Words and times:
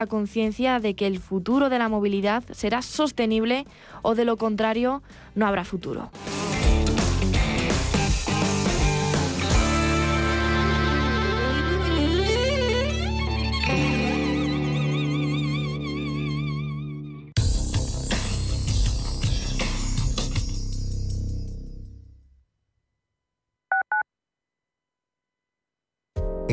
la 0.00 0.06
conciencia 0.06 0.78
de 0.78 0.94
que 0.94 1.08
el 1.08 1.18
futuro 1.18 1.70
de 1.70 1.80
la 1.80 1.88
movilidad 1.88 2.44
será 2.52 2.82
sostenible 2.82 3.66
o 4.02 4.14
de 4.14 4.24
lo 4.24 4.36
contrario 4.36 5.02
no 5.34 5.44
habrá 5.44 5.64
futuro. 5.64 6.12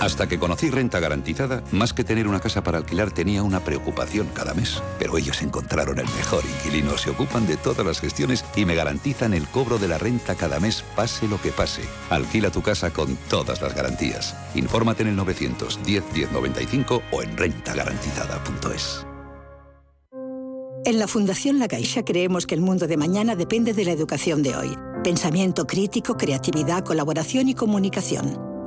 Hasta 0.00 0.26
que 0.26 0.38
conocí 0.38 0.70
Renta 0.70 1.00
Garantizada, 1.00 1.62
más 1.72 1.92
que 1.92 2.04
tener 2.04 2.26
una 2.26 2.40
casa 2.40 2.62
para 2.62 2.78
alquilar 2.78 3.10
tenía 3.10 3.42
una 3.42 3.60
preocupación 3.60 4.28
cada 4.34 4.54
mes. 4.54 4.82
Pero 4.98 5.18
ellos 5.18 5.42
encontraron 5.42 5.98
el 5.98 6.06
mejor 6.16 6.42
inquilino, 6.44 6.96
se 6.96 7.10
ocupan 7.10 7.46
de 7.46 7.56
todas 7.56 7.84
las 7.84 8.00
gestiones 8.00 8.44
y 8.56 8.64
me 8.64 8.74
garantizan 8.74 9.34
el 9.34 9.46
cobro 9.46 9.78
de 9.78 9.88
la 9.88 9.98
renta 9.98 10.34
cada 10.34 10.60
mes, 10.60 10.84
pase 10.96 11.28
lo 11.28 11.40
que 11.40 11.50
pase. 11.50 11.82
Alquila 12.08 12.50
tu 12.50 12.62
casa 12.62 12.90
con 12.90 13.16
todas 13.28 13.60
las 13.60 13.74
garantías. 13.74 14.34
Infórmate 14.54 15.02
en 15.02 15.10
el 15.10 15.16
910 15.16 16.04
1095 16.12 17.02
o 17.10 17.22
en 17.22 17.36
rentagarantizada.es. 17.36 19.06
En 20.86 20.98
la 20.98 21.06
Fundación 21.06 21.58
La 21.58 21.68
Caixa 21.68 22.06
creemos 22.06 22.46
que 22.46 22.54
el 22.54 22.62
mundo 22.62 22.86
de 22.86 22.96
mañana 22.96 23.36
depende 23.36 23.74
de 23.74 23.84
la 23.84 23.92
educación 23.92 24.42
de 24.42 24.56
hoy. 24.56 24.78
Pensamiento 25.04 25.66
crítico, 25.66 26.16
creatividad, 26.16 26.84
colaboración 26.84 27.48
y 27.48 27.54
comunicación. 27.54 28.49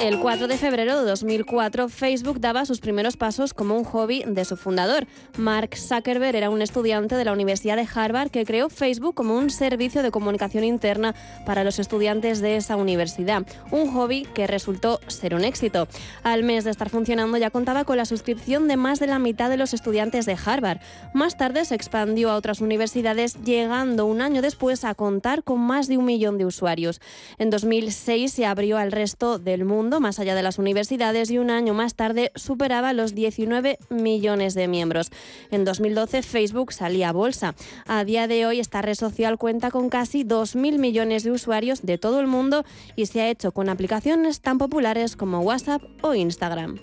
El 0.00 0.20
4 0.20 0.46
de 0.46 0.56
febrero 0.56 1.00
de 1.00 1.06
2004, 1.06 1.88
Facebook 1.88 2.38
daba 2.38 2.64
sus 2.64 2.78
primeros 2.78 3.16
pasos 3.16 3.52
como 3.52 3.76
un 3.76 3.82
hobby 3.82 4.22
de 4.24 4.44
su 4.44 4.56
fundador. 4.56 5.08
Mark 5.36 5.70
Zuckerberg 5.76 6.36
era 6.36 6.50
un 6.50 6.62
estudiante 6.62 7.16
de 7.16 7.24
la 7.24 7.32
Universidad 7.32 7.74
de 7.74 7.88
Harvard 7.92 8.30
que 8.30 8.44
creó 8.44 8.68
Facebook 8.68 9.16
como 9.16 9.36
un 9.36 9.50
servicio 9.50 10.04
de 10.04 10.12
comunicación 10.12 10.62
interna 10.62 11.16
para 11.44 11.64
los 11.64 11.80
estudiantes 11.80 12.40
de 12.40 12.54
esa 12.54 12.76
universidad. 12.76 13.44
Un 13.72 13.92
hobby 13.92 14.24
que 14.34 14.46
resultó 14.46 15.00
ser 15.08 15.34
un 15.34 15.42
éxito. 15.42 15.88
Al 16.22 16.44
mes 16.44 16.62
de 16.62 16.70
estar 16.70 16.90
funcionando 16.90 17.36
ya 17.36 17.50
contaba 17.50 17.82
con 17.82 17.96
la 17.96 18.04
suscripción 18.04 18.68
de 18.68 18.76
más 18.76 19.00
de 19.00 19.08
la 19.08 19.18
mitad 19.18 19.50
de 19.50 19.56
los 19.56 19.74
estudiantes 19.74 20.26
de 20.26 20.36
Harvard. 20.42 20.78
Más 21.12 21.36
tarde 21.36 21.64
se 21.64 21.74
expandió 21.74 22.30
a 22.30 22.36
otras 22.36 22.60
universidades, 22.60 23.34
llegando 23.42 24.06
un 24.06 24.22
año 24.22 24.42
después 24.42 24.84
a 24.84 24.94
contar 24.94 25.42
con 25.42 25.58
más 25.58 25.88
de 25.88 25.98
un 25.98 26.04
millón 26.04 26.38
de 26.38 26.46
usuarios. 26.46 27.00
En 27.38 27.50
2006 27.50 28.32
se 28.32 28.46
abrió 28.46 28.78
al 28.78 28.92
resto 28.92 29.40
del 29.40 29.64
mundo 29.64 29.87
más 30.00 30.18
allá 30.18 30.34
de 30.34 30.42
las 30.42 30.58
universidades 30.58 31.30
y 31.30 31.38
un 31.38 31.50
año 31.50 31.74
más 31.74 31.94
tarde 31.94 32.30
superaba 32.34 32.92
los 32.92 33.14
19 33.14 33.78
millones 33.88 34.54
de 34.54 34.68
miembros. 34.68 35.10
En 35.50 35.64
2012 35.64 36.22
Facebook 36.22 36.72
salía 36.72 37.08
a 37.08 37.12
bolsa. 37.12 37.54
A 37.86 38.04
día 38.04 38.28
de 38.28 38.46
hoy 38.46 38.60
esta 38.60 38.82
red 38.82 38.94
social 38.94 39.38
cuenta 39.38 39.70
con 39.70 39.88
casi 39.88 40.24
2.000 40.24 40.78
millones 40.78 41.24
de 41.24 41.32
usuarios 41.32 41.82
de 41.82 41.98
todo 41.98 42.20
el 42.20 42.26
mundo 42.26 42.64
y 42.96 43.06
se 43.06 43.22
ha 43.22 43.28
hecho 43.28 43.52
con 43.52 43.68
aplicaciones 43.68 44.40
tan 44.40 44.58
populares 44.58 45.16
como 45.16 45.40
WhatsApp 45.40 45.82
o 46.02 46.14
Instagram. 46.14 46.78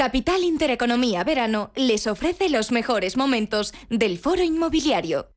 Capital 0.00 0.44
Intereconomía 0.44 1.24
Verano 1.24 1.72
les 1.76 2.06
ofrece 2.06 2.48
los 2.48 2.72
mejores 2.72 3.18
momentos 3.18 3.74
del 3.90 4.16
foro 4.16 4.42
inmobiliario. 4.42 5.28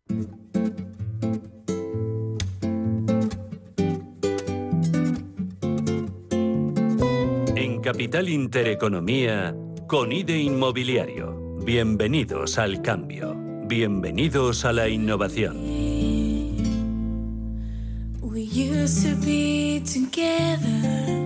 En 7.58 7.82
Capital 7.82 8.30
Intereconomía, 8.30 9.54
con 9.86 10.14
IDE 10.14 10.38
Inmobiliario. 10.40 11.58
Bienvenidos 11.66 12.58
al 12.58 12.82
cambio. 12.82 13.36
Bienvenidos 13.66 14.64
a 14.64 14.72
la 14.72 14.88
innovación. 14.88 15.58
We 18.22 18.44
used 18.46 19.04
to 19.10 19.26
be 19.26 19.82
together 19.84 21.23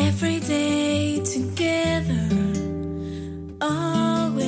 every 0.00 0.40
day 0.40 1.20
together. 1.24 2.28
Always, 3.60 4.46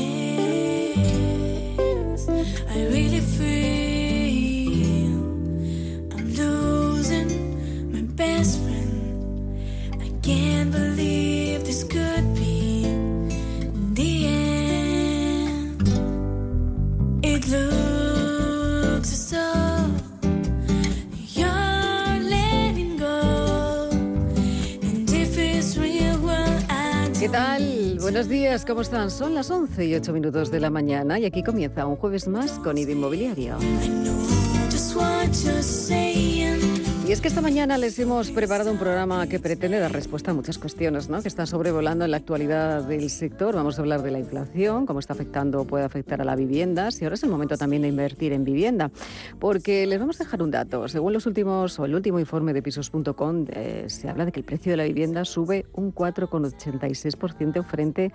I 2.68 2.86
really 2.94 3.20
feel 3.20 3.52
I'm 6.14 6.26
losing 6.34 7.30
my 7.92 8.02
best 8.22 8.60
friend. 8.62 8.94
I 10.00 10.08
can't 10.22 10.70
believe 10.72 10.91
días, 28.62 28.66
¿cómo 28.66 28.82
están? 28.82 29.10
Son 29.10 29.34
las 29.34 29.50
11 29.50 29.86
y 29.86 29.94
8 29.94 30.12
minutos 30.12 30.50
de 30.50 30.60
la 30.60 30.70
mañana 30.70 31.18
y 31.18 31.24
aquí 31.24 31.42
comienza 31.42 31.86
un 31.86 31.96
jueves 31.96 32.28
más 32.28 32.52
con 32.58 32.78
IDE 32.78 32.92
Inmobiliario. 32.92 33.56
Y 37.04 37.10
es 37.10 37.20
que 37.20 37.26
esta 37.26 37.40
mañana 37.40 37.78
les 37.78 37.98
hemos 37.98 38.30
preparado 38.30 38.70
un 38.70 38.78
programa 38.78 39.26
que 39.26 39.40
pretende 39.40 39.80
dar 39.80 39.90
respuesta 39.90 40.30
a 40.30 40.34
muchas 40.34 40.56
cuestiones 40.58 41.08
¿no? 41.08 41.20
que 41.20 41.26
están 41.26 41.48
sobrevolando 41.48 42.04
en 42.04 42.12
la 42.12 42.18
actualidad 42.18 42.84
del 42.84 43.10
sector. 43.10 43.56
Vamos 43.56 43.76
a 43.78 43.82
hablar 43.82 44.02
de 44.02 44.12
la 44.12 44.20
inflación, 44.20 44.86
cómo 44.86 45.00
está 45.00 45.12
afectando 45.12 45.64
puede 45.64 45.84
afectar 45.84 46.20
a 46.20 46.24
la 46.24 46.36
vivienda, 46.36 46.92
si 46.92 47.04
ahora 47.04 47.14
es 47.14 47.22
el 47.24 47.30
momento 47.30 47.56
también 47.56 47.82
de 47.82 47.88
invertir 47.88 48.32
en 48.32 48.44
vivienda. 48.44 48.92
Porque 49.40 49.84
les 49.86 49.98
vamos 49.98 50.20
a 50.20 50.24
dejar 50.24 50.42
un 50.42 50.52
dato. 50.52 50.86
Según 50.86 51.12
los 51.12 51.26
últimos 51.26 51.78
o 51.80 51.84
el 51.84 51.94
último 51.96 52.20
informe 52.20 52.52
de 52.52 52.62
pisos.com, 52.62 53.46
eh, 53.50 53.86
se 53.88 54.08
habla 54.08 54.24
de 54.24 54.30
que 54.30 54.38
el 54.38 54.44
precio 54.44 54.70
de 54.70 54.76
la 54.76 54.84
vivienda 54.84 55.24
sube 55.24 55.66
un 55.72 55.92
4,86% 55.92 57.64
frente 57.64 58.12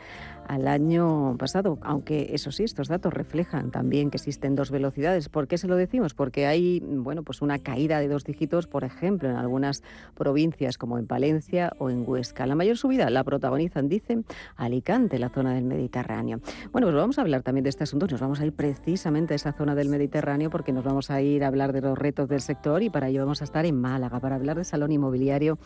al 0.48 0.68
año 0.68 1.36
pasado. 1.38 1.78
Aunque 1.82 2.30
eso 2.34 2.52
sí, 2.52 2.64
estos 2.64 2.88
datos 2.88 3.14
reflejan 3.14 3.72
también 3.72 4.10
que 4.10 4.18
existen 4.18 4.56
dos 4.56 4.72
velocidades. 4.72 5.30
¿Por 5.30 5.48
qué 5.48 5.58
se 5.58 5.68
lo 5.68 5.76
decimos? 5.76 6.14
Porque 6.14 6.48
hay 6.48 6.80
bueno, 6.80 7.24
pues 7.24 7.42
una 7.42 7.60
caída 7.60 8.00
de 8.00 8.08
dos 8.08 8.24
dígitos, 8.24 8.68
por 8.68 8.84
ejemplo, 8.84 9.30
en 9.30 9.36
algunas 9.36 9.84
provincias 10.16 10.78
como 10.78 10.98
en 10.98 11.08
Palencia 11.08 11.74
o 11.80 11.90
en 11.90 12.04
Huesca. 12.08 12.46
La 12.46 12.56
mayor 12.56 12.78
subida 12.78 13.10
la 13.10 13.24
protagonizan, 13.24 13.90
dicen, 13.90 14.26
Alicante, 14.56 15.20
la 15.20 15.30
zona 15.30 15.54
del 15.54 15.66
Mediterráneo. 15.66 16.40
Bueno, 16.72 16.88
pues 16.88 16.96
vamos 16.96 17.18
a 17.18 17.22
hablar 17.22 17.44
también 17.44 17.64
de 17.64 17.70
este 17.70 17.84
asunto. 17.84 18.08
Nos 18.08 18.22
vamos 18.22 18.40
a 18.40 18.46
ir 18.46 18.54
precisamente 18.54 19.34
a 19.34 19.36
esa 19.36 19.52
zona 19.54 19.76
del 19.76 19.90
Mediterráneo 19.90 20.50
porque 20.50 20.72
nos 20.72 20.84
vamos 20.84 21.12
a 21.12 21.22
ir 21.22 21.44
a 21.44 21.48
hablar 21.48 21.74
de 21.74 21.82
los 21.82 21.98
retos 21.98 22.30
del 22.30 22.42
sector 22.42 22.84
y 22.84 22.90
para 22.90 23.10
ello 23.10 23.22
vamos 23.22 23.42
a 23.42 23.44
estar 23.44 23.66
en 23.66 23.80
Málaga 23.80 24.20
para 24.20 24.36
hablar 24.36 24.56
del 24.56 24.66
Salón 24.66 24.92
Inmobiliario 24.92 25.58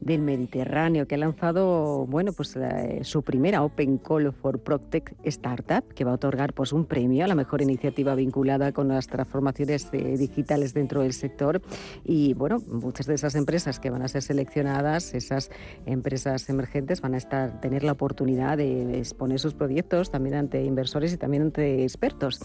del 0.00 0.20
Mediterráneo 0.20 1.06
que 1.06 1.14
ha 1.14 1.18
lanzado, 1.18 2.06
bueno, 2.06 2.32
pues 2.32 2.56
eh, 2.56 3.00
su 3.02 3.22
primera 3.22 3.62
Open 3.62 3.98
Call 3.98 4.25
for 4.32 4.60
Proctec 4.60 5.14
Startup 5.24 5.84
que 5.94 6.04
va 6.04 6.12
a 6.12 6.14
otorgar 6.14 6.52
pues 6.52 6.72
un 6.72 6.84
premio 6.84 7.24
a 7.24 7.28
la 7.28 7.34
mejor 7.34 7.62
iniciativa 7.62 8.14
vinculada 8.14 8.72
con 8.72 8.88
las 8.88 9.06
transformaciones 9.06 9.88
eh, 9.92 10.16
digitales 10.16 10.74
dentro 10.74 11.02
del 11.02 11.12
sector 11.12 11.62
y 12.04 12.34
bueno, 12.34 12.58
muchas 12.68 13.06
de 13.06 13.14
esas 13.14 13.34
empresas 13.34 13.80
que 13.80 13.90
van 13.90 14.02
a 14.02 14.08
ser 14.08 14.22
seleccionadas, 14.22 15.14
esas 15.14 15.50
empresas 15.84 16.48
emergentes, 16.48 17.00
van 17.00 17.14
a 17.14 17.18
estar 17.18 17.60
tener 17.60 17.84
la 17.84 17.92
oportunidad 17.92 18.56
de 18.56 18.98
exponer 18.98 19.38
sus 19.38 19.54
proyectos 19.54 20.10
también 20.10 20.36
ante 20.36 20.64
inversores 20.64 21.12
y 21.12 21.16
también 21.16 21.44
ante 21.44 21.82
expertos. 21.82 22.40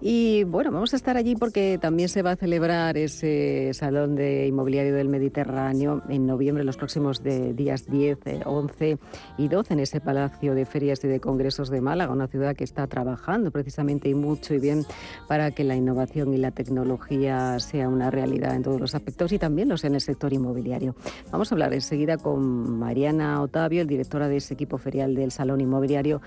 Y 0.00 0.44
bueno, 0.44 0.70
vamos 0.70 0.92
a 0.92 0.96
estar 0.96 1.16
allí 1.16 1.36
porque 1.36 1.78
también 1.80 2.08
se 2.08 2.22
va 2.22 2.32
a 2.32 2.36
celebrar 2.36 2.96
ese 2.96 3.70
Salón 3.74 4.14
de 4.14 4.46
Inmobiliario 4.46 4.94
del 4.94 5.08
Mediterráneo 5.08 6.02
en 6.08 6.26
noviembre, 6.26 6.64
los 6.64 6.76
próximos 6.76 7.22
de 7.22 7.52
días 7.54 7.86
10, 7.86 8.18
eh, 8.26 8.40
11 8.44 8.98
y 9.38 9.48
12 9.48 9.74
en 9.74 9.80
ese 9.80 10.00
Palacio 10.00 10.54
de 10.54 10.64
Ferias 10.64 11.02
y 11.04 11.08
de 11.08 11.20
Congresos 11.22 11.70
de 11.70 11.80
Málaga, 11.80 12.12
una 12.12 12.28
ciudad 12.28 12.54
que 12.54 12.64
está 12.64 12.86
trabajando 12.86 13.50
precisamente 13.50 14.10
y 14.10 14.14
mucho 14.14 14.52
y 14.52 14.58
bien 14.58 14.84
para 15.26 15.50
que 15.52 15.64
la 15.64 15.74
innovación 15.74 16.34
y 16.34 16.36
la 16.36 16.50
tecnología 16.50 17.58
sea 17.60 17.88
una 17.88 18.10
realidad 18.10 18.54
en 18.54 18.62
todos 18.62 18.78
los 18.78 18.94
aspectos 18.94 19.32
y 19.32 19.38
también 19.38 19.70
lo 19.70 19.78
sea 19.78 19.88
en 19.88 19.94
el 19.94 20.02
sector 20.02 20.34
inmobiliario. 20.34 20.94
Vamos 21.30 21.50
a 21.50 21.54
hablar 21.54 21.72
enseguida 21.72 22.18
con 22.18 22.78
Mariana 22.78 23.40
Otavio, 23.40 23.86
directora 23.86 24.28
de 24.28 24.36
ese 24.36 24.52
equipo 24.52 24.76
ferial 24.76 25.14
del 25.14 25.32
Salón 25.32 25.62
Inmobiliario 25.62 26.20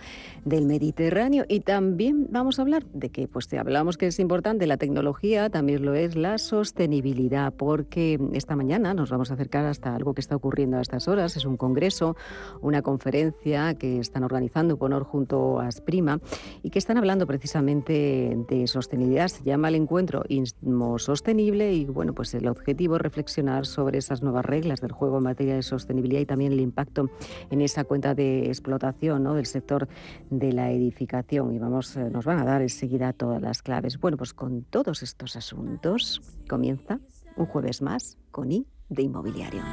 del 0.44 0.66
Mediterráneo 0.66 1.46
y 1.48 1.60
también 1.60 2.28
vamos 2.32 2.58
a 2.58 2.64
hablar 2.64 2.86
de 2.94 3.10
que 3.10 3.28
pues 3.28 3.48
te 3.48 3.60
hablamos 3.60 3.98
que 3.98 4.08
es 4.08 4.20
importante 4.20 4.66
la 4.66 4.78
tecnología, 4.78 5.50
también 5.50 5.86
lo 5.86 5.94
es 5.94 6.16
la 6.16 6.38
sostenibilidad, 6.38 7.54
porque 7.54 8.20
esta 8.34 8.56
mañana 8.56 8.94
nos 8.94 9.10
vamos 9.10 9.32
a 9.32 9.34
acercar 9.36 9.66
hasta 9.66 9.94
algo 9.94 10.14
que 10.14 10.22
está 10.22 10.36
ocurriendo 10.36 10.78
a 10.78 10.82
estas 10.82 11.08
horas, 11.08 11.36
es 11.36 11.46
un 11.46 11.58
congreso, 11.58 12.16
una 12.62 12.82
conferencia 12.82 13.74
que 13.76 14.00
están 14.00 14.24
organizando 14.24 14.78
Ponor 14.86 15.04
junto 15.04 15.60
a 15.60 15.66
Asprima 15.66 16.20
y 16.62 16.70
que 16.70 16.78
están 16.78 17.00
hablando 17.00 17.26
precisamente 17.26 18.38
de 18.48 18.68
sostenibilidad. 18.68 19.30
Se 19.30 19.44
llama 19.44 19.70
el 19.70 19.74
encuentro 19.74 20.24
Inmo 20.30 21.00
Sostenible 21.00 21.74
y 21.74 21.86
bueno, 21.86 22.14
pues 22.14 22.36
el 22.36 22.48
objetivo 22.48 22.98
es 22.98 23.02
reflexionar 23.02 23.66
sobre 23.66 23.98
esas 23.98 24.22
nuevas 24.22 24.46
reglas 24.46 24.82
del 24.82 24.92
juego 24.92 25.18
en 25.18 25.24
materia 25.24 25.56
de 25.56 25.64
sostenibilidad 25.64 26.22
y 26.22 26.28
también 26.28 26.52
el 26.52 26.60
impacto 26.60 27.10
en 27.50 27.62
esa 27.62 27.84
cuenta 27.84 28.14
de 28.14 28.46
explotación 28.46 29.24
¿no? 29.24 29.34
del 29.34 29.48
sector 29.48 29.88
de 30.30 30.54
la 30.54 30.70
edificación. 30.72 31.56
Y 31.56 31.58
vamos, 31.58 31.98
eh, 31.98 32.08
nos 32.12 32.24
van 32.24 32.38
a 32.38 32.46
dar 32.46 32.62
enseguida 32.62 33.12
todas 33.12 33.42
las 33.42 33.64
claves. 33.64 34.00
Bueno, 34.00 34.18
pues 34.18 34.36
con 34.36 34.66
todos 34.66 35.02
estos 35.02 35.36
asuntos 35.36 36.22
comienza 36.48 37.00
un 37.38 37.48
jueves 37.48 37.82
más 37.82 38.20
con 38.30 38.52
I 38.52 38.68
de 38.90 39.02
Inmobiliario. 39.02 39.64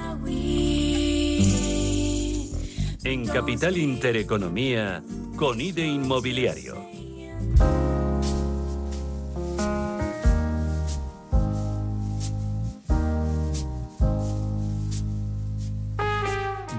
En 3.04 3.26
Capital 3.26 3.76
Intereconomía, 3.78 5.02
con 5.36 5.60
IDE 5.60 5.84
Inmobiliario. 5.84 6.76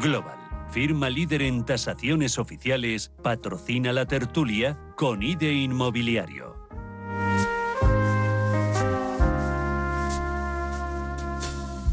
Global, 0.02 0.38
firma 0.72 1.10
líder 1.10 1.42
en 1.42 1.66
tasaciones 1.66 2.40
oficiales, 2.40 3.12
patrocina 3.22 3.92
la 3.92 4.06
tertulia 4.06 4.80
con 4.96 5.24
IDE 5.24 5.52
Inmobiliario. 5.52 6.56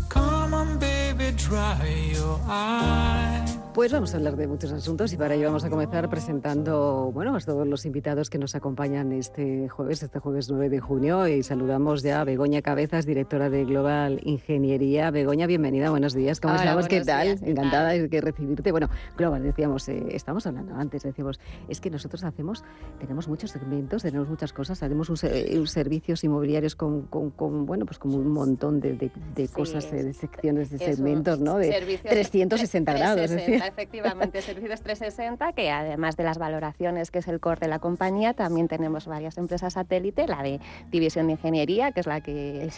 Come 0.09 0.55
on, 0.55 0.79
baby, 0.79 1.33
dry 1.33 2.13
your 2.15 2.39
eyes. 2.49 3.40
Pues 3.75 3.93
vamos 3.93 4.13
a 4.13 4.17
hablar 4.17 4.37
de 4.37 4.49
muchos 4.49 4.73
asuntos 4.73 5.13
y 5.13 5.17
para 5.17 5.35
ello 5.37 5.47
vamos 5.47 5.63
a 5.65 5.71
comenzar 5.71 6.11
presentando 6.11 7.13
bueno, 7.15 7.37
a 7.37 7.41
todos 7.41 7.67
los 7.69 7.87
invitados 7.87 8.29
que 8.29 8.37
nos 8.37 8.57
acompañan 8.57 9.13
este 9.13 9.69
jueves, 9.69 10.03
este 10.03 10.19
jueves 10.19 10.51
9 10.51 10.69
de 10.69 10.81
junio 10.81 11.29
y 11.29 11.45
saludamos 11.45 12.03
ya 12.03 12.21
a 12.21 12.25
Begoña 12.25 12.63
Cabezas, 12.63 13.07
directora 13.07 13.49
de 13.49 13.65
Global 13.65 14.21
Ingeniería. 14.25 15.13
Begoña, 15.13 15.47
bienvenida, 15.47 15.89
buenos 15.91 16.15
días, 16.15 16.41
¿cómo 16.41 16.55
Hola, 16.55 16.63
estamos? 16.65 16.89
¿Qué 16.89 17.01
tal? 17.03 17.27
días, 17.29 17.41
¿qué 17.43 17.51
Encantada 17.53 17.91
tal? 17.91 18.11
de 18.11 18.21
recibirte. 18.21 18.73
Bueno, 18.73 18.89
Global, 19.17 19.43
decíamos, 19.45 19.89
eh, 19.89 20.05
estamos 20.11 20.47
hablando 20.49 20.75
antes, 20.75 21.05
decíamos, 21.05 21.39
es 21.69 21.81
que 21.81 21.91
nosotros 21.91 22.25
hacemos, 22.25 22.65
tenemos 22.99 23.29
muchos 23.29 23.53
segmentos, 23.53 24.03
tenemos 24.03 24.29
muchas 24.29 24.53
cosas, 24.53 24.83
hacemos 24.83 25.09
un 25.11 25.17
un 25.61 25.67
servicios 25.69 26.25
inmobiliarios 26.25 26.75
con, 26.75 27.03
con- 27.03 27.31
con, 27.31 27.67
bueno, 27.67 27.87
pues 27.87 27.99
como 28.01 28.17
un 28.17 28.29
montón 28.33 28.81
de, 28.81 28.95
de- 28.95 29.13
de 29.37 29.47
Sí, 29.47 29.53
cosas, 29.53 29.85
eh, 29.93 30.03
de 30.03 30.13
secciones, 30.13 30.71
de 30.71 30.77
Es 30.77 30.97
segmentos, 30.97 31.39
¿no? 31.41 31.57
De 31.57 31.71
servicios 31.71 32.11
360 32.11 32.93
grados. 32.99 33.21
es 33.21 33.31
360, 33.31 33.60
efectivamente, 33.69 34.43
servicios 34.43 34.81
360, 34.83 35.53
que 35.53 35.71
además 35.71 36.17
de 36.17 36.25
las 36.25 36.39
valoraciones, 36.39 37.11
que 37.11 37.19
es 37.21 37.29
el 37.29 37.41
core 37.41 37.61
de 37.61 37.69
la 37.69 37.79
compañía, 37.79 38.35
también 38.35 38.69
tenemos 38.69 39.07
varias 39.07 39.39
empresas 39.39 39.73
satélite, 39.75 40.27
la 40.27 40.43
de 40.43 40.61
División 40.91 41.27
de 41.27 41.33
Ingeniería, 41.33 41.93
que 41.93 42.01
es 42.01 42.07
la 42.07 42.21
que, 42.21 42.71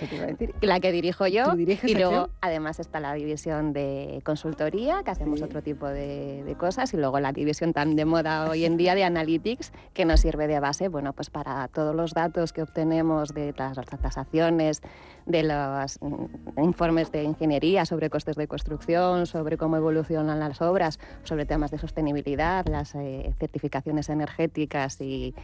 la 0.61 0.81
que 0.81 0.93
dirijo 0.93 1.27
yo, 1.27 1.51
¿Tú 1.51 1.57
diriges 1.57 1.91
y 1.91 1.95
luego 1.95 2.17
acción? 2.23 2.37
además 2.41 2.81
está 2.81 3.01
la 3.01 3.15
división 3.15 3.73
de 3.73 4.21
consultoría, 4.25 5.03
que 5.05 5.11
hacemos 5.11 5.39
Sí. 5.39 5.45
otro 5.45 5.63
tipo 5.63 5.87
de, 5.87 6.43
de 6.45 6.55
cosas, 6.57 6.93
y 6.95 6.97
luego 6.97 7.19
la 7.21 7.33
división 7.33 7.73
tan 7.73 7.97
de 7.97 8.05
moda 8.05 8.49
hoy 8.51 8.65
en 8.65 8.77
día 8.77 8.95
de 8.95 9.05
Analytics, 9.05 9.73
que 9.95 10.05
nos 10.05 10.21
sirve 10.21 10.47
de 10.47 10.61
base, 10.61 10.89
bueno, 10.89 11.13
pues 11.13 11.31
para 11.31 11.67
todos 11.69 11.95
los 11.95 12.13
datos 12.13 12.53
que 12.53 12.63
obtenemos 12.63 13.31
de 13.35 13.55
las 13.57 13.77
tasaciones, 14.01 14.83
de 15.27 15.43
los 15.43 15.99
mm, 16.01 16.61
informes 16.63 17.11
de 17.13 17.23
ingeniería 17.25 17.85
sobre 17.85 18.11
costes 18.11 18.37
de 18.37 18.47
construcción, 18.47 19.27
sobre 19.27 19.57
cómo 19.57 19.77
evolucionan 19.77 20.39
las 20.39 20.61
obras, 20.61 20.99
sobre 21.25 21.47
temas 21.47 21.71
de 21.71 21.79
sostenibilidad, 21.79 22.67
las 22.67 22.95
eh, 22.95 23.35
certificaciones 23.39 24.09
energéticas 24.09 25.01
y, 25.01 25.35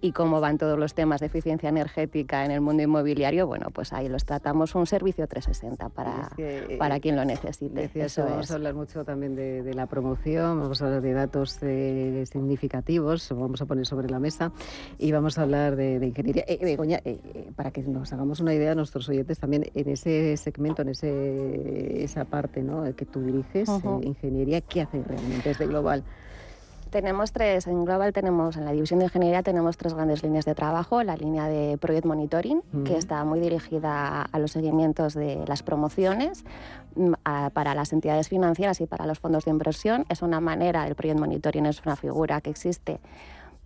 y 0.00 0.12
cómo 0.12 0.40
van 0.40 0.58
todos 0.58 0.78
los 0.78 0.94
temas 0.94 1.20
de 1.20 1.26
eficiencia 1.26 1.68
energética 1.68 2.44
en 2.44 2.50
el 2.50 2.60
mundo 2.60 2.82
inmobiliario, 2.82 3.46
bueno, 3.46 3.68
pues 3.72 3.92
ahí 3.92 4.08
los 4.08 4.24
tratamos 4.24 4.74
un 4.74 4.86
servicio 4.86 5.26
360 5.26 5.88
para, 5.90 6.22
Es 6.22 6.28
que, 6.34 6.74
eh, 6.74 6.76
para 6.78 6.98
quien 7.00 7.16
lo 7.16 7.24
necesite. 7.24 7.90
Eso 7.94 8.24
vamos 8.24 8.46
es. 8.46 8.50
a 8.50 8.54
hablar 8.54 8.74
mucho 8.74 9.04
también 9.04 9.36
de, 9.36 9.62
de 9.62 9.74
la 9.74 9.86
promoción, 9.86 10.60
vamos 10.60 10.82
a 10.82 10.86
hablar 10.86 11.02
de 11.02 11.12
datos 11.12 11.58
eh, 11.62 12.24
significativos, 12.30 13.28
vamos 13.30 13.62
a 13.62 13.66
poner 13.66 13.86
sobre 13.86 14.08
la 14.10 14.18
mesa 14.18 14.52
y 14.98 15.12
vamos 15.12 15.38
a 15.38 15.42
hablar 15.42 15.76
de, 15.76 15.98
de 16.00 16.06
ingeniería. 16.06 16.44
Begoña, 16.60 17.00
eh, 17.04 17.50
para 17.54 17.70
que 17.70 17.82
nos 17.82 18.12
hagamos 18.12 18.40
una 18.40 18.54
idea, 18.54 18.74
nuestros 18.74 19.08
oyentes 19.12 19.38
también, 19.38 19.64
en 19.74 19.88
ese 19.88 20.36
segmento, 20.36 20.82
en 20.82 20.88
ese, 20.90 22.02
esa 22.04 22.24
parte 22.24 22.62
¿no? 22.62 22.82
que 22.96 23.06
tú 23.06 23.20
diriges, 23.20 23.68
Ujú. 23.68 24.00
eh, 24.02 24.06
ingeniería, 24.06 24.60
¿qué 24.60 24.82
hace 24.82 25.02
realmente 25.02 25.48
desde 25.50 25.66
Global? 25.66 26.02
Tenemos 26.90 27.32
tres, 27.32 27.66
en 27.68 27.86
Global 27.86 28.12
tenemos, 28.12 28.58
en 28.58 28.66
la 28.66 28.72
división 28.72 28.98
de 28.98 29.06
ingeniería 29.06 29.42
tenemos 29.42 29.78
tres 29.78 29.94
grandes 29.94 30.22
líneas 30.22 30.44
de 30.44 30.54
trabajo. 30.54 31.02
La 31.02 31.16
línea 31.16 31.48
de 31.48 31.78
Project 31.78 32.04
Monitoring, 32.04 32.58
Ujú. 32.58 32.84
que 32.84 32.98
está 32.98 33.24
muy 33.24 33.40
dirigida 33.40 34.20
a 34.30 34.38
los 34.38 34.52
seguimientos 34.52 35.14
de 35.14 35.42
las 35.46 35.62
promociones 35.62 36.44
mm, 36.94 37.12
a- 37.24 37.48
para 37.54 37.74
las 37.74 37.94
entidades 37.94 38.28
financieras 38.28 38.78
y 38.82 38.86
para 38.86 39.06
los 39.06 39.20
fondos 39.20 39.46
de 39.46 39.52
inversión. 39.52 40.04
Es 40.10 40.20
una 40.20 40.40
manera, 40.40 40.86
el 40.86 40.94
Project 40.94 41.18
Monitoring 41.18 41.64
es 41.64 41.80
una 41.86 41.96
figura 41.96 42.42
que 42.42 42.50
existe 42.50 43.00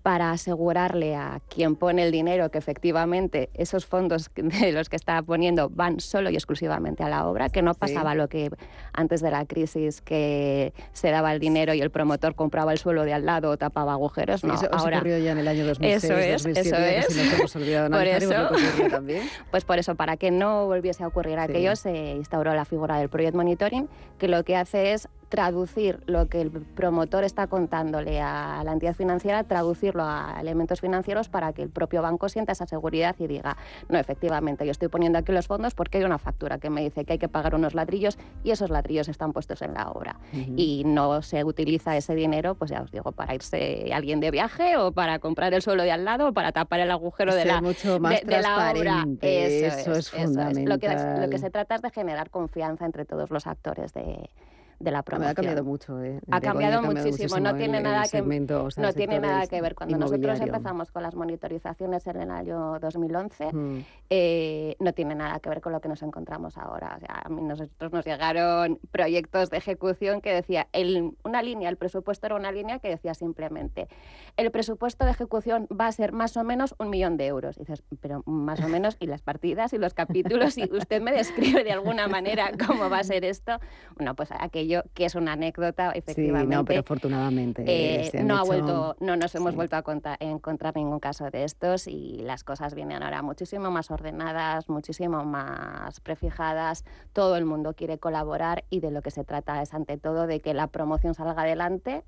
para 0.07 0.31
asegurarle 0.31 1.17
a 1.17 1.41
quien 1.53 1.75
pone 1.75 2.05
el 2.05 2.13
dinero 2.13 2.49
que 2.53 2.59
efectivamente 2.59 3.51
esos 3.55 3.87
fondos 3.87 4.31
de 4.37 4.71
los 4.71 4.89
que 4.89 4.95
está 4.95 5.21
poniendo 5.21 5.69
van 5.69 5.99
solo 5.99 6.31
y 6.31 6.37
exclusivamente 6.37 7.03
a 7.03 7.09
la 7.09 7.27
obra, 7.27 7.49
que 7.49 7.61
no 7.61 7.75
pasaba 7.75 8.15
lo 8.15 8.29
que 8.29 8.51
antes 8.93 9.21
de 9.21 9.33
la 9.33 9.45
crisis 9.47 10.03
que 10.03 10.73
se 10.93 11.11
daba 11.11 11.33
el 11.33 11.41
dinero 11.41 11.75
y 11.75 11.81
el 11.81 11.91
promotor 11.91 12.37
compraba 12.37 12.71
el 12.71 12.79
suelo 12.79 13.03
de 13.03 13.15
al 13.15 13.27
lado 13.27 13.51
o 13.51 13.57
tapaba 13.57 13.95
agujeros. 13.95 14.45
No, 14.45 14.55
eso, 14.55 14.69
ahora 14.71 14.99
ocurrió 14.99 15.19
ya 15.19 15.33
en 15.33 15.39
el 15.39 15.49
año 15.49 15.67
2006, 15.67 16.05
Eso 16.05 16.17
es, 16.17 16.43
2007, 16.45 16.99
eso 16.99 17.11
es. 17.11 17.17
nos 17.17 17.35
hemos 17.41 17.57
olvidado 17.57 17.89
de 17.89 17.91
Por 17.97 18.07
eso- 18.07 18.89
también. 18.89 19.23
pues 19.51 19.65
por 19.65 19.81
eso, 19.81 19.97
para 19.97 20.17
que 20.17 20.31
no 20.31 20.67
volviese 20.67 21.03
a 21.03 21.09
ocurrir 21.09 21.41
aquello, 21.41 21.75
se 21.75 22.13
instauró 22.13 22.55
la 22.55 22.65
figura 22.65 22.97
del 22.99 23.09
Project 23.09 23.35
Monitoring, 23.35 23.89
que 24.19 24.29
lo 24.29 24.45
que 24.45 24.55
hace 24.55 24.93
es 24.93 25.09
traducir 25.29 26.01
lo 26.07 26.29
que 26.29 26.41
el 26.41 26.51
promotor 26.51 27.25
está 27.25 27.47
contándole 27.49 28.21
a 28.21 28.63
la 28.65 28.73
entidad 28.73 28.95
financiera, 28.95 29.45
traducirlo 29.45 30.05
a 30.05 30.37
elementos 30.41 30.81
financieros 30.81 31.29
para 31.29 31.53
que 31.53 31.63
el 31.63 31.71
propio 31.71 32.03
banco 32.03 32.29
sienta 32.29 32.53
esa 32.53 32.67
seguridad 32.67 33.17
y 33.19 33.27
diga, 33.27 33.57
no, 33.89 33.99
efectivamente, 33.99 34.65
yo 34.65 34.71
estoy 34.71 34.89
poniendo 34.89 35.19
aquí 35.19 35.33
los 35.33 35.47
fondos 35.47 35.75
porque 35.75 35.99
hay 35.99 36.05
una 36.05 36.19
factura 36.19 36.59
que 36.59 36.71
me 36.71 36.83
dice 36.83 37.05
que 37.05 37.15
hay 37.15 37.19
que 37.19 37.29
pagar 37.29 37.55
unos 37.55 37.75
ladrillos 37.75 38.19
y 38.45 38.51
esos 38.51 38.71
ladrillos 38.71 39.09
están 39.09 39.33
puestos 39.33 39.63
en 39.63 39.75
la 39.75 39.91
obra. 39.91 40.19
Y 40.33 40.85
no 40.87 41.23
se 41.23 41.45
utiliza 41.45 41.97
ese 41.97 42.15
dinero, 42.15 42.55
pues 42.55 42.71
ya 42.71 42.83
os 42.83 42.91
digo, 42.91 43.13
para 43.13 43.35
irse 43.35 43.91
alguien 43.93 44.21
de 44.21 44.31
viaje 44.31 44.77
o 44.77 44.93
para 44.93 45.19
comprar 45.19 45.53
el 45.55 45.63
suelo 45.63 45.83
de 45.83 45.93
al 45.93 46.05
lado 46.05 46.29
o 46.29 46.33
para 46.33 46.53
tapar 46.53 46.81
el 46.81 46.91
agujero 46.91 47.35
de 47.35 47.45
la, 47.45 47.61
mucho 47.61 47.99
más 47.99 48.21
de, 48.21 48.27
de 48.27 48.43
la 48.43 48.57
obra. 48.57 48.73
transparente, 48.73 49.67
Eso, 49.67 49.93
eso 49.93 49.93
es 49.93 50.13
Lo, 50.13 50.79
que, 50.79 50.89
lo 50.89 50.95
fundamental. 50.95 51.31
que 51.31 51.39
se 51.39 51.51
trata 51.51 51.75
es 51.77 51.83
de 51.83 51.91
generar 51.91 52.31
confianza 52.31 52.85
entre 52.87 53.05
todos 53.05 53.31
los 53.31 53.47
actores 53.47 53.93
de, 53.93 54.31
de 54.79 54.91
la 54.91 54.99
Ha 54.99 55.03
promoción. 55.03 55.35
cambiado 55.35 55.65
mucho, 55.65 56.03
¿eh? 56.03 56.21
Ha 56.31 56.41
cambiado 56.41 56.83
muchísimo, 56.83 57.39
no 57.41 57.55
tiene 57.57 57.79
el 57.79 57.83
nada 57.85 58.03
que 58.03 58.09
segmento, 58.09 58.65
o 58.65 58.71
sea, 58.71 58.83
no 58.85 58.93
tiene 58.93 59.19
nada 59.19 59.47
que 59.47 59.61
ver. 59.61 59.75
Cuando 59.75 59.97
nosotros 59.99 60.41
empezamos 60.41 60.91
con 60.93 61.03
las 61.03 61.15
monitorizaciones 61.15 62.07
en 62.07 62.21
el 62.23 62.31
año 62.31 62.79
2011, 62.81 63.53
Mm. 63.53 63.79
eh, 64.11 64.77
no 64.79 64.93
tiene 64.93 65.15
nada 65.15 65.41
que 65.41 65.49
ver 65.49 65.61
con 65.61 65.73
lo 65.73 65.81
que 65.81 65.89
nos 65.89 66.03
encontramos 66.03 66.59
ahora. 66.59 66.95
O 66.97 67.01
sea, 67.01 67.23
a 67.25 67.29
mí 67.29 67.43
nosotros 67.43 67.93
nos 67.93 68.05
llegaron 68.05 68.79
proyectos 68.91 69.51
de 69.51 69.57
ejecución 69.59 70.21
que 70.21 70.33
decía, 70.35 70.69
el, 70.73 71.13
una 71.25 71.43
línea, 71.43 71.69
el 71.69 71.77
presupuesto 71.77 72.27
era 72.27 72.35
una 72.37 72.53
línea 72.53 72.79
que 72.79 72.89
decía 72.89 73.15
simplemente, 73.15 73.89
el 74.37 74.51
presupuesto 74.51 75.05
de 75.05 75.13
ejecución 75.13 75.67
va 75.69 75.87
a 75.87 75.93
ser 75.93 76.13
más 76.13 76.37
o 76.37 76.45
menos 76.45 76.75
un 76.79 76.91
millón 76.91 77.17
de 77.17 77.27
euros. 77.27 77.57
Y 77.57 77.61
dices, 77.61 77.83
pero 78.01 78.23
más 78.27 78.61
o 78.63 78.69
menos, 78.69 78.97
y 79.01 79.07
las 79.07 79.23
partidas 79.23 79.73
y 79.73 79.79
los 79.79 79.95
capítulos, 79.95 80.59
y 80.59 80.65
usted 80.73 81.01
me 81.01 81.13
describe 81.13 81.65
de 81.65 81.73
alguna 81.73 82.09
manera 82.09 82.51
cómo 82.67 82.91
va 82.91 82.99
a 82.99 83.05
ser 83.05 83.25
esto. 83.25 83.59
Bueno, 83.97 84.15
pues 84.15 84.31
aquello 84.33 84.66
que 84.95 85.05
es 85.05 85.15
una 85.15 85.33
anécdota, 85.33 85.93
Sí, 85.93 85.99
efectivamente. 85.99 86.55
no, 86.55 86.65
pero 86.65 86.81
afortunadamente 86.81 87.65
Eh, 87.67 88.11
no 88.25 88.35
ha 88.35 88.39
hecho- 88.39 88.47
vuelto, 88.47 88.97
no 89.01 89.17
nos 89.17 89.35
hemos 89.35 89.51
sí. 89.51 89.57
vuelto 89.57 89.77
a 89.77 90.17
encontrar 90.21 90.75
ningún 90.77 91.01
caso 91.01 91.31
de 91.31 91.45
estos 91.45 91.87
y 91.87 92.19
las 92.23 92.45
cosas 92.45 92.75
vienen 92.75 93.03
ahora 93.03 93.23
muchísimo 93.23 93.71
más 93.71 93.91
ordenadas, 93.91 94.69
muchísimo 94.69 95.25
más 95.25 96.01
prefijadas. 96.01 96.85
Todo 97.13 97.37
el 97.37 97.45
mundo 97.45 97.75
quiere 97.75 97.99
colaborar 97.99 98.65
y 98.71 98.81
de 98.81 98.91
lo 98.91 99.03
que 99.03 99.11
se 99.11 99.25
trata 99.25 99.63
es 99.63 99.75
ante 99.75 99.99
todo 99.99 100.27
de 100.27 100.41
que 100.41 100.55
la 100.55 100.67
promoción 100.69 101.15
salga 101.15 101.43
adelante 101.43 102.05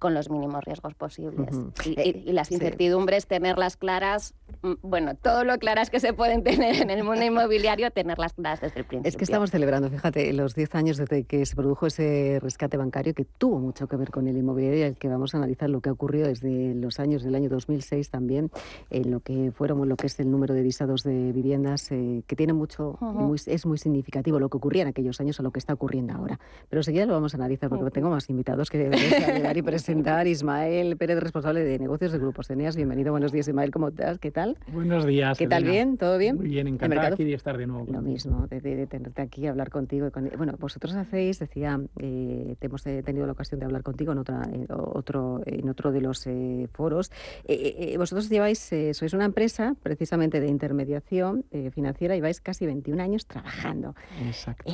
con 0.00 0.14
los 0.14 0.28
mínimos 0.30 0.64
riesgos 0.64 0.94
posibles. 0.94 1.54
Ujú. 1.54 1.72
y, 1.84 2.00
Eh, 2.00 2.22
y- 2.26 2.30
y 2.30 2.32
las 2.32 2.48
sí. 2.48 2.54
incertidumbres, 2.54 3.26
tenerlas 3.28 3.76
claras, 3.76 4.34
mm, 4.62 4.72
bueno, 4.82 5.14
todo 5.14 5.44
lo 5.44 5.56
claras 5.58 5.90
que 5.90 6.00
se 6.00 6.12
pueden 6.14 6.42
tener 6.42 6.82
en 6.82 6.90
el 6.90 7.04
mundo 7.04 7.22
inmobiliario, 7.24 7.90
tenerlas 7.92 8.32
claras 8.32 8.60
desde 8.62 8.80
el 8.80 8.86
principio. 8.86 9.08
Es 9.08 9.16
que 9.16 9.24
estamos 9.24 9.50
celebrando, 9.50 9.88
fíjate, 9.90 10.32
los 10.32 10.54
10 10.54 10.74
años 10.74 10.96
desde 10.96 11.24
que 11.24 11.44
se 11.46 11.54
produjo 11.54 11.86
ese 11.86 12.38
rescate 12.40 12.76
bancario 12.78 13.14
que 13.14 13.24
tuvo 13.26 13.60
mucho 13.60 13.86
que 13.86 13.96
ver 13.96 14.10
con 14.10 14.26
el 14.26 14.36
inmobiliario 14.36 14.78
y 14.80 14.82
el 14.82 14.96
que 14.96 15.08
vamos 15.08 15.34
a 15.34 15.36
analizar 15.38 15.68
lo 15.70 15.80
que 15.82 15.90
ha 15.90 15.92
ocurrido 15.92 16.26
desde 16.28 16.74
los 16.74 16.98
años 16.98 17.22
del 17.22 17.34
año 17.34 17.50
2006 17.50 18.08
también, 18.10 18.50
en 18.88 19.10
lo 19.10 19.20
que 19.20 19.52
fueron 19.52 19.86
lo 19.88 19.96
que 19.96 20.06
es 20.06 20.18
el 20.18 20.30
número 20.30 20.54
de 20.54 20.62
visados 20.62 21.02
de 21.02 21.32
viviendas, 21.32 21.92
eh, 21.92 22.22
que 22.26 22.36
tiene 22.36 22.54
mucho, 22.54 22.96
y 23.00 23.04
Ujú. 23.04 23.18
muy- 23.20 23.38
es 23.46 23.66
muy 23.66 23.76
significativo 23.78 24.38
lo 24.40 24.48
que 24.48 24.56
ocurría 24.56 24.82
en 24.82 24.88
aquellos 24.88 25.20
años 25.20 25.38
a 25.40 25.42
lo 25.42 25.50
que 25.50 25.58
está 25.58 25.74
ocurriendo 25.74 26.14
ahora. 26.14 26.40
Pero 26.70 26.80
enseguida 26.80 27.04
lo 27.04 27.12
vamos 27.12 27.34
a 27.34 27.36
analizar 27.36 27.68
porque 27.68 27.90
tengo 27.90 28.08
más 28.10 28.30
invitados 28.30 28.70
que 28.70 28.78
debería 28.78 29.34
llegar 29.34 29.56
y 29.58 29.62
presentar. 29.94 30.26
Ismael 30.28 30.96
Pérez, 30.96 31.18
responsable 31.18 31.64
de 31.64 31.78
negocios 31.78 32.12
de 32.12 32.18
Grupos 32.18 32.46
Ceneas. 32.46 32.76
Bienvenido, 32.76 33.10
buenos 33.10 33.32
días, 33.32 33.48
Ismael, 33.48 33.70
¿cómo 33.72 33.88
estás? 33.88 34.18
¿Qué 34.18 34.30
tal? 34.30 34.56
Buenos 34.72 35.04
días. 35.04 35.36
¿Qué 35.36 35.48
tal? 35.48 35.64
¿Bien? 35.64 35.96
¿Todo 35.98 36.16
bien? 36.16 36.36
Muy 36.36 36.46
bien, 36.48 36.68
encantado 36.68 37.14
aquí 37.14 37.24
de 37.24 37.34
estar 37.34 37.58
de 37.58 37.66
nuevo. 37.66 37.86
Lo 37.90 38.00
mismo, 38.00 38.46
de, 38.46 38.60
de- 38.60 38.76
de 38.76 38.86
tenerte 38.86 39.20
aquí, 39.22 39.46
hablar 39.48 39.68
contigo. 39.70 40.06
y 40.06 40.10
con- 40.12 40.30
bueno, 40.36 40.54
vosotros 40.60 40.94
hacéis, 40.94 41.40
decía, 41.40 41.80
eh, 42.00 42.54
hemos 42.60 42.86
eh, 42.86 43.02
tenido 43.04 43.26
la 43.26 43.32
ocasión 43.32 43.58
de 43.58 43.66
hablar 43.66 43.82
contigo 43.82 44.12
en, 44.12 44.18
otra, 44.18 44.42
en, 44.52 44.66
otro, 44.70 45.40
en 45.44 45.68
otro 45.68 45.90
de 45.90 46.00
los 46.00 46.24
eh, 46.28 46.68
foros. 46.72 47.10
Eh, 47.46 47.92
eh, 47.92 47.98
vosotros 47.98 48.28
lleváis, 48.28 48.72
eh, 48.72 48.94
sois 48.94 49.12
una 49.12 49.24
empresa 49.24 49.74
precisamente 49.82 50.40
de 50.40 50.46
intermediación 50.48 51.44
financiera, 51.72 52.14
lleváis 52.14 52.40
casi 52.40 52.64
21 52.66 53.02
años 53.02 53.26
trabajando. 53.26 53.94
Exacto. 54.24 54.70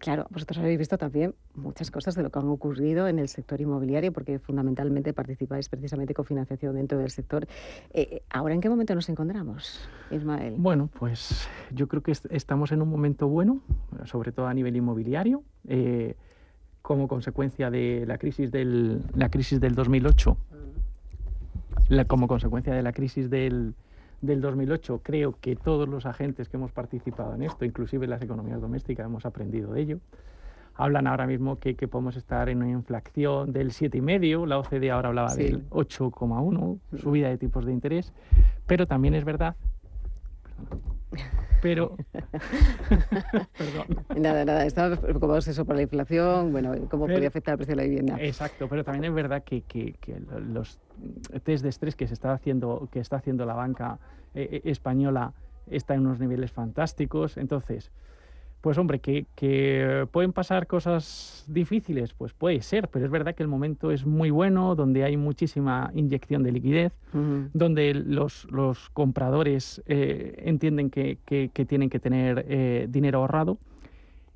Claro, 0.00 0.26
vosotros 0.30 0.58
habéis 0.58 0.78
visto 0.78 0.96
también 0.96 1.34
muchas 1.54 1.90
cosas 1.90 2.14
de 2.14 2.22
lo 2.22 2.30
que 2.30 2.38
han 2.38 2.48
ocurrido 2.48 3.06
en 3.06 3.18
el 3.18 3.28
sector 3.28 3.60
inmobiliario, 3.60 4.12
porque 4.12 4.38
fundamentalmente 4.38 5.12
participáis 5.12 5.68
precisamente 5.68 6.14
con 6.14 6.24
financiación 6.24 6.74
dentro 6.74 6.98
del 6.98 7.10
sector. 7.10 7.46
Eh, 7.92 8.22
¿Ahora 8.30 8.54
en 8.54 8.62
qué 8.62 8.70
momento 8.70 8.94
nos 8.94 9.08
encontramos, 9.10 9.78
Ismael? 10.10 10.54
Bueno, 10.56 10.88
pues 10.98 11.46
yo 11.70 11.86
creo 11.86 12.02
que 12.02 12.12
est- 12.12 12.26
estamos 12.30 12.72
en 12.72 12.80
un 12.80 12.88
momento 12.88 13.28
bueno, 13.28 13.60
sobre 14.06 14.32
todo 14.32 14.46
a 14.46 14.54
nivel 14.54 14.74
inmobiliario, 14.74 15.42
eh, 15.68 16.16
como 16.80 17.06
consecuencia 17.06 17.70
de 17.70 18.04
la 18.06 18.16
crisis 18.16 18.50
del, 18.50 19.02
la 19.14 19.28
crisis 19.28 19.60
del 19.60 19.74
2008. 19.74 20.36
La- 21.90 22.06
como 22.06 22.26
consecuencia 22.26 22.72
de 22.72 22.82
la 22.82 22.92
crisis 22.92 23.28
del, 23.28 23.74
del 24.20 24.40
2008, 24.40 25.00
creo 25.02 25.36
que 25.40 25.56
todos 25.56 25.88
los 25.88 26.06
agentes 26.06 26.48
que 26.48 26.56
hemos 26.56 26.72
participado 26.72 27.34
en 27.34 27.42
esto, 27.42 27.64
inclusive 27.64 28.06
las 28.06 28.22
economías 28.22 28.60
domésticas, 28.60 29.06
hemos 29.06 29.24
aprendido 29.26 29.72
de 29.72 29.80
ello. 29.80 29.98
Hablan 30.74 31.06
ahora 31.06 31.26
mismo 31.26 31.58
que, 31.58 31.74
que 31.74 31.88
podemos 31.88 32.16
estar 32.16 32.48
en 32.48 32.58
una 32.58 32.70
inflación 32.70 33.52
del 33.52 33.70
7,5, 33.70 34.46
la 34.46 34.58
OCDE 34.58 34.90
ahora 34.90 35.08
hablaba 35.08 35.28
Sí. 35.30 35.42
del 35.44 35.68
8,1, 35.70 36.78
subida 36.98 37.28
de 37.28 37.38
tipos 37.38 37.66
de 37.66 37.72
interés, 37.72 38.12
pero 38.66 38.86
también 38.86 39.14
es 39.14 39.24
verdad 39.24 39.56
pero 41.62 41.96
Perdón. 43.58 43.86
Nada, 44.16 44.44
nada, 44.44 44.64
estamos 44.64 44.98
preocupados 44.98 45.46
eso 45.48 45.64
por 45.64 45.76
la 45.76 45.82
inflación, 45.82 46.52
bueno, 46.52 46.72
cómo 46.88 47.06
podría 47.06 47.28
afectar 47.28 47.52
el 47.52 47.58
precio 47.58 47.72
de 47.72 47.82
la 47.82 47.88
vivienda. 47.88 48.16
Exacto, 48.20 48.68
pero 48.68 48.82
también 48.84 49.04
es 49.04 49.14
verdad 49.14 49.42
que, 49.44 49.62
que- 49.62 49.94
que 50.00 50.18
lo- 50.20 50.40
los 50.40 50.78
test 51.44 51.62
de 51.62 51.68
estrés 51.68 51.96
que 51.96 52.06
se 52.06 52.14
está 52.14 52.32
haciendo, 52.32 52.88
que 52.90 53.00
está 53.00 53.16
haciendo 53.16 53.44
la 53.46 53.54
banca 53.54 53.98
eh, 54.34 54.48
eh, 54.52 54.70
española 54.70 55.32
está 55.66 55.94
en 55.94 56.00
unos 56.06 56.18
niveles 56.20 56.50
fantásticos. 56.52 57.36
Entonces, 57.36 57.92
pues 58.60 58.76
hombre, 58.78 58.98
que, 58.98 59.26
que 59.34 60.06
pueden 60.12 60.32
pasar 60.32 60.66
cosas 60.66 61.44
difíciles, 61.48 62.12
pues 62.12 62.34
puede 62.34 62.60
ser, 62.60 62.88
pero 62.88 63.04
es 63.06 63.10
verdad 63.10 63.34
que 63.34 63.42
el 63.42 63.48
momento 63.48 63.90
es 63.90 64.04
muy 64.04 64.30
bueno, 64.30 64.74
donde 64.74 65.02
hay 65.04 65.16
muchísima 65.16 65.90
inyección 65.94 66.42
de 66.42 66.52
liquidez, 66.52 66.92
Ujú. 67.14 67.48
donde 67.54 67.94
los, 67.94 68.46
los 68.50 68.90
compradores 68.90 69.82
eh, 69.86 70.42
entienden 70.44 70.90
que, 70.90 71.18
que- 71.24 71.50
que 71.54 71.64
tienen 71.64 71.88
que 71.88 72.00
tener 72.00 72.44
eh, 72.48 72.86
dinero 72.90 73.20
ahorrado. 73.20 73.58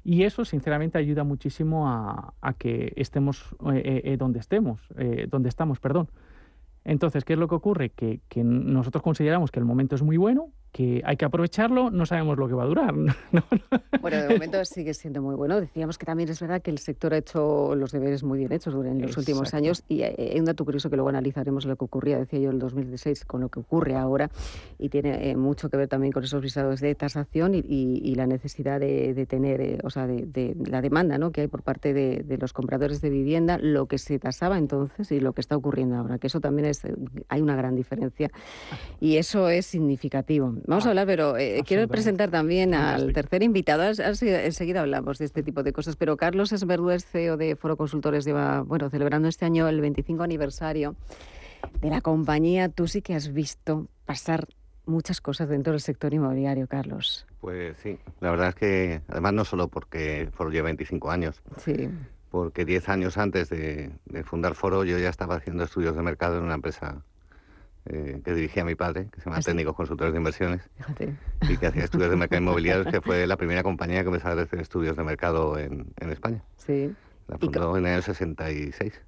Y 0.06 0.24
eso, 0.24 0.44
sinceramente, 0.44 0.98
ayuda 0.98 1.24
muchísimo 1.24 1.88
a, 1.88 2.34
a 2.40 2.52
que 2.54 2.92
estemos 2.96 3.54
eh, 3.72 4.02
eh, 4.04 4.16
donde 4.18 4.38
estemos, 4.38 4.80
eh, 4.96 5.26
donde 5.30 5.48
estamos, 5.48 5.80
perdón. 5.80 6.08
Entonces, 6.84 7.24
¿qué 7.24 7.32
es 7.34 7.38
lo 7.38 7.48
que 7.48 7.54
ocurre? 7.54 7.90
Que, 7.90 8.20
que 8.28 8.44
nosotros 8.44 9.02
consideramos 9.02 9.50
que 9.50 9.58
el 9.60 9.64
momento 9.64 9.94
es 9.94 10.02
muy 10.02 10.18
bueno, 10.18 10.50
que 10.74 11.00
hay 11.04 11.16
que 11.16 11.24
aprovecharlo, 11.24 11.92
no 11.92 12.04
sabemos 12.04 12.36
lo 12.36 12.48
que 12.48 12.54
va 12.54 12.64
a 12.64 12.66
durar. 12.66 12.92
¿no? 12.96 13.12
Bueno, 14.00 14.16
de 14.22 14.28
momento 14.28 14.64
sigue 14.64 14.92
siendo 14.92 15.22
muy 15.22 15.36
bueno. 15.36 15.60
Decíamos 15.60 15.98
que 15.98 16.04
también 16.04 16.28
es 16.30 16.40
verdad 16.40 16.60
que 16.62 16.72
el 16.72 16.78
sector 16.78 17.14
ha 17.14 17.18
hecho 17.18 17.76
los 17.76 17.92
deberes 17.92 18.24
muy 18.24 18.40
bien 18.40 18.50
hechos 18.52 18.74
en 18.84 19.00
los 19.00 19.16
últimos 19.16 19.54
años 19.54 19.84
y 19.88 20.02
hay 20.02 20.36
un 20.36 20.46
dato 20.46 20.64
curioso 20.64 20.90
que 20.90 20.96
luego 20.96 21.10
analizaremos 21.10 21.64
lo 21.64 21.76
que 21.76 21.84
ocurría, 21.84 22.18
decía 22.18 22.40
yo, 22.40 22.48
en 22.48 22.54
el 22.54 22.58
2016 22.58 23.24
con 23.24 23.40
lo 23.42 23.50
que 23.50 23.60
ocurre 23.60 23.94
ahora 23.94 24.30
y 24.76 24.88
tiene 24.88 25.30
eh, 25.30 25.36
mucho 25.36 25.70
que 25.70 25.76
ver 25.76 25.86
también 25.86 26.10
con 26.12 26.24
esos 26.24 26.42
visados 26.42 26.80
de 26.80 26.92
tasación 26.96 27.54
y, 27.54 27.58
y- 27.58 28.00
y 28.02 28.16
la 28.16 28.26
necesidad 28.26 28.80
de, 28.80 29.14
de 29.14 29.26
tener, 29.26 29.60
eh, 29.60 29.78
o 29.84 29.90
sea, 29.90 30.08
de, 30.08 30.26
de 30.26 30.56
la 30.66 30.82
demanda 30.82 31.18
¿no? 31.18 31.30
que 31.30 31.42
hay 31.42 31.46
por 31.46 31.62
parte 31.62 31.94
de, 31.94 32.24
de 32.26 32.36
los 32.36 32.52
compradores 32.52 33.00
de 33.00 33.10
vivienda, 33.10 33.58
lo 33.58 33.86
que 33.86 33.98
se 33.98 34.18
tasaba 34.18 34.58
entonces 34.58 35.12
y 35.12 35.20
lo 35.20 35.34
que 35.34 35.40
está 35.40 35.56
ocurriendo 35.56 35.94
ahora, 35.94 36.18
que 36.18 36.26
eso 36.26 36.40
también 36.40 36.66
es, 36.66 36.84
eh, 36.84 36.96
hay 37.28 37.40
una 37.42 37.54
gran 37.54 37.76
diferencia 37.76 38.28
y 39.00 39.18
eso 39.18 39.48
es 39.48 39.66
significativo. 39.66 40.54
Vamos 40.66 40.86
a 40.86 40.88
hablar, 40.90 41.06
pero 41.06 41.36
eh, 41.36 41.62
quiero 41.66 41.86
presentar 41.88 42.30
también 42.30 42.72
al 42.72 43.12
tercer 43.12 43.42
invitado. 43.42 43.82
Enseguida 43.84 44.80
hablamos 44.80 45.18
de 45.18 45.26
este 45.26 45.42
tipo 45.42 45.62
de 45.62 45.72
cosas, 45.74 45.96
pero 45.96 46.16
Carlos 46.16 46.52
Esberduez, 46.52 47.04
CEO 47.04 47.36
de 47.36 47.54
Foro 47.54 47.76
Consultores, 47.76 48.24
lleva, 48.24 48.62
bueno, 48.62 48.88
celebrando 48.88 49.28
este 49.28 49.44
año 49.44 49.68
el 49.68 49.80
25 49.82 50.22
aniversario 50.22 50.96
de 51.82 51.90
la 51.90 52.00
compañía. 52.00 52.70
Tú 52.70 52.86
sí 52.88 53.02
que 53.02 53.14
has 53.14 53.32
visto 53.34 53.88
pasar 54.06 54.46
muchas 54.86 55.20
cosas 55.20 55.50
dentro 55.50 55.72
del 55.72 55.80
sector 55.80 56.14
inmobiliario, 56.14 56.66
Carlos. 56.66 57.26
Pues 57.42 57.76
sí, 57.82 57.98
la 58.20 58.30
verdad 58.30 58.48
es 58.48 58.54
que 58.54 59.00
además 59.08 59.34
no 59.34 59.44
solo 59.44 59.68
porque 59.68 60.30
Foro 60.32 60.50
lleva 60.50 60.64
25 60.66 61.10
años, 61.10 61.42
Sí. 61.58 61.90
porque 62.30 62.64
10 62.64 62.88
años 62.88 63.18
antes 63.18 63.50
de, 63.50 63.90
de 64.06 64.24
fundar 64.24 64.54
Foro 64.54 64.84
yo 64.84 64.98
ya 64.98 65.10
estaba 65.10 65.36
haciendo 65.36 65.64
estudios 65.64 65.94
de 65.94 66.02
mercado 66.02 66.38
en 66.38 66.44
una 66.44 66.54
empresa 66.54 67.02
eh, 67.86 68.20
que 68.24 68.34
dirigía 68.34 68.64
mi 68.64 68.74
padre, 68.74 69.08
que 69.12 69.20
se 69.20 69.26
llama 69.26 69.36
¿Ah, 69.38 69.42
sí? 69.42 69.46
Técnicos 69.46 69.74
Consultores 69.76 70.12
de 70.12 70.18
Inversiones, 70.18 70.62
Fíjate. 70.76 71.14
y 71.48 71.56
que 71.56 71.66
hacía 71.66 71.84
estudios 71.84 72.10
de 72.10 72.16
mercado 72.16 72.40
inmobiliario, 72.42 72.84
que 72.90 73.00
fue 73.00 73.26
la 73.26 73.36
primera 73.36 73.62
compañía 73.62 74.02
que 74.02 74.08
empezó 74.08 74.28
a 74.28 74.32
hacer 74.40 74.60
estudios 74.60 74.96
de 74.96 75.04
mercado 75.04 75.58
en, 75.58 75.92
en 76.00 76.10
España. 76.10 76.42
Sí. 76.56 76.94
La 77.28 77.38
fundó 77.38 77.76
en 77.76 77.86
el 77.86 77.92
año 77.94 78.02
66. 78.02 79.00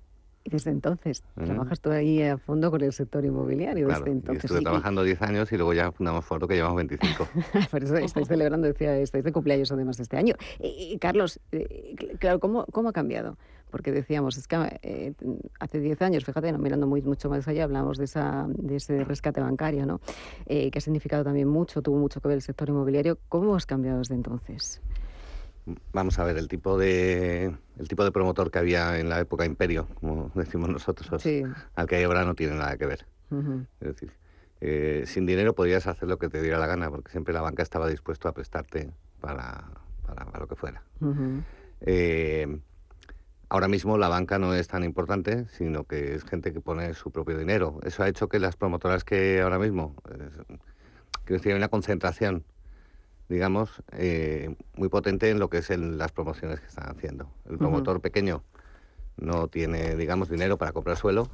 Desde 0.46 0.70
entonces, 0.70 1.22
Ujú. 1.36 1.46
trabajas 1.46 1.80
tú 1.80 1.90
ahí 1.90 2.22
a 2.22 2.38
fondo 2.38 2.70
con 2.70 2.80
el 2.82 2.92
sector 2.92 3.24
inmobiliario. 3.24 3.86
Claro, 3.86 4.04
desde 4.04 4.12
entonces. 4.12 4.44
estuve 4.44 4.60
trabajando 4.62 5.02
10 5.02 5.20
años 5.22 5.50
y 5.52 5.56
luego 5.56 5.74
ya 5.74 5.90
fundamos 5.92 6.24
Foro, 6.24 6.46
que 6.46 6.54
llevamos 6.54 6.76
25. 6.76 7.28
Por 7.70 7.82
eso 7.82 7.96
estáis 7.96 8.28
celebrando, 8.28 8.66
decía, 8.66 8.96
estáis 8.98 9.24
de 9.24 9.32
cumpleaños 9.32 9.72
además 9.72 9.98
este 10.00 10.16
año. 10.16 10.34
Y, 10.60 10.92
y, 10.94 10.98
Carlos, 10.98 11.40
eh, 11.52 11.94
cl- 11.96 12.18
claro, 12.18 12.38
¿cómo, 12.40 12.64
¿cómo 12.66 12.88
ha 12.90 12.92
cambiado? 12.92 13.36
Porque 13.70 13.90
decíamos, 13.90 14.38
es 14.38 14.46
que 14.46 14.56
eh, 14.82 15.12
hace 15.58 15.80
10 15.80 16.00
años, 16.00 16.24
fíjate, 16.24 16.52
no, 16.52 16.58
mirando 16.58 16.86
muy, 16.86 17.02
mucho 17.02 17.28
más 17.28 17.46
allá, 17.48 17.64
hablamos 17.64 17.98
de, 17.98 18.04
esa, 18.04 18.46
de 18.48 18.76
ese 18.76 19.02
rescate 19.04 19.40
bancario, 19.40 19.84
¿no? 19.84 20.00
Eh, 20.46 20.70
que 20.70 20.78
ha 20.78 20.80
significado 20.80 21.24
también 21.24 21.48
mucho, 21.48 21.82
tuvo 21.82 21.98
mucho 21.98 22.20
que 22.20 22.28
ver 22.28 22.36
el 22.36 22.42
sector 22.42 22.68
inmobiliario. 22.68 23.18
¿Cómo 23.28 23.56
has 23.56 23.66
cambiado 23.66 23.98
desde 23.98 24.14
entonces? 24.14 24.80
Vamos 25.92 26.18
a 26.20 26.24
ver, 26.24 26.36
el 26.38 26.46
tipo 26.48 26.78
de 26.78 27.52
el 27.78 27.88
tipo 27.88 28.04
de 28.04 28.12
promotor 28.12 28.50
que 28.52 28.58
había 28.60 28.98
en 29.00 29.08
la 29.08 29.18
época 29.20 29.44
imperio, 29.44 29.88
como 30.00 30.30
decimos 30.34 30.68
nosotros, 30.68 31.20
Sí. 31.22 31.42
al 31.74 31.86
que 31.86 31.96
hay 31.96 32.04
ahora 32.04 32.24
no 32.24 32.34
tiene 32.34 32.54
nada 32.54 32.76
que 32.76 32.86
ver. 32.86 33.06
Es 33.80 33.88
decir, 33.88 34.12
eh, 34.60 35.02
sin 35.06 35.26
dinero 35.26 35.54
podías 35.54 35.86
hacer 35.88 36.08
lo 36.08 36.18
que 36.18 36.28
te 36.28 36.40
diera 36.40 36.58
la 36.58 36.66
gana, 36.68 36.88
porque 36.90 37.10
siempre 37.10 37.34
la 37.34 37.40
banca 37.40 37.62
estaba 37.64 37.88
dispuesto 37.88 38.28
a 38.28 38.32
prestarte 38.32 38.92
para, 39.20 39.64
para, 40.06 40.24
para 40.26 40.38
lo 40.38 40.46
que 40.46 40.54
fuera. 40.54 40.82
Eh, 41.80 42.60
ahora 43.48 43.68
mismo 43.68 43.98
la 43.98 44.08
banca 44.08 44.38
no 44.38 44.54
es 44.54 44.68
tan 44.68 44.84
importante, 44.84 45.46
sino 45.48 45.84
que 45.84 46.14
es 46.14 46.24
gente 46.24 46.52
que 46.52 46.60
pone 46.60 46.94
su 46.94 47.10
propio 47.10 47.36
dinero. 47.36 47.80
Eso 47.82 48.02
ha 48.04 48.08
hecho 48.08 48.28
que 48.28 48.38
las 48.38 48.56
promotoras 48.56 49.02
que 49.04 49.40
ahora 49.40 49.58
mismo, 49.58 49.96
eh, 50.10 50.28
que 51.24 51.38
tienen 51.40 51.58
una 51.58 51.68
concentración, 51.68 52.44
digamos, 53.28 53.82
eh, 53.92 54.54
muy 54.76 54.88
potente 54.88 55.30
en 55.30 55.38
lo 55.38 55.50
que 55.50 55.58
es 55.58 55.70
en 55.70 55.98
las 55.98 56.12
promociones 56.12 56.60
que 56.60 56.66
están 56.66 56.88
haciendo. 56.88 57.28
El 57.48 57.58
promotor 57.58 58.00
pequeño 58.00 58.42
no 59.16 59.48
tiene, 59.48 59.96
digamos, 59.96 60.28
dinero 60.28 60.58
para 60.58 60.72
comprar 60.72 60.96
suelo. 60.96 61.28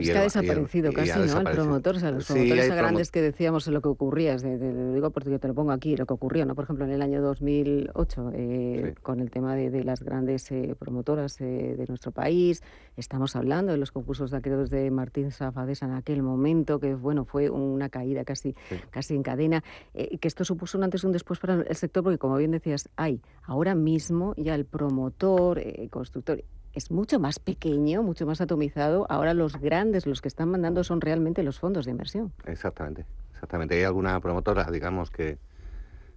Es 0.00 0.06
que 0.10 0.18
ha 0.18 0.20
y 0.20 0.24
desaparecido 0.24 0.90
y 0.90 0.94
casi, 0.94 1.10
ha 1.10 1.16
¿no? 1.16 1.22
El 1.22 1.56
promotor, 1.56 1.96
o 1.96 1.98
sea, 2.00 2.10
los 2.10 2.26
promotores 2.26 2.66
promo- 2.68 2.76
grandes 2.76 3.10
que 3.10 3.22
decíamos 3.22 3.66
en 3.68 3.74
lo 3.74 3.82
que 3.82 3.88
ocurría, 3.88 4.34
es 4.34 4.42
de- 4.42 4.58
de- 4.58 4.72
lo 4.72 4.92
digo 4.94 5.10
porque 5.10 5.30
yo 5.30 5.38
te 5.38 5.48
lo 5.48 5.54
pongo 5.54 5.72
aquí, 5.72 5.96
lo 5.96 6.06
que 6.06 6.14
ocurrió, 6.14 6.44
¿no? 6.46 6.54
Por 6.54 6.64
ejemplo, 6.64 6.84
en 6.84 6.92
el 6.92 7.02
año 7.02 7.20
2008, 7.22 8.30
eh, 8.34 8.94
con 9.02 9.20
el 9.20 9.30
tema 9.30 9.54
de, 9.54 9.70
de 9.70 9.84
las 9.84 10.02
grandes 10.02 10.50
eh, 10.52 10.74
promotoras 10.78 11.40
eh, 11.40 11.74
de 11.76 11.84
nuestro 11.88 12.12
país, 12.12 12.62
estamos 12.96 13.36
hablando 13.36 13.72
de 13.72 13.78
los 13.78 13.92
concursos 13.92 14.30
de 14.30 14.36
acreedores 14.38 14.70
de 14.70 14.90
Martín 14.90 15.30
Zafadesa 15.30 15.86
en 15.86 15.92
aquel 15.92 16.22
momento, 16.22 16.80
que 16.80 16.94
bueno, 16.94 17.24
fue 17.24 17.50
una 17.50 17.88
caída 17.88 18.24
casi, 18.24 18.54
casi 18.90 19.14
en 19.14 19.22
cadena, 19.22 19.62
eh, 19.94 20.18
que 20.18 20.28
esto 20.28 20.44
supuso 20.44 20.78
un 20.78 20.84
antes 20.84 21.02
y 21.02 21.06
un 21.06 21.12
después 21.12 21.38
para 21.38 21.54
el 21.62 21.76
sector, 21.76 22.02
porque 22.02 22.18
como 22.18 22.36
bien 22.36 22.50
decías, 22.50 22.88
hay 22.96 23.20
ahora 23.44 23.74
mismo 23.74 24.34
ya 24.36 24.54
el 24.54 24.64
promotor, 24.64 25.60
constructor, 25.90 26.42
es 26.74 26.90
mucho 26.90 27.18
más 27.18 27.38
pequeño, 27.38 28.02
mucho 28.02 28.26
más 28.26 28.40
atomizado. 28.40 29.06
Ahora 29.08 29.34
los 29.34 29.56
grandes, 29.56 30.06
los 30.06 30.20
que 30.20 30.28
están 30.28 30.50
mandando 30.50 30.84
son 30.84 31.00
realmente 31.00 31.42
los 31.42 31.58
fondos 31.58 31.84
de 31.86 31.90
inversión. 31.92 32.32
Exactamente, 32.46 33.04
exactamente. 33.32 33.74
Hay 33.76 33.84
alguna 33.84 34.18
promotora, 34.20 34.70
digamos, 34.70 35.10
que, 35.10 35.38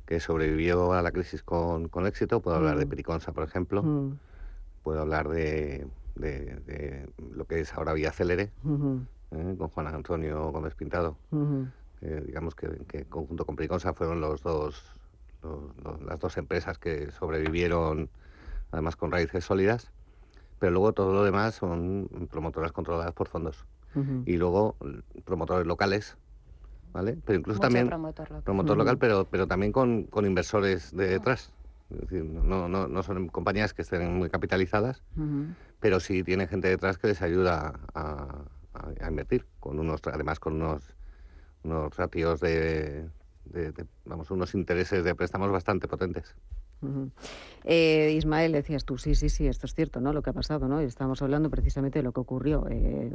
que 0.06 0.20
sobrevivió 0.20 0.94
a 0.94 1.02
la 1.02 1.12
crisis 1.12 1.42
con, 1.44 1.88
con 1.88 2.06
éxito. 2.06 2.42
Puedo 2.42 2.58
hablar 2.58 2.78
de 2.78 2.86
Mm. 2.86 2.90
Periconsa, 2.90 3.32
por 3.32 3.44
ejemplo. 3.44 3.82
Mm, 3.84 4.18
Puedo 4.84 5.02
hablar 5.02 5.30
de, 5.30 5.86
de- 6.16 6.56
de 6.66 7.10
lo 7.36 7.46
que 7.46 7.60
es 7.60 7.72
ahora 7.76 7.94
Vía 7.94 8.12
Célere, 8.12 8.52
ujú, 8.64 9.02
¿eh? 9.30 9.56
con 9.58 9.68
Juan 9.70 9.86
Antonio 9.88 10.52
Gómez 10.52 10.74
Pintado. 10.74 11.18
Eh, 12.02 12.24
digamos 12.26 12.56
que, 12.56 12.68
que 12.88 13.06
conjunto 13.06 13.46
con 13.46 13.56
Periconsa 13.56 13.94
fueron 13.94 14.20
los 14.22 14.42
dos, 14.42 14.84
los- 15.44 15.78
los- 15.84 16.02
las 16.02 16.20
dos 16.20 16.36
empresas 16.38 16.80
que 16.80 17.12
sobrevivieron, 17.12 18.10
además 18.72 18.96
con 18.96 19.12
raíces 19.12 19.46
sólidas. 19.46 19.92
Pero 20.62 20.74
luego 20.74 20.94
todo 20.94 21.12
lo 21.12 21.24
demás 21.24 21.56
son 21.56 22.08
promotoras 22.30 22.72
controladas 22.72 23.14
por 23.16 23.28
fondos. 23.28 23.66
Y 24.28 24.38
luego 24.38 24.78
l- 24.82 25.02
promotores 25.26 25.66
locales, 25.66 26.20
¿vale? 26.94 27.18
Pero 27.26 27.40
incluso 27.40 27.58
Mucho 27.58 27.62
también 27.68 27.88
promotor 27.90 28.30
local. 28.30 28.44
promotor 28.44 28.78
local, 28.78 28.98
pero, 29.00 29.26
pero 29.26 29.48
también 29.48 29.72
con, 29.72 30.04
con 30.04 30.24
inversores 30.28 30.96
de 30.96 31.08
detrás. 31.08 31.52
Es 31.90 32.02
decir, 32.02 32.24
no, 32.24 32.70
no, 32.70 32.88
no 32.88 33.02
son 33.02 33.28
compañías 33.30 33.74
que 33.74 33.82
estén 33.82 34.14
muy 34.14 34.30
capitalizadas, 34.30 35.02
pero 35.80 36.00
sí 36.00 36.24
tiene 36.24 36.46
gente 36.48 36.68
detrás 36.68 37.00
que 37.00 37.08
les 37.08 37.24
ayuda 37.24 37.74
a, 37.96 38.46
a- 38.76 38.94
a 39.02 39.10
invertir, 39.10 39.48
con 39.60 39.80
unos, 39.80 40.00
además 40.14 40.40
con 40.40 40.54
unos, 40.62 40.96
unos 41.64 41.98
ratios 41.98 42.40
de, 42.40 43.10
de- 43.46 43.72
de, 43.72 43.86
vamos, 44.06 44.30
unos 44.30 44.54
intereses 44.54 45.04
de 45.04 45.16
préstamos 45.16 45.52
bastante 45.52 45.88
potentes. 45.88 46.36
Eh, 47.64 48.14
Ismael, 48.18 48.52
decías 48.52 48.86
tú, 48.86 48.98
sí, 48.98 49.14
sí, 49.16 49.30
sí, 49.30 49.48
esto 49.48 49.66
es 49.66 49.76
cierto, 49.76 50.02
¿no? 50.02 50.14
Lo 50.14 50.22
que 50.22 50.32
ha 50.32 50.34
pasado, 50.34 50.68
¿no? 50.68 50.80
Estamos 50.80 51.22
hablando 51.22 51.50
precisamente 51.50 52.00
de 52.00 52.04
lo 52.04 52.12
que 52.12 52.20
ocurrió. 52.20 52.66
Eh, 52.70 53.12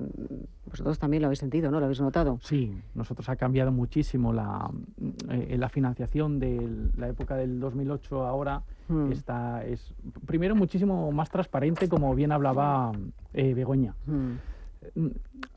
vosotros 0.67 0.99
también 0.99 1.23
lo 1.23 1.27
habéis 1.27 1.41
sentido, 1.41 1.71
¿no? 1.71 1.81
Lo 1.81 1.87
habéis 1.87 2.01
notado. 2.01 2.39
Sí, 2.43 2.73
nosotros 2.95 3.29
ha 3.29 3.37
cambiado 3.37 3.73
muchísimo 3.73 4.33
la, 4.33 4.71
eh, 5.31 5.57
la 5.59 5.69
financiación 5.69 6.39
de 6.39 6.91
la 6.97 7.09
época 7.09 7.37
del 7.37 7.59
2008 7.59 8.25
ahora. 8.25 8.63
Mm. 8.89 9.13
Está, 9.13 9.65
es 9.65 9.95
primero 10.27 10.55
muchísimo 10.55 11.11
más 11.11 11.29
transparente, 11.31 11.89
como 11.89 12.15
bien 12.15 12.31
hablaba 12.31 12.93
eh, 13.35 13.55
Begoña. 13.55 13.95
Mm. 14.07 14.35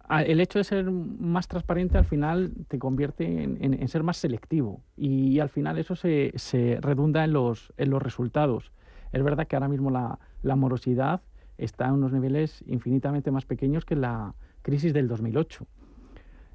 El 0.09 0.39
hecho 0.39 0.59
de 0.59 0.63
ser 0.63 0.89
más 0.89 1.47
transparente 1.47 1.97
al 1.97 2.05
final 2.05 2.51
te 2.67 2.79
convierte 2.79 3.25
en, 3.43 3.57
en- 3.63 3.73
en 3.75 3.87
ser 3.87 4.03
más 4.03 4.17
selectivo 4.17 4.81
y, 4.97 5.39
al 5.39 5.49
final 5.49 5.77
eso 5.77 5.95
se, 5.95 6.31
se 6.35 6.77
redunda 6.81 7.23
en 7.23 7.33
los, 7.33 7.71
en 7.77 7.89
los 7.89 8.01
resultados. 8.01 8.71
Es 9.11 9.23
verdad 9.23 9.47
que 9.47 9.55
ahora 9.55 9.67
mismo 9.67 9.89
la, 9.91 10.19
la 10.41 10.55
morosidad 10.55 11.21
está 11.57 11.85
en 11.87 11.93
unos 11.93 12.11
niveles 12.11 12.63
infinitamente 12.67 13.31
más 13.31 13.45
pequeños 13.45 13.85
que 13.85 13.95
la 13.95 14.33
crisis 14.61 14.93
del 14.93 15.07
2008. 15.07 15.65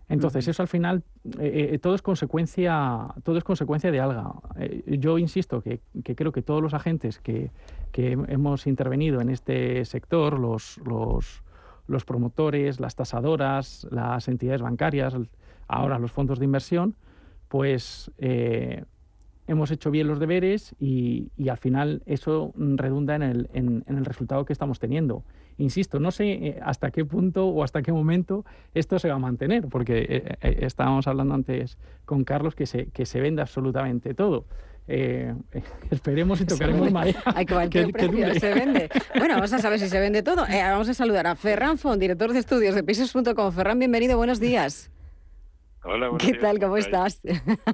Entonces, 0.09 0.45
Ujú. 0.45 0.50
eso 0.50 0.62
al 0.62 0.69
final, 0.69 1.02
eh, 1.38 1.71
eh, 1.73 1.78
todo, 1.78 1.95
es 1.95 2.02
consecuencia, 2.02 3.09
todo 3.23 3.38
es 3.38 3.45
consecuencia 3.45 3.90
de 3.90 4.00
algo. 4.00 4.43
Eh, 4.59 4.99
yo 4.99 5.16
insisto 5.19 5.62
que, 5.62 5.81
que 6.04 6.14
creo 6.14 6.31
que 6.31 6.43
todos 6.43 6.61
los 6.62 6.75
agentes 6.75 7.21
que, 7.21 7.50
que 7.90 8.12
hemos 8.12 8.66
intervenido 8.66 9.21
en 9.23 9.31
este 9.31 9.85
sector, 9.87 10.38
los, 10.38 10.78
los, 10.85 11.43
los 11.87 12.05
promotores, 12.05 12.81
las 12.81 12.95
tasadoras, 12.97 13.87
las 13.91 14.29
entidades 14.29 14.62
bancarias, 14.62 15.14
ahora 15.69 15.99
los 15.99 16.12
fondos 16.12 16.38
de 16.38 16.45
inversión, 16.45 16.95
pues 17.49 18.11
eh, 18.19 18.85
hemos 19.47 19.71
hecho 19.71 19.91
bien 19.91 20.09
los 20.09 20.19
deberes 20.19 20.75
y, 20.79 21.31
al 21.49 21.59
final 21.59 22.03
eso 22.07 22.53
redunda 22.57 23.14
en 23.17 23.23
el, 23.23 23.50
en- 23.53 23.85
el 23.87 24.05
resultado 24.05 24.45
que 24.45 24.53
estamos 24.53 24.79
teniendo. 24.79 25.25
Insisto, 25.57 26.00
no 26.00 26.11
sé 26.11 26.33
eh, 26.33 26.59
hasta 26.62 26.91
qué 26.91 27.05
punto 27.05 27.47
o 27.47 27.62
hasta 27.62 27.83
qué 27.83 27.93
momento 27.93 28.45
esto 28.75 28.99
se 28.99 29.09
va 29.09 29.14
a 29.14 29.19
mantener, 29.19 29.69
porque 29.69 30.05
eh, 30.40 30.59
estábamos 30.62 31.07
hablando 31.07 31.35
antes 31.35 31.79
con 32.05 32.25
Carlos 32.25 32.55
que 32.55 32.66
se, 32.66 32.87
que 32.87 33.07
se 33.07 33.20
vende 33.20 33.42
absolutamente 33.42 34.14
todo. 34.14 34.47
Eh, 34.87 35.35
esperemos 35.90 36.40
y 36.40 36.44
tocaremos 36.47 36.92
madera. 36.92 37.23
Hay 37.27 37.47
cualquier 37.47 37.87
que- 37.88 37.92
que 37.92 37.99
precio, 38.09 38.27
dure. 38.29 38.40
se 38.40 38.55
vende. 38.55 38.88
Bueno, 39.18 39.35
vamos 39.35 39.53
a 39.53 39.59
saber 39.59 39.79
si 39.81 39.88
se 39.88 39.99
vende 40.01 40.23
todo. 40.23 40.47
Eh, 40.47 40.61
vamos 40.62 40.88
a 40.88 40.94
saludar 40.94 41.27
a 41.27 41.37
Ferran 41.37 41.79
Font, 41.79 42.01
director 42.01 42.33
de 42.33 42.38
estudios 42.40 42.75
de 42.75 42.83
pisos.com. 42.85 43.53
Ferran, 43.53 43.79
bienvenido, 43.79 44.16
buenos 44.16 44.40
días. 44.40 44.90
Hola, 45.87 46.09
buenos 46.09 46.23
¿Qué 46.23 46.33
días, 46.33 46.40
tal? 46.40 46.59
¿Cómo 46.61 46.79
estás? 46.79 47.20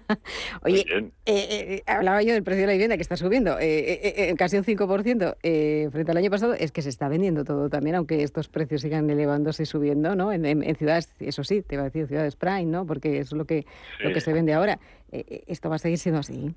Oye, 0.65 0.85
eh, 0.91 1.13
eh, 1.27 1.83
hablaba 1.87 2.23
yo 2.25 2.33
del 2.33 2.43
precio 2.43 2.63
de 2.63 2.67
la 2.67 2.73
vivienda 2.73 2.97
que 2.97 3.03
está 3.03 3.17
subiendo, 3.17 3.57
eh, 3.61 4.35
casi 4.37 4.57
un 4.57 4.65
5% 4.65 5.37
eh, 5.45 5.89
frente 5.93 6.11
al 6.11 6.17
año 6.17 6.29
pasado. 6.29 6.55
Es 6.55 6.73
que 6.73 6.83
se 6.83 6.89
está 6.89 7.09
vendiendo 7.09 7.45
todo 7.45 7.69
también, 7.69 7.95
aunque 7.95 8.25
estos 8.25 8.49
precios 8.49 8.81
sigan 8.81 9.09
elevándose 9.11 9.63
y 9.63 9.67
subiendo, 9.67 10.17
¿no? 10.17 10.33
En, 10.33 10.45
en- 10.45 10.65
en 10.65 10.75
ciudades, 10.75 11.09
eso 11.21 11.45
sí, 11.45 11.63
te 11.63 11.77
iba 11.77 11.83
a 11.83 11.85
decir 11.85 12.09
ciudades 12.09 12.35
prime, 12.35 12.65
¿no? 12.67 12.85
Porque 12.85 13.19
eso 13.21 13.37
es 13.37 13.39
lo 13.39 13.45
que, 13.45 13.65
lo 14.01 14.13
que 14.13 14.21
se 14.21 14.33
vende 14.33 14.55
ahora. 14.55 14.81
Esto 15.13 15.69
va 15.71 15.77
a 15.77 15.79
seguir 15.79 15.99
siendo 15.99 16.19
así. 16.21 16.53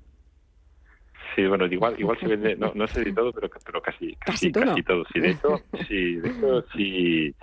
Sí, 1.34 1.46
bueno, 1.46 1.66
igual, 1.66 1.94
igual 1.98 2.18
se 2.18 2.28
vende, 2.28 2.56
no, 2.56 2.72
no 2.74 2.86
sé 2.86 3.02
de 3.02 3.12
todo, 3.12 3.32
pero, 3.32 3.50
pero 3.64 3.82
casi, 3.82 4.14
Casi 4.16 4.52
casi, 4.52 4.52
todo. 4.52 4.64
casi 4.66 4.82
todo. 4.82 5.04
Sí, 5.12 5.20
de 5.20 5.30
hecho, 5.30 5.60
sí, 5.88 6.14
de 6.16 6.28
hecho, 6.30 6.64
sí, 6.76 7.34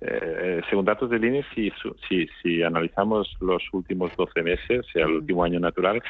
eh, 0.00 0.60
según 0.68 0.84
datos 0.84 1.10
del 1.10 1.24
INE, 1.24 1.44
si, 1.54 1.72
si, 2.08 2.26
si 2.42 2.62
analizamos 2.62 3.36
los 3.40 3.62
últimos 3.72 4.14
12 4.16 4.42
meses, 4.42 4.80
o 4.80 4.90
sea, 4.90 5.04
el 5.06 5.16
último 5.16 5.44
año 5.44 5.60
natural, 5.60 6.02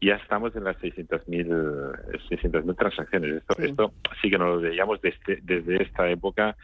ya 0.00 0.14
estamos 0.16 0.54
en 0.56 0.64
las 0.64 0.76
600.000 0.78 2.28
600.000 2.28 2.76
transacciones. 2.76 3.34
Esto, 3.36 3.54
esto 3.58 3.92
sí 4.20 4.30
que 4.30 4.38
nos 4.38 4.48
lo 4.48 4.60
veíamos 4.60 5.00
desde, 5.00 5.40
desde 5.42 5.82
esta 5.82 6.08
época 6.10 6.56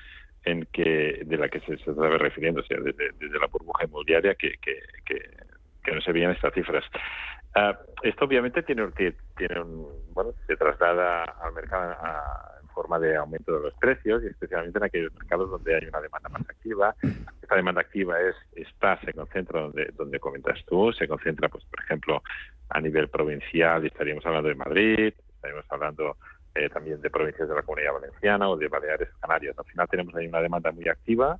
en 0.44 0.66
que 0.72 1.22
de 1.24 1.36
la 1.36 1.48
que 1.48 1.60
se, 1.60 1.76
se 1.78 1.90
estaba 1.90 2.18
refiriendo, 2.18 2.60
o 2.60 2.64
sea, 2.64 2.78
desde, 2.80 3.10
desde 3.18 3.38
la 3.38 3.46
burbuja 3.46 3.84
inmobiliaria 3.84 4.34
que, 4.34 4.54
que, 4.60 4.80
que, 5.04 5.20
que 5.84 5.92
no 5.92 6.00
se 6.00 6.12
veían 6.12 6.32
estas 6.32 6.52
cifras. 6.54 6.84
Ah, 7.54 7.78
esto 8.02 8.24
obviamente 8.24 8.62
tiene 8.62 8.90
tiene 9.36 9.60
un, 9.60 9.86
bueno 10.14 10.32
se 10.46 10.56
traslada 10.56 11.24
al 11.24 11.52
mercado 11.52 11.94
en 12.62 12.68
forma 12.70 12.98
de 12.98 13.16
aumento 13.16 13.54
de 13.54 13.64
los 13.64 13.74
precios 13.74 14.22
y 14.22 14.28
especialmente 14.28 14.78
en 14.78 14.84
aquellos 14.84 15.12
mercados 15.12 15.50
donde 15.50 15.76
hay 15.76 15.86
una 15.86 16.00
demanda 16.00 16.30
más 16.30 16.42
activa. 16.42 16.94
Esta 17.42 17.56
demanda 17.56 17.82
activa 17.82 18.18
es 18.20 18.34
está 18.56 18.98
se 19.00 19.12
concentra 19.12 19.60
donde 19.60 19.90
donde 19.94 20.18
comentas 20.18 20.58
tú, 20.66 20.92
se 20.92 21.06
concentra 21.06 21.50
pues 21.50 21.64
por 21.66 21.80
ejemplo 21.80 22.22
a 22.70 22.80
nivel 22.80 23.08
provincial 23.08 23.84
estaríamos 23.84 24.24
hablando 24.24 24.48
de 24.48 24.54
Madrid, 24.54 25.14
estaríamos 25.34 25.66
hablando 25.68 26.16
eh, 26.54 26.70
también 26.70 27.00
de 27.02 27.10
provincias 27.10 27.48
de 27.48 27.54
la 27.54 27.62
Comunidad 27.62 27.92
Valenciana 27.92 28.48
o 28.48 28.56
de 28.56 28.68
Baleares 28.68 29.10
Canarias. 29.20 29.58
Al 29.58 29.64
final 29.66 29.88
tenemos 29.88 30.14
ahí 30.14 30.26
una 30.26 30.40
demanda 30.40 30.72
muy 30.72 30.88
activa, 30.88 31.38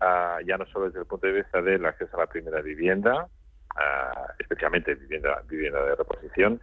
ah, 0.00 0.38
ya 0.46 0.56
no 0.58 0.66
solo 0.66 0.86
desde 0.86 1.00
el 1.00 1.06
punto 1.06 1.26
de 1.26 1.34
vista 1.34 1.60
del 1.60 1.84
acceso 1.86 2.16
a 2.16 2.20
la 2.20 2.26
primera 2.26 2.60
vivienda, 2.60 3.28
ah, 3.76 4.34
especialmente 4.38 4.94
vivienda, 4.94 5.42
vivienda 5.46 5.84
de 5.84 5.96
reposición. 5.96 6.60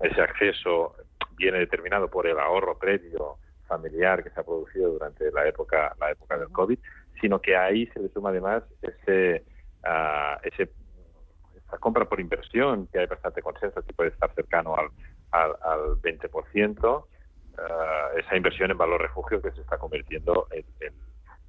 Ese 0.00 0.20
acceso 0.20 0.96
viene 1.36 1.58
determinado 1.58 2.08
por 2.08 2.26
el 2.26 2.38
ahorro 2.38 2.78
previo 2.78 3.38
familiar 3.66 4.22
que 4.22 4.30
se 4.30 4.40
ha 4.40 4.44
producido 4.44 4.92
durante 4.92 5.30
la 5.32 5.46
época, 5.48 5.94
la 5.98 6.10
época 6.10 6.36
del 6.38 6.50
COVID, 6.50 6.78
sino 7.20 7.40
que 7.40 7.56
ahí 7.56 7.86
se 7.88 8.00
le 8.00 8.08
suma 8.08 8.30
además 8.30 8.62
ese, 8.82 9.44
ah, 9.84 10.38
ese 10.42 10.70
esa 11.66 11.78
compra 11.78 12.04
por 12.04 12.20
inversión, 12.20 12.86
que 12.88 12.98
hay 12.98 13.06
bastante 13.06 13.40
consenso 13.40 13.82
que 13.82 13.92
puede 13.92 14.10
estar 14.10 14.32
cercano 14.34 14.76
al, 14.76 14.88
al, 15.30 15.56
al 15.62 15.80
20%, 16.02 17.04
ah, 17.58 18.08
esa 18.18 18.36
inversión 18.36 18.70
en 18.70 18.78
valor 18.78 19.00
refugio 19.00 19.40
que 19.40 19.50
se 19.52 19.60
está 19.60 19.78
convirtiendo 19.78 20.46
en, 20.50 20.64
en 20.80 20.94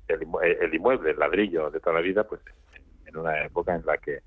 el, 0.07 0.21
el 0.61 0.73
inmueble, 0.73 1.11
el 1.11 1.19
ladrillo 1.19 1.69
de 1.69 1.79
toda 1.79 1.95
la 1.95 2.01
vida, 2.01 2.23
pues 2.23 2.41
en 3.05 3.17
una 3.17 3.43
época 3.43 3.75
en 3.75 3.85
la 3.85 3.97
que 3.97 4.21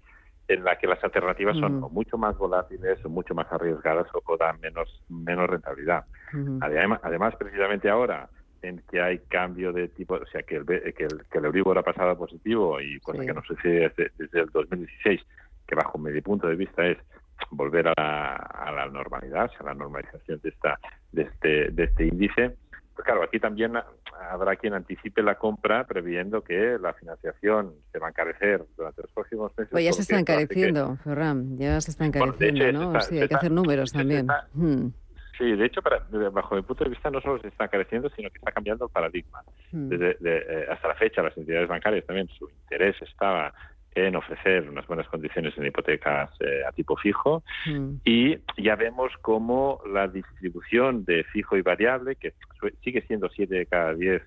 en 0.49 0.65
la 0.65 0.77
que 0.77 0.87
las 0.87 1.03
alternativas 1.05 1.59
son 1.59 1.83
o 1.83 1.91
mucho 1.91 2.17
más 2.17 2.37
volátiles 2.39 3.05
o 3.05 3.11
mucho 3.11 3.35
más 3.35 3.47
arriesgadas 3.53 4.07
o, 4.15 4.23
o 4.25 4.37
dan 4.37 4.59
menos, 4.61 5.03
menos 5.09 5.49
rentabilidad. 5.49 6.07
Además, 6.61 7.01
además, 7.03 7.37
precisamente 7.37 7.89
ahora 7.91 8.29
en 8.63 8.83
que 8.91 9.01
hay 9.01 9.19
cambio 9.29 9.73
de 9.73 9.89
tipo, 9.89 10.15
o 10.15 10.27
sea, 10.27 10.43
que 10.43 10.57
el, 10.57 10.67
que 10.67 11.05
el, 11.05 11.25
que 11.31 11.39
el 11.39 11.45
Euribor 11.45 11.79
ha 11.79 11.83
pasado 11.83 12.11
a 12.11 12.19
positivo 12.19 12.81
y 12.81 12.99
cosa 13.01 13.21
Sí. 13.21 13.27
que 13.27 13.35
no 13.35 13.43
sucede 13.43 13.89
desde, 13.91 14.11
desde 14.17 14.41
el 14.41 14.51
2016, 14.51 15.21
que 15.67 15.75
bajo 15.75 15.99
mi 15.99 16.21
punto 16.23 16.49
de 16.49 16.57
vista 16.57 16.85
es 16.87 16.99
volver 17.51 17.89
a 17.89 17.93
la, 17.97 18.35
a 18.37 18.73
la 18.73 18.87
normalidad, 18.87 19.45
o 19.45 19.49
sea, 19.49 19.67
la 19.67 19.75
normalización 19.75 20.41
de, 20.43 20.49
esta, 20.49 20.79
de, 21.13 21.23
este, 21.23 21.71
de 21.71 21.85
este 21.85 22.07
índice. 22.07 22.57
Pues 22.99 23.07
claro, 23.07 23.23
aquí 23.23 23.39
también 23.39 23.75
habrá 24.29 24.57
quien 24.57 24.75
anticipe 24.75 25.23
la 25.23 25.37
compra 25.37 25.85
previendo 25.87 26.43
que 26.43 26.77
la 26.81 26.93
financiación 26.95 27.73
se 27.93 28.01
va 28.01 28.09
a 28.09 28.11
encarecer 28.11 28.65
durante 28.77 29.03
los 29.03 29.13
próximos 29.13 29.53
meses. 29.57 29.71
Pues 29.71 29.85
ya 29.85 29.93
se 29.93 30.03
está 30.03 30.17
que- 30.17 30.21
encareciendo, 30.23 30.97
Ferran, 31.05 31.57
ya 31.59 31.81
se 31.81 31.93
está 31.93 32.09
Bueno, 32.09 32.33
de 32.33 32.49
hecho, 32.49 32.57
encareciendo, 32.57 32.81
¿no? 32.81 32.87
está- 32.99 33.01
sí, 33.09 33.15
se 33.15 33.23
hay 33.23 33.29
que 33.29 33.35
hacer 33.37 33.53
números 33.53 33.93
también. 33.93 34.21
está- 34.23 34.49
Mm, 34.53 34.89
Sí, 35.39 35.53
de 35.55 35.65
hecho, 35.67 35.81
para, 35.81 36.01
bajo 36.33 36.57
mi 36.57 36.63
punto 36.63 36.83
de 36.83 36.91
vista, 36.91 37.09
no 37.09 37.21
solo 37.21 37.41
se 37.41 37.47
está 37.47 37.69
creciendo, 37.69 38.11
sino 38.17 38.29
que 38.31 38.39
está 38.39 38.51
cambiando 38.51 38.87
el 38.87 38.91
paradigma. 38.91 39.45
mm. 39.71 39.89
Desde 39.91 40.15
de- 40.19 40.39
eh, 40.49 40.67
hasta 40.69 40.89
la 40.89 40.95
fecha, 40.97 41.23
las 41.23 41.39
entidades 41.39 41.69
bancarias 41.69 42.05
también, 42.05 42.27
su 42.37 42.51
interés 42.51 42.97
estaba 43.03 43.55
en 44.07 44.17
ofrecer 44.17 44.69
unas 44.69 44.87
buenas 44.87 45.09
condiciones 45.09 45.57
en 45.57 45.67
hipotecas 45.67 46.31
eh, 46.41 46.63
a 46.67 46.73
tipo 46.73 46.97
fijo 46.97 47.43
Mm. 47.67 48.01
y 48.05 48.39
ya 48.57 48.77
vemos 48.77 49.13
cómo 49.23 49.81
la 49.93 50.09
distribución 50.09 51.05
de 51.05 51.25
fijo 51.25 51.57
y 51.57 51.63
variable, 51.63 52.17
que 52.17 52.35
sigue 52.83 53.03
siendo 53.03 53.29
7 53.29 53.55
de 53.55 53.67
cada 53.67 53.95
10 53.95 54.23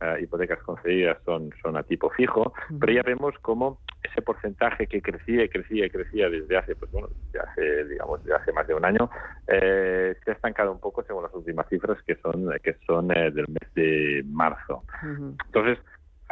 eh, 0.00 0.18
hipotecas 0.22 0.60
concedidas 0.62 1.18
son, 1.24 1.50
son 1.62 1.76
a 1.76 1.84
tipo 1.84 2.10
fijo, 2.10 2.52
pero 2.80 2.92
ya 2.92 3.02
vemos 3.02 3.34
cómo 3.40 3.80
ese 4.02 4.20
porcentaje 4.20 4.88
que 4.88 5.00
crecía 5.00 5.44
y 5.44 5.48
crecía 5.48 5.86
y 5.86 5.90
crecía 5.90 6.28
desde 6.28 6.56
hace, 6.56 6.74
pues 6.74 6.90
bueno, 6.90 7.08
desde 7.26 7.38
hace, 7.38 7.84
digamos, 7.84 8.22
desde 8.24 8.36
hace 8.36 8.52
más 8.52 8.66
de 8.66 8.74
un 8.74 8.84
año, 8.84 9.08
eh, 9.46 10.16
se 10.24 10.30
ha 10.32 10.34
estancado 10.34 10.72
un 10.72 10.80
poco 10.80 11.04
según 11.04 11.22
las 11.22 11.34
últimas 11.34 11.68
cifras 11.68 12.02
que 12.02 12.16
son, 12.16 12.50
que 12.62 12.74
son 12.84 13.16
eh, 13.16 13.30
del 13.30 13.46
mes 13.48 13.74
de 13.74 14.24
marzo. 14.26 14.82
Entonces, 15.46 15.78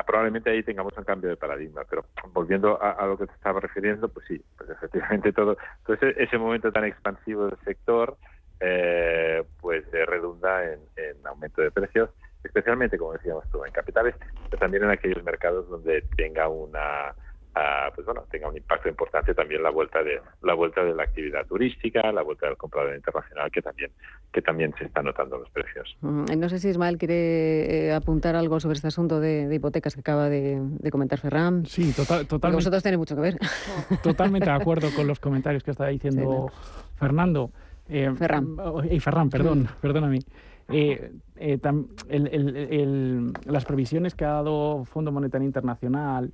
probablemente 0.05 0.51
ahí 0.51 0.63
tengamos 0.63 0.97
un 0.97 1.05
cambio 1.05 1.31
de 1.31 1.37
paradigma, 1.37 1.83
pero 1.89 2.05
volviendo 2.33 2.81
a, 2.83 2.93
a 2.93 3.07
lo 3.07 3.19
que 3.19 3.27
te 3.27 3.33
estaba 3.33 3.61
refiriendo, 3.61 4.09
pues 4.09 4.27
sí, 4.27 4.43
pues 4.57 4.71
efectivamente 4.71 5.33
todo, 5.33 5.57
todo 5.85 5.95
ese, 5.95 6.15
ese 6.23 6.39
momento 6.39 6.73
tan 6.73 6.85
expansivo 6.85 7.47
del 7.47 7.59
sector, 7.65 8.17
eh, 8.61 9.43
pues 9.61 9.85
redunda 9.91 10.65
en, 10.65 10.81
en 10.97 11.27
aumento 11.27 11.63
de 11.63 11.71
precios, 11.71 12.11
especialmente, 12.45 12.99
como 12.99 13.15
decíamos 13.15 13.45
tú, 13.51 13.65
en 13.65 13.73
capitales, 13.73 14.15
pero 14.49 14.59
también 14.59 14.85
en 14.85 14.91
aquellos 14.91 15.23
mercados 15.25 15.69
donde 15.69 16.03
tenga 16.17 16.49
una 16.49 17.15
ah, 17.55 17.91
pues 17.95 18.05
bueno, 18.07 18.25
tenga 18.31 18.49
un 18.49 18.57
impacto 18.57 18.89
importante 18.89 19.35
también 19.35 19.63
la 19.63 19.71
vuelta 19.71 20.03
de 20.03 20.21
la 20.43 20.55
vuelta 20.55 20.83
de 20.85 20.95
la 20.95 21.03
actividad 21.03 21.47
turística, 21.47 22.13
la 22.13 22.23
vuelta 22.23 22.47
del 22.47 22.57
comprador 22.57 22.95
internacional 22.95 23.51
que 23.51 23.61
también 23.63 23.91
que 24.33 24.43
también 24.43 24.73
se 24.79 24.85
está 24.85 25.03
notando 25.03 25.37
en 25.37 25.43
los 25.43 25.51
precios. 25.51 25.97
Mm, 26.03 26.25
No 26.39 26.49
sé 26.49 26.59
si 26.61 26.69
Ismael 26.69 26.99
quiere 26.99 27.89
eh, 27.89 27.93
apuntar 27.93 28.37
algo 28.37 28.61
sobre 28.61 28.77
este 28.77 28.89
asunto 28.89 29.19
de, 29.21 29.49
de 29.49 29.55
hipotecas 29.57 29.95
que 29.95 30.01
acaba 30.01 30.29
de, 30.29 30.61
de 30.61 30.91
comentar 30.91 31.19
Ferran. 31.19 31.67
Sí, 31.67 31.93
total, 31.93 32.27
totalmente. 32.27 32.57
vosotros 32.57 32.83
tenéis 32.83 32.99
mucho 32.99 33.17
que 33.17 33.23
ver. 33.23 33.39
Totalmente 34.03 34.49
de 34.49 34.55
acuerdo 34.57 34.89
con 34.95 35.07
los 35.07 35.19
comentarios 35.21 35.63
que 35.65 35.73
estaba 35.73 35.91
diciendo 35.91 36.51
Fernando. 36.97 37.51
Eh, 37.89 38.13
Ferran. 38.17 38.57
Y 38.91 39.01
Ferran, 39.01 39.29
perdón, 39.31 39.61
Mm. 39.79 39.81
perdóname. 39.81 40.19
Eh, 40.73 41.11
eh, 41.35 41.59
tam- 41.59 41.89
el- 42.09 42.29
el- 42.29 42.57
el- 42.57 43.33
las 43.47 43.65
previsiones 43.65 44.15
que 44.15 44.25
ha 44.25 44.29
dado 44.35 44.85
Fondo 44.85 45.11
Monetario 45.11 45.45
Internacional 45.45 46.31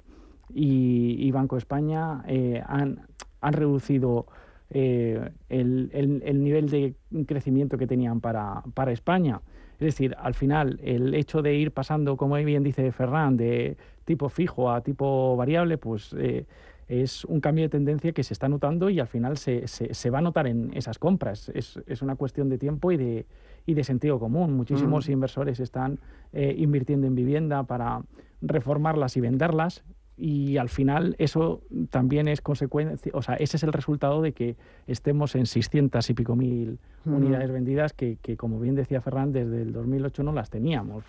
y, 0.54 1.16
y 1.18 1.30
Banco 1.32 1.56
España 1.56 2.22
eh, 2.26 2.62
han, 2.66 3.00
han 3.40 3.52
reducido 3.52 4.26
eh, 4.70 5.30
el, 5.48 5.90
el- 5.92 6.22
el 6.24 6.42
nivel 6.42 6.68
de 6.68 6.94
crecimiento 7.26 7.78
que 7.78 7.86
tenían 7.86 8.20
para, 8.20 8.62
para 8.74 8.92
España. 8.92 9.40
Es 9.74 9.80
decir, 9.86 10.16
al 10.18 10.34
final, 10.34 10.80
el 10.82 11.14
hecho 11.14 11.42
de 11.42 11.54
ir 11.54 11.70
pasando, 11.72 12.16
como 12.16 12.36
bien 12.36 12.62
dice 12.62 12.90
Ferran, 12.92 13.36
de 13.36 13.76
tipo 14.04 14.28
fijo 14.28 14.70
a 14.70 14.80
tipo 14.80 15.36
variable, 15.36 15.76
pues 15.78 16.14
eh, 16.18 16.46
es 16.88 17.24
un 17.26 17.40
cambio 17.40 17.64
de 17.64 17.68
tendencia 17.68 18.12
que 18.12 18.22
se 18.22 18.32
está 18.32 18.48
notando 18.48 18.88
y 18.88 19.00
al 19.00 19.06
final 19.06 19.36
se, 19.36 19.66
se- 19.68 19.92
se 19.92 20.10
va 20.10 20.18
a 20.18 20.22
notar 20.22 20.46
en 20.46 20.70
esas 20.74 20.98
compras. 20.98 21.50
Es, 21.54 21.78
es 21.86 22.00
una 22.00 22.16
cuestión 22.16 22.48
de 22.48 22.56
tiempo 22.58 22.90
y 22.90 22.96
de, 22.96 23.26
y 23.66 23.74
de 23.74 23.84
sentido 23.84 24.18
común. 24.18 24.54
Muchísimos 24.54 25.08
Mm. 25.08 25.12
inversores 25.12 25.60
están 25.60 25.98
eh, 26.32 26.54
invirtiendo 26.56 27.06
en 27.06 27.14
vivienda 27.14 27.62
para 27.64 28.00
reformarlas 28.40 29.16
y 29.16 29.20
venderlas. 29.20 29.84
Y 30.18 30.56
al 30.56 30.68
final 30.70 31.14
eso 31.18 31.60
también 31.90 32.26
es 32.26 32.40
consecuencia, 32.40 33.12
o 33.14 33.20
sea, 33.22 33.34
ese 33.34 33.58
es 33.58 33.62
el 33.64 33.72
resultado 33.72 34.22
de 34.22 34.32
que 34.32 34.56
estemos 34.86 35.34
en 35.34 35.44
600 35.46 36.08
y 36.08 36.14
pico 36.14 36.34
mil 36.36 36.78
unidades 37.04 37.52
vendidas 37.52 37.92
que, 37.92 38.16
que, 38.20 38.36
como 38.36 38.58
bien 38.58 38.74
decía 38.74 39.00
Ferran, 39.00 39.30
desde 39.30 39.62
el 39.62 39.72
2008 39.72 40.24
no 40.24 40.32
las 40.32 40.50
teníamos. 40.50 41.04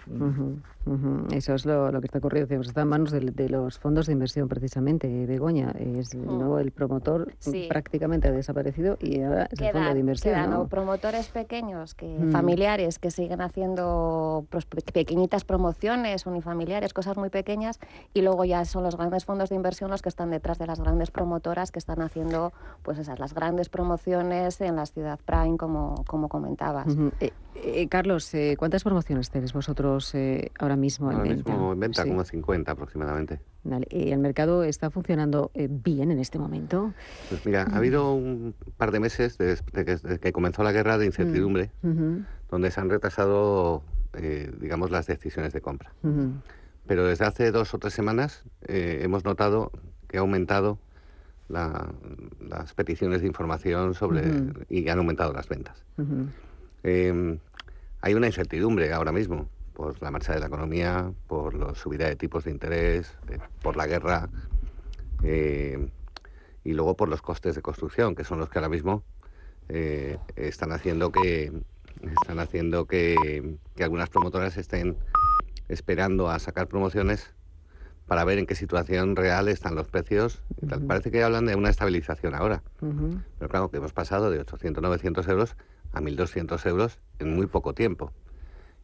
Eso 1.32 1.56
es 1.56 1.66
lo, 1.66 1.92
lo 1.92 2.00
que 2.02 2.06
está 2.08 2.20
ocurriendo. 2.20 2.62
Está 2.62 2.82
en 2.82 2.88
manos 2.88 3.12
de, 3.12 3.20
de 3.20 3.50
los 3.50 3.80
fondos 3.80 4.06
de 4.08 4.14
inversión, 4.14 4.48
precisamente. 4.48 5.26
Begoña 5.26 5.72
es 5.72 6.14
¿no? 6.16 6.60
el 6.60 6.72
promotor 6.72 7.34
Sí. 7.40 7.66
prácticamente 7.70 8.28
ha 8.28 8.32
desaparecido 8.32 8.98
y 9.02 9.22
ahora 9.22 9.46
es 9.52 9.60
el 9.60 9.68
fondo 9.68 9.80
Quedan, 9.80 9.94
de 9.96 10.00
inversión. 10.00 10.34
quedan 10.36 10.70
promotores 10.70 11.30
pequeños, 11.30 11.94
que 11.96 12.08
Mm. 12.18 12.32
familiares, 12.32 13.00
que 13.00 13.10
siguen 13.12 13.42
haciendo 13.42 14.46
pros- 14.50 14.66
pequeñitas 14.66 15.46
promociones, 15.46 16.26
unifamiliares, 16.26 16.94
cosas 16.94 17.18
muy 17.18 17.30
pequeñas, 17.30 17.80
y 18.14 18.22
luego 18.22 18.46
ya 18.46 18.64
son 18.66 18.84
los 18.84 18.97
grandes 18.98 19.26
fondos 19.26 19.50
de 19.50 19.56
inversión 19.56 19.90
los 19.92 20.02
que 20.02 20.10
están 20.10 20.30
detrás 20.32 20.58
de 20.58 20.68
las 20.68 20.80
grandes 20.80 21.12
promotoras 21.12 21.72
que 21.72 21.80
están 21.80 22.02
haciendo 22.02 22.52
pues 22.84 22.98
esas 23.00 23.20
las 23.20 23.34
grandes 23.34 23.70
promociones 23.70 24.60
en 24.62 24.76
la 24.76 24.86
ciudad 24.86 25.20
prime, 25.26 25.58
como, 25.58 26.04
como 26.08 26.28
comentabas. 26.30 26.88
Ujú. 26.88 27.12
Eh, 27.20 27.32
eh, 27.56 27.88
Carlos, 27.88 28.34
eh, 28.34 28.56
¿cuántas 28.58 28.84
promociones 28.84 29.30
tenéis 29.32 29.54
vosotros 29.54 30.14
eh, 30.16 30.52
ahora 30.60 30.76
mismo 30.76 31.12
en 31.12 31.18
Ahora 31.18 31.30
venta? 31.30 31.52
mismo 31.52 31.74
en 31.74 31.80
venta 31.80 32.04
Sí. 32.04 32.10
como 32.10 32.24
50 32.24 32.72
aproximadamente. 32.72 33.40
Vale. 33.64 33.88
¿Y 33.90 34.12
el 34.12 34.20
mercado 34.20 34.64
está 34.64 34.90
funcionando 34.90 35.52
eh, 35.54 35.68
bien 35.70 36.12
en 36.12 36.20
este 36.20 36.40
momento? 36.40 36.94
Pues 37.30 37.46
mira, 37.46 37.64
ha 37.72 37.78
habido 37.78 38.14
un 38.14 38.54
par 38.78 38.92
de 38.92 39.00
meses 39.00 39.38
desde 39.38 39.64
que, 39.74 39.84
desde 39.84 40.20
que 40.20 40.32
comenzó 40.32 40.64
la 40.64 40.72
guerra 40.72 40.98
de 40.98 41.06
incertidumbre, 41.06 41.72
Ujú, 41.84 42.22
donde 42.50 42.72
se 42.72 42.80
han 42.80 42.90
retrasado, 42.90 43.84
eh, 44.14 44.52
digamos, 44.62 44.90
las 44.92 45.06
decisiones 45.08 45.52
de 45.52 45.60
compra. 45.62 45.92
Pero 46.88 47.06
desde 47.06 47.26
hace 47.26 47.52
dos 47.52 47.74
o 47.74 47.80
tres 47.80 47.94
semanas 47.94 48.44
eh, 48.68 49.00
hemos 49.04 49.24
notado 49.26 49.72
que 50.08 50.18
ha 50.18 50.22
aumentado 50.22 50.80
la- 51.50 51.94
las 52.40 52.74
peticiones 52.74 53.22
de 53.22 53.28
información 53.28 53.94
sobre 53.94 54.30
Ujú. 54.30 54.54
y 54.70 54.88
han 54.90 54.98
aumentado 54.98 55.34
las 55.34 55.48
ventas. 55.48 55.84
Eh, 56.84 57.38
hay 58.02 58.14
una 58.14 58.28
incertidumbre 58.28 58.94
ahora 58.94 59.12
mismo 59.12 59.50
por 59.74 60.02
la 60.02 60.12
marcha 60.12 60.34
de 60.34 60.40
la 60.40 60.48
economía, 60.48 61.12
por 61.28 61.54
la 61.54 61.76
subida 61.76 62.08
de 62.08 62.16
tipos 62.16 62.46
de 62.46 62.52
interés, 62.52 63.14
eh, 63.30 63.38
por 63.62 63.76
la 63.78 63.86
guerra 63.88 64.30
eh, 65.24 65.90
y 66.64 66.74
luego 66.74 66.96
por 66.96 67.10
los 67.10 67.22
costes 67.22 67.56
de 67.56 67.62
construcción, 67.62 68.16
que 68.16 68.24
son 68.24 68.40
los 68.40 68.50
que 68.50 68.60
ahora 68.60 68.70
mismo 68.70 69.04
eh, 69.70 70.18
están 70.36 70.72
haciendo 70.72 71.12
que 71.12 71.52
están 72.22 72.40
haciendo 72.40 72.86
que, 72.86 73.58
que 73.76 73.84
algunas 73.84 74.10
promotoras 74.10 74.56
estén 74.58 74.96
esperando 75.68 76.30
a 76.30 76.40
sacar 76.40 76.68
promociones 76.68 77.34
para 78.08 78.24
ver 78.24 78.38
en 78.38 78.46
qué 78.46 78.56
situación 78.56 79.16
real 79.16 79.48
están 79.50 79.76
los 79.76 79.88
precios. 79.88 80.42
y 80.62 80.66
tal. 80.68 80.80
Ujú. 80.80 80.88
Parece 80.88 81.12
que 81.12 81.24
hablan 81.24 81.46
de 81.46 81.56
una 81.56 81.70
estabilización 81.70 82.36
ahora. 82.36 82.64
Pero 83.38 83.50
claro, 83.50 83.70
que 83.70 83.78
hemos 83.78 83.94
pasado 83.94 84.32
de 84.32 84.40
800, 84.40 84.82
900 84.82 85.28
euros 85.28 85.56
a 85.94 86.00
1.200 86.02 86.66
euros 86.68 87.00
en 87.20 87.36
muy 87.36 87.48
poco 87.48 87.74
tiempo. 87.74 88.14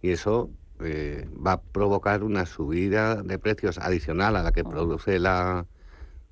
Y 0.01 0.11
eso 0.11 0.49
eh, 0.81 1.29
va 1.45 1.53
a 1.53 1.61
provocar 1.61 2.23
una 2.23 2.45
subida 2.45 3.15
de 3.23 3.39
precios 3.39 3.77
adicional 3.77 4.35
a 4.35 4.43
la 4.43 4.51
que 4.51 4.63
produce 4.65 5.19
la, 5.19 5.65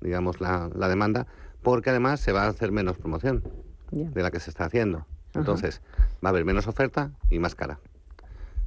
digamos, 0.00 0.40
la, 0.42 0.68
la 0.74 0.88
demanda, 0.88 1.26
porque 1.62 1.90
además 1.90 2.20
se 2.20 2.32
va 2.32 2.42
a 2.44 2.48
hacer 2.48 2.72
menos 2.72 2.98
promoción 2.98 3.42
de 3.90 4.22
la 4.22 4.30
que 4.30 4.40
se 4.40 4.50
está 4.50 4.64
haciendo. 4.66 5.06
Entonces, 5.34 5.80
va 6.22 6.28
a 6.28 6.30
haber 6.30 6.44
menos 6.44 6.66
oferta 6.66 7.12
y 7.30 7.38
más 7.38 7.54
cara. 7.54 7.78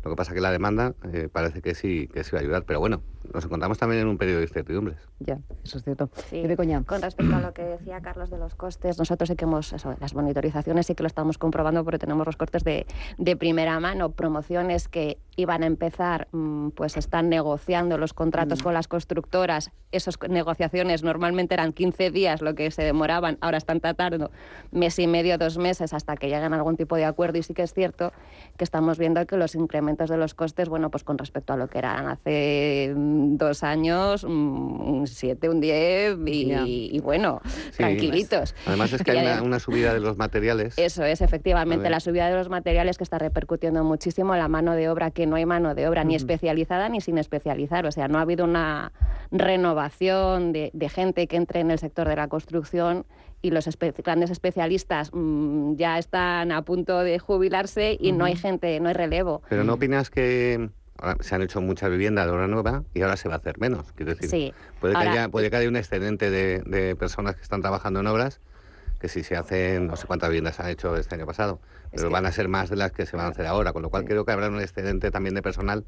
Lo 0.05 0.11
que 0.11 0.15
pasa 0.15 0.35
que 0.35 0.39
la 0.41 0.51
demanda 0.51 0.93
eh, 1.11 1.29
parece 1.31 1.63
que 1.63 1.73
sí, 1.73 2.07
que 2.13 2.23
sí 2.23 2.29
va 2.33 2.37
a 2.37 2.41
ayudar. 2.41 2.63
Pero 2.63 2.79
bueno, 2.79 3.01
nos 3.33 3.43
encontramos 3.43 3.79
también 3.79 4.03
en 4.03 4.07
un 4.07 4.19
periodo 4.19 4.37
de 4.37 4.43
incertidumbres. 4.45 4.97
Ya, 5.19 5.39
eso 5.63 5.79
es 5.79 5.83
cierto. 5.83 6.11
Sí. 6.29 6.43
Con 6.85 7.01
respecto 7.01 7.35
a 7.35 7.41
lo 7.41 7.53
que 7.55 7.63
decía 7.63 7.99
Carlos 8.01 8.29
de 8.29 8.37
los 8.37 8.53
costes, 8.53 8.99
nosotros 8.99 9.29
sí 9.29 9.35
que 9.35 9.45
hemos, 9.45 9.73
eso, 9.73 9.95
las 9.99 10.13
monitorizaciones 10.13 10.85
sí 10.85 10.93
que 10.93 11.01
lo 11.01 11.07
estamos 11.07 11.39
comprobando 11.39 11.83
porque 11.83 11.97
tenemos 11.97 12.23
los 12.27 12.37
costes 12.37 12.63
de, 12.63 12.85
de 13.17 13.35
primera 13.35 13.79
mano, 13.79 14.11
promociones 14.11 14.87
que 14.87 15.17
iban 15.37 15.63
a 15.63 15.65
empezar, 15.65 16.27
mm, 16.31 16.69
pues 16.69 16.97
están 16.97 17.29
negociando 17.29 17.97
los 17.97 18.13
contratos 18.13 18.59
Mm. 18.59 18.63
con 18.63 18.73
las 18.75 18.87
constructoras. 18.87 19.71
Esas 19.91 20.19
negociaciones 20.29 21.01
normalmente 21.01 21.55
eran 21.55 21.73
15 21.73 22.11
días 22.11 22.43
lo 22.43 22.53
que 22.53 22.69
se 22.69 22.83
demoraban, 22.83 23.39
ahora 23.41 23.57
están 23.57 23.79
tardando 23.79 24.29
mes 24.71 24.99
y 24.99 25.07
medio, 25.07 25.39
dos 25.39 25.57
meses 25.57 25.93
hasta 25.93 26.15
que 26.15 26.27
lleguen 26.27 26.53
a 26.53 26.57
algún 26.57 26.77
tipo 26.77 26.95
de 26.95 27.05
acuerdo 27.05 27.39
y 27.39 27.43
sí 27.43 27.55
que 27.55 27.63
es 27.63 27.73
cierto 27.73 28.11
que 28.55 28.63
estamos 28.63 28.99
viendo 28.99 29.25
que 29.25 29.35
los 29.35 29.55
incrementos 29.55 29.94
de 29.95 30.17
los 30.17 30.33
costes, 30.33 30.69
bueno, 30.69 30.91
pues 30.91 31.03
con 31.03 31.17
respecto 31.17 31.53
a 31.53 31.57
lo 31.57 31.67
que 31.67 31.77
eran 31.79 32.07
hace 32.07 32.85
en 32.85 33.37
dos 33.37 33.63
años 33.63 34.23
mm, 34.23 34.27
un 34.29 35.07
7, 35.07 35.49
un 35.49 35.61
10 35.61 36.17
y, 36.27 36.99
bueno, 36.99 37.41
Sí. 37.45 37.77
tranquilitos. 37.77 38.53
Además 38.65 38.91
es 38.93 39.01
que 39.03 39.11
hay 39.17 39.39
una, 39.41 39.59
subida 39.59 39.93
de 39.93 39.99
los 39.99 40.17
materiales. 40.17 40.77
Eso 40.77 41.03
es, 41.03 41.21
efectivamente, 41.21 41.89
la 41.89 41.99
subida 41.99 42.29
de 42.29 42.35
los 42.35 42.49
materiales 42.49 42.97
que 42.97 43.03
está 43.03 43.17
repercutiendo 43.17 43.83
muchísimo 43.83 44.35
la 44.35 44.47
mano 44.47 44.73
de 44.73 44.89
obra, 44.89 45.11
que 45.11 45.25
no 45.25 45.35
hay 45.37 45.45
mano 45.45 45.73
de 45.75 45.87
obra 45.87 46.03
ni 46.03 46.15
especializada 46.15 46.89
ni 46.89 47.01
sin 47.01 47.17
especializar. 47.17 47.85
O 47.85 47.91
sea, 47.91 48.07
no 48.07 48.19
ha 48.19 48.21
habido 48.21 48.45
una 48.45 48.91
renovación 49.31 50.51
de, 50.51 50.71
de 50.73 50.89
gente 50.89 51.27
que 51.27 51.37
entre 51.37 51.61
en 51.61 51.71
el 51.71 51.79
sector 51.79 52.07
de 52.07 52.15
la 52.15 52.27
construcción 52.27 53.05
y 53.45 53.51
los 53.51 53.67
espe- 53.67 53.93
grandes 54.03 54.31
especialistas 54.31 55.11
mm, 55.13 55.75
ya 55.75 55.99
están 55.99 56.51
a 56.51 56.63
punto 56.63 56.99
de 57.01 57.19
jubilarse 57.19 57.95
y 57.99 58.11
no 58.11 58.25
hay 58.25 58.35
gente, 58.35 58.79
no 58.79 58.87
hay 58.89 58.95
relevo. 58.95 59.43
Pero 59.49 59.63
¿no 59.63 59.73
opinas 59.75 60.09
que 60.09 60.69
ahora 60.97 61.17
se 61.19 61.35
han 61.35 61.43
hecho 61.43 61.61
muchas 61.61 61.91
viviendas 61.91 62.25
de 62.25 62.31
obra 62.31 62.47
nueva 62.47 62.83
y 62.95 63.01
ahora 63.03 63.17
se 63.17 63.29
va 63.29 63.35
a 63.35 63.37
hacer 63.37 63.59
menos? 63.59 63.91
Quiero 63.93 64.13
decir, 64.15 64.29
Sí. 64.29 64.53
puede, 64.81 64.95
que 64.95 64.99
haya, 64.99 65.29
puede 65.29 65.51
que 65.51 65.57
haya 65.57 65.69
un 65.69 65.75
excedente 65.75 66.31
de, 66.31 66.63
de 66.65 66.95
personas 66.95 67.35
que 67.35 67.43
están 67.43 67.61
trabajando 67.61 67.99
en 67.99 68.07
obras 68.07 68.39
que 68.99 69.09
si 69.09 69.23
se 69.23 69.35
hacen, 69.35 69.85
no 69.87 69.95
sé 69.97 70.07
cuántas 70.07 70.29
viviendas 70.29 70.55
se 70.55 70.63
han 70.63 70.69
hecho 70.69 70.95
este 70.95 71.13
año 71.15 71.27
pasado, 71.27 71.59
pero 71.91 72.07
que- 72.07 72.13
van 72.13 72.25
a 72.25 72.31
ser 72.31 72.47
más 72.47 72.69
de 72.71 72.77
las 72.77 72.91
que 72.93 73.05
se 73.05 73.15
van 73.15 73.27
a 73.27 73.29
hacer 73.29 73.45
ahora, 73.45 73.73
con 73.73 73.83
lo 73.83 73.89
cual 73.91 74.05
creo 74.05 74.25
que 74.25 74.31
habrá 74.31 74.47
un 74.47 74.59
excedente 74.61 75.11
también 75.11 75.35
de 75.35 75.43
personal 75.43 75.83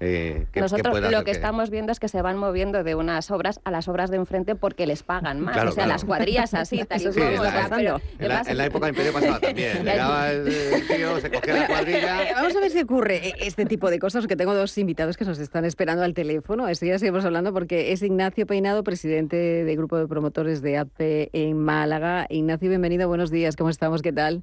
eh, 0.00 0.46
que, 0.52 0.60
Nosotros 0.60 1.00
lo 1.10 1.24
que, 1.24 1.30
estamos 1.30 1.70
viendo 1.70 1.92
es 1.92 2.00
que 2.00 2.08
se 2.08 2.20
van 2.20 2.36
moviendo 2.36 2.82
de 2.82 2.94
unas 2.94 3.30
obras 3.30 3.60
a 3.64 3.70
las 3.70 3.88
obras 3.88 4.10
de 4.10 4.16
enfrente 4.16 4.54
porque 4.54 4.86
les 4.86 5.02
pagan 5.02 5.40
más. 5.40 5.54
Claro, 5.54 5.70
o 5.70 5.72
sea, 5.72 5.84
claro. 5.84 5.94
las 5.94 6.04
cuadrillas 6.04 6.52
así, 6.54 6.84
tal 6.88 7.00
y 7.00 7.12
Sí, 7.12 7.18
como, 7.20 7.30
en 7.32 7.38
o 7.38 7.44
la- 7.44 7.50
sea, 7.50 7.68
pero 7.76 8.00
En 8.18 8.28
la, 8.28 8.42
en 8.46 8.56
la 8.58 8.66
época 8.66 8.86
del 8.86 8.94
imperio 8.94 9.12
pasaba 9.12 9.38
también. 9.40 9.84
Llegaba 9.84 10.30
el, 10.30 10.48
el 10.48 10.86
tío, 10.88 11.20
se 11.20 11.30
cogía 11.30 11.54
la 11.54 11.66
cuadrilla. 11.68 12.22
Eh, 12.24 12.32
Vamos 12.34 12.56
a 12.56 12.60
ver 12.60 12.70
si 12.70 12.80
ocurre 12.80 13.28
eh, 13.28 13.34
este 13.40 13.64
tipo 13.66 13.88
de 13.90 13.98
cosas, 13.98 14.26
que 14.26 14.36
tengo 14.36 14.54
dos 14.54 14.76
invitados 14.78 15.16
que 15.16 15.24
nos 15.24 15.38
están 15.38 15.64
esperando 15.64 16.02
al 16.02 16.12
teléfono. 16.14 16.68
Enseguida 16.68 16.98
seguimos 16.98 17.24
hablando 17.24 17.52
porque 17.52 17.92
es 17.92 18.02
Ignacio 18.02 18.46
Peinado, 18.46 18.82
presidente 18.84 19.36
del 19.36 19.76
Grupo 19.76 19.96
de 19.96 20.06
Promotores 20.08 20.60
de 20.60 20.78
APE 20.78 21.30
en 21.32 21.56
Málaga. 21.58 22.26
Ignacio, 22.28 22.68
bienvenido, 22.68 23.08
buenos 23.08 23.30
días, 23.30 23.56
¿cómo 23.56 23.70
estamos? 23.70 24.02
¿Qué 24.02 24.12
tal? 24.12 24.42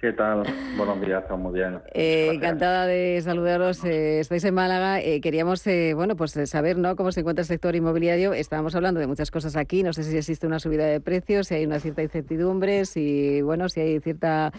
¿Qué 0.00 0.12
tal? 0.12 0.44
Buenos 0.76 1.00
días, 1.00 1.24
estamos 1.24 1.50
muy 1.50 1.58
bien. 1.58 1.80
Eh, 1.92 2.30
encantada 2.32 2.86
de 2.86 3.20
saludaros. 3.20 3.84
eh, 3.84 4.20
estáis 4.20 4.44
en 4.44 4.54
Málaga. 4.54 5.00
eh, 5.00 5.20
queríamos, 5.20 5.66
eh, 5.66 5.92
bueno, 5.92 6.14
pues 6.14 6.38
saber, 6.48 6.78
¿no? 6.78 6.94
Cómo 6.94 7.10
se 7.10 7.20
encuentra 7.20 7.40
el 7.40 7.48
sector 7.48 7.74
inmobiliario. 7.74 8.32
Estábamos 8.32 8.76
hablando 8.76 9.00
de 9.00 9.08
muchas 9.08 9.32
cosas 9.32 9.56
aquí. 9.56 9.82
No 9.82 9.92
sé 9.92 10.04
si 10.04 10.16
existe 10.16 10.46
una 10.46 10.60
subida 10.60 10.86
de 10.86 11.00
precios, 11.00 11.48
si 11.48 11.56
hay 11.56 11.66
una 11.66 11.80
cierta 11.80 12.02
incertidumbre, 12.02 12.84
si, 12.84 13.42
bueno, 13.42 13.68
si 13.68 13.80
hay 13.80 13.98
cierta 13.98 14.52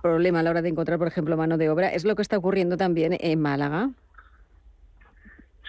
problema 0.00 0.38
a 0.38 0.42
la 0.44 0.50
hora 0.50 0.62
de 0.62 0.68
encontrar, 0.68 1.00
por 1.00 1.08
ejemplo, 1.08 1.36
mano 1.36 1.58
de 1.58 1.70
obra. 1.70 1.88
Es 1.88 2.04
lo 2.04 2.14
que 2.14 2.22
está 2.22 2.38
ocurriendo 2.38 2.76
también 2.76 3.16
en 3.18 3.40
Málaga. 3.40 3.90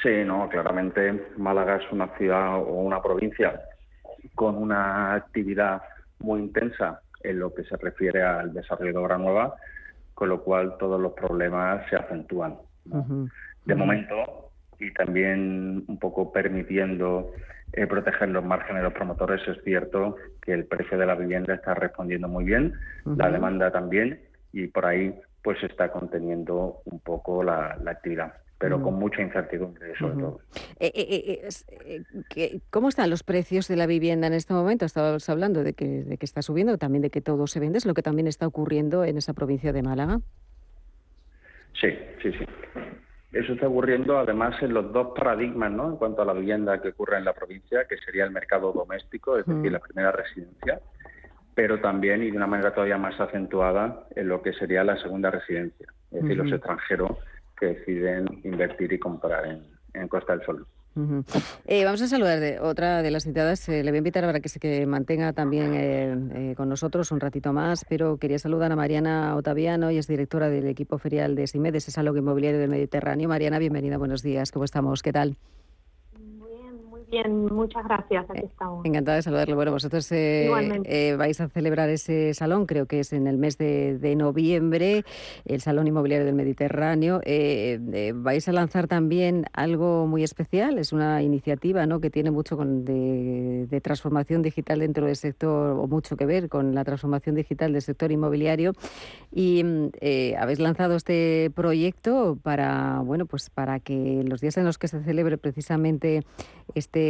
Sí, 0.03 0.23
no, 0.23 0.47
claramente 0.49 1.29
Málaga 1.37 1.77
es 1.77 1.91
una 1.91 2.15
ciudad 2.15 2.57
o 2.57 2.73
una 2.73 3.01
provincia 3.01 3.59
con 4.35 4.55
una 4.55 5.15
actividad 5.15 5.81
muy 6.19 6.39
intensa 6.39 7.01
en 7.23 7.39
lo 7.39 7.53
que 7.53 7.63
se 7.63 7.77
refiere 7.77 8.23
al 8.23 8.53
desarrollo 8.53 8.91
de 8.91 8.97
obra 8.97 9.17
nueva, 9.17 9.55
con 10.13 10.29
lo 10.29 10.43
cual 10.43 10.77
todos 10.77 10.99
los 10.99 11.13
problemas 11.13 11.87
se 11.89 11.95
acentúan. 11.95 12.57
De 13.65 13.75
momento, 13.75 14.51
y 14.79 14.91
también 14.93 15.83
un 15.87 15.97
poco 15.99 16.31
permitiendo 16.31 17.31
eh, 17.71 17.87
proteger 17.87 18.29
los 18.29 18.43
márgenes 18.43 18.81
de 18.81 18.83
los 18.83 18.93
promotores, 18.93 19.41
es 19.47 19.63
cierto 19.63 20.17
que 20.41 20.53
el 20.53 20.65
precio 20.65 20.97
de 20.97 21.05
la 21.05 21.15
vivienda 21.15 21.53
está 21.55 21.73
respondiendo 21.73 22.27
muy 22.27 22.43
bien, 22.43 22.73
la 23.05 23.31
demanda 23.31 23.71
también, 23.71 24.21
y 24.51 24.67
por 24.67 24.85
ahí 24.85 25.13
pues 25.41 25.59
se 25.59 25.65
está 25.65 25.91
conteniendo 25.91 26.81
un 26.85 26.99
poco 26.99 27.43
la, 27.43 27.77
la 27.83 27.91
actividad, 27.91 28.33
pero 28.63 28.81
con 28.81 28.93
mucha 28.93 29.21
incertidumbre 29.21 29.93
sobre 29.99 30.13
todo. 30.15 30.39
Eh, 30.79 30.89
eh, 30.95 31.05
eh, 31.27 31.41
es, 31.43 31.65
eh, 31.85 32.03
¿qué- 32.29 32.61
¿Cómo 32.69 32.87
están 32.87 33.09
los 33.09 33.21
precios 33.21 33.67
de 33.67 33.75
la 33.75 33.85
vivienda 33.87 34.27
en 34.27 34.31
este 34.33 34.53
momento? 34.53 34.85
Estabas 34.85 35.27
hablando 35.27 35.65
de 35.65 35.73
que, 35.73 35.85
de 36.05 36.17
que 36.17 36.25
está 36.25 36.41
subiendo, 36.41 36.77
también 36.77 37.01
de 37.01 37.09
que 37.09 37.19
todo 37.19 37.45
se 37.45 37.59
vende. 37.59 37.77
Es 37.77 37.85
lo 37.85 37.93
que 37.93 38.01
también 38.01 38.25
está 38.25 38.47
ocurriendo 38.47 39.03
en 39.03 39.17
esa 39.17 39.33
provincia 39.33 39.73
de 39.73 39.83
Málaga. 39.83 40.21
Sí, 41.73 41.89
sí, 42.21 42.31
sí. 42.31 42.45
Eso 43.33 43.51
está 43.51 43.67
ocurriendo 43.67 44.17
además 44.17 44.55
en 44.61 44.73
los 44.73 44.93
dos 44.93 45.09
paradigmas, 45.13 45.69
¿no? 45.69 45.89
En 45.89 45.97
cuanto 45.97 46.21
a 46.21 46.25
la 46.25 46.31
vivienda 46.31 46.81
que 46.81 46.89
ocurre 46.89 47.17
en 47.17 47.25
la 47.25 47.33
provincia, 47.33 47.83
que 47.89 47.97
sería 47.97 48.23
el 48.23 48.31
mercado 48.31 48.71
doméstico, 48.71 49.37
es 49.37 49.45
decir, 49.45 49.71
Mm. 49.71 49.73
la 49.73 49.79
primera 49.79 50.11
residencia, 50.13 50.79
pero 51.53 51.81
también 51.81 52.23
y 52.23 52.31
de 52.31 52.37
una 52.37 52.47
manera 52.47 52.73
todavía 52.73 52.97
más 52.97 53.19
acentuada 53.19 54.07
en 54.15 54.29
lo 54.29 54.41
que 54.41 54.53
sería 54.53 54.85
la 54.85 54.95
segunda 55.01 55.31
residencia, 55.31 55.87
es 56.11 56.21
decir, 56.21 56.37
los 56.37 56.49
extranjeros 56.53 57.17
que 57.59 57.67
deciden 57.67 58.25
invertir 58.43 58.91
y 58.93 58.99
comprar 58.99 59.45
en, 59.93 60.07
Costa 60.07 60.35
del 60.35 60.45
Sol. 60.45 60.67
Eh, 61.65 61.85
vamos 61.85 62.01
a 62.01 62.07
saludar 62.07 62.39
de 62.39 62.59
otra 62.59 63.01
de 63.01 63.09
las 63.09 63.25
invitadas. 63.25 63.67
eh, 63.69 63.83
le 63.83 63.91
voy 63.91 63.97
a 63.97 63.99
invitar 63.99 64.23
para 64.25 64.39
que 64.39 64.49
se 64.49 64.85
mantenga 64.85 65.33
también 65.33 65.73
eh, 65.73 66.51
eh, 66.51 66.53
con 66.55 66.69
nosotros 66.69 67.11
un 67.11 67.19
ratito 67.19 67.51
más, 67.51 67.85
pero 67.87 68.17
quería 68.17 68.37
saludar 68.37 68.71
a 68.71 68.75
Mariana 68.75 69.35
Otaviano, 69.35 69.89
y 69.91 69.97
es 69.97 70.07
directora 70.07 70.49
del 70.49 70.67
equipo 70.67 70.97
ferial 70.97 71.35
de 71.35 71.47
SIMED, 71.47 71.75
ese 71.75 71.91
salón 71.91 72.17
inmobiliario 72.17 72.59
del 72.59 72.69
Mediterráneo. 72.69 73.27
Mariana, 73.27 73.59
bienvenida, 73.59 73.97
buenos 73.97 74.21
días. 74.21 74.51
¿Cómo 74.51 74.65
estamos? 74.65 75.01
¿Qué 75.01 75.11
tal? 75.11 75.37
Bien, 77.13 77.45
muchas 77.45 77.83
gracias. 77.83 78.27
Aquí 78.27 78.41
estamos. 78.43 78.83
Encantada 78.83 79.17
de 79.17 79.21
saludarle. 79.21 79.53
Bueno, 79.53 79.71
vosotros 79.71 80.11
eh, 80.11 80.49
eh, 80.85 81.15
vais 81.15 81.39
a 81.41 81.47
celebrar 81.47 81.87
ese 81.89 82.33
salón, 82.33 82.65
creo 82.65 82.87
que 82.87 83.01
es 83.01 83.13
en 83.13 83.27
el 83.27 83.37
mes 83.37 83.59
de, 83.59 83.99
de 83.99 84.15
noviembre, 84.15 85.05
el 85.45 85.61
Salón 85.61 85.85
Inmobiliario 85.85 86.25
del 86.25 86.33
Mediterráneo. 86.33 87.21
Eh, 87.23 87.79
eh, 87.93 88.13
vais 88.15 88.47
a 88.47 88.51
lanzar 88.51 88.87
también 88.87 89.45
algo 89.53 90.07
muy 90.07 90.23
especial, 90.23 90.79
es 90.79 90.91
una 90.91 91.21
iniciativa 91.21 91.85
¿no? 91.85 91.99
que 91.99 92.09
tiene 92.09 92.31
mucho 92.31 92.57
con 92.57 92.83
de, 92.83 93.67
de 93.69 93.79
transformación 93.79 94.41
digital 94.41 94.79
dentro 94.79 95.05
del 95.05 95.15
sector, 95.15 95.77
o 95.77 95.87
mucho 95.87 96.17
que 96.17 96.25
ver 96.25 96.49
con 96.49 96.73
la 96.73 96.83
transformación 96.83 97.35
digital 97.35 97.73
del 97.73 97.83
sector 97.83 98.11
inmobiliario. 98.11 98.73
Y 99.31 99.63
mm, 99.63 99.89
eh, 100.01 100.35
habéis 100.39 100.57
lanzado 100.57 100.95
este 100.95 101.51
proyecto 101.53 102.39
para, 102.41 103.01
bueno, 103.05 103.27
pues 103.27 103.51
para 103.51 103.79
que 103.79 104.23
los 104.25 104.41
días 104.41 104.57
en 104.57 104.65
los 104.65 104.79
que 104.79 104.87
se 104.87 105.03
celebre 105.03 105.37
precisamente 105.37 106.23
este 106.73 107.02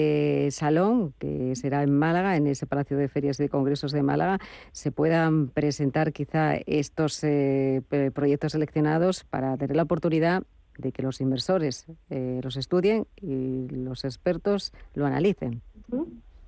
salón, 0.51 1.13
que 1.19 1.55
será 1.55 1.83
en 1.83 1.97
Málaga, 1.97 2.35
en 2.37 2.47
ese 2.47 2.65
Palacio 2.65 2.97
de 2.97 3.07
Ferias 3.07 3.39
y 3.39 3.43
de 3.43 3.49
Congresos 3.49 3.91
de 3.91 4.03
Málaga, 4.03 4.39
se 4.71 4.91
puedan 4.91 5.49
presentar 5.49 6.13
quizá 6.13 6.55
estos 6.65 7.23
eh, 7.23 7.81
proyectos 8.13 8.53
seleccionados 8.53 9.23
para 9.23 9.57
tener 9.57 9.75
la 9.75 9.83
oportunidad 9.83 10.43
de 10.77 10.91
que 10.91 11.03
los 11.03 11.21
inversores 11.21 11.85
eh, 12.09 12.39
los 12.43 12.57
estudien 12.57 13.05
y 13.21 13.67
los 13.69 14.05
expertos 14.05 14.73
lo 14.95 15.05
analicen. 15.05 15.61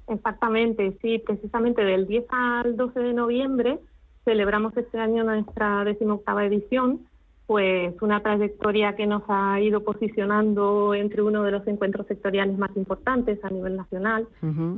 Exactamente, 0.08 0.98
sí, 1.02 1.20
precisamente 1.20 1.84
del 1.84 2.08
10 2.08 2.26
al 2.30 2.78
12 2.78 3.00
de 3.00 3.14
noviembre 3.14 3.80
celebramos 4.26 4.76
este 4.76 4.98
año 4.98 5.24
nuestra 5.24 5.86
decimoctava 5.86 6.46
edición, 6.46 7.08
pues 7.48 7.94
una 8.02 8.22
trayectoria 8.22 8.96
que 8.96 9.06
nos 9.06 9.22
ha 9.28 9.60
ido 9.62 9.84
posicionando 9.84 10.94
entre 10.96 11.22
uno 11.22 11.44
de 11.44 11.52
los 11.52 11.68
encuentros 11.68 12.08
sectoriales 12.08 12.58
más 12.58 12.72
importantes 12.76 13.38
a 13.44 13.50
nivel 13.50 13.76
nacional. 13.76 14.28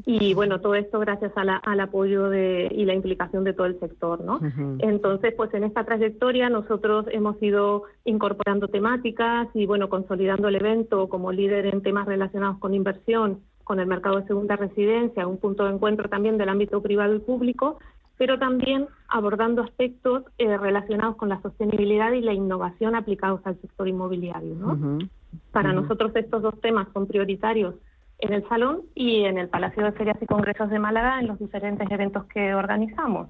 Y 0.05 0.33
bueno, 0.33 0.59
todo 0.59 0.75
esto 0.75 0.99
gracias 0.99 1.31
a 1.37 1.43
la- 1.45 1.57
al 1.57 1.79
apoyo 1.79 2.29
de, 2.29 2.67
y 2.71 2.83
la 2.85 2.93
implicación 2.93 3.43
de 3.45 3.53
todo 3.53 3.67
el 3.67 3.79
sector, 3.79 4.21
¿no? 4.21 4.39
Entonces, 4.79 5.33
pues 5.35 5.53
en 5.53 5.63
esta 5.63 5.85
trayectoria 5.85 6.49
nosotros 6.49 7.05
hemos 7.11 7.41
ido 7.41 7.83
incorporando 8.03 8.67
temáticas 8.67 9.47
y 9.53 9.65
bueno, 9.65 9.87
consolidando 9.89 10.47
el 10.49 10.55
evento 10.55 11.07
como 11.07 11.31
líder 11.31 11.67
en 11.67 11.81
temas 11.81 12.05
relacionados 12.05 12.57
con 12.59 12.73
inversión, 12.73 13.39
con 13.63 13.79
el 13.79 13.87
mercado 13.87 14.21
de 14.21 14.27
segunda 14.27 14.55
residencia, 14.55 15.27
un 15.27 15.37
punto 15.37 15.65
de 15.65 15.71
encuentro 15.73 16.07
también 16.09 16.37
del 16.37 16.47
ámbito 16.49 16.81
privado 16.81 17.13
y 17.15 17.19
público, 17.19 17.79
pero 18.17 18.39
también 18.39 18.87
abordando 19.07 19.61
aspectos 19.61 20.23
eh, 20.37 20.57
relacionados 20.57 21.15
con 21.15 21.29
la 21.29 21.41
sostenibilidad 21.41 22.11
y 22.11 22.21
la 22.21 22.33
innovación 22.33 22.95
aplicados 22.95 23.41
al 23.45 23.59
sector 23.61 23.87
inmobiliario, 23.87 24.55
¿no? 24.55 24.99
Para 25.51 25.73
nosotros 25.73 26.11
estos 26.15 26.41
dos 26.41 26.59
temas 26.61 26.87
son 26.93 27.07
prioritarios 27.07 27.75
en 28.19 28.33
el 28.33 28.47
salón 28.49 28.81
y 28.95 29.25
en 29.25 29.37
el 29.37 29.49
Palacio 29.49 29.83
de 29.83 29.91
Ferias 29.91 30.17
y 30.21 30.25
Congresos 30.25 30.69
de 30.69 30.79
Málaga 30.79 31.19
en 31.19 31.27
los 31.27 31.37
diferentes 31.37 31.89
eventos 31.91 32.25
que 32.25 32.55
organizamos. 32.55 33.29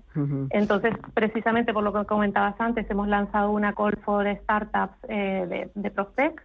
Entonces, 0.51 0.93
precisamente 1.13 1.73
por 1.73 1.83
lo 1.83 1.91
que 1.91 2.05
comentabas 2.05 2.55
antes, 2.59 2.89
hemos 2.89 3.07
lanzado 3.09 3.51
una 3.51 3.73
call 3.73 3.97
for 4.05 4.25
startups 4.43 4.95
eh, 5.09 5.45
de, 5.49 5.71
de 5.75 5.91
Prospect 5.91 6.39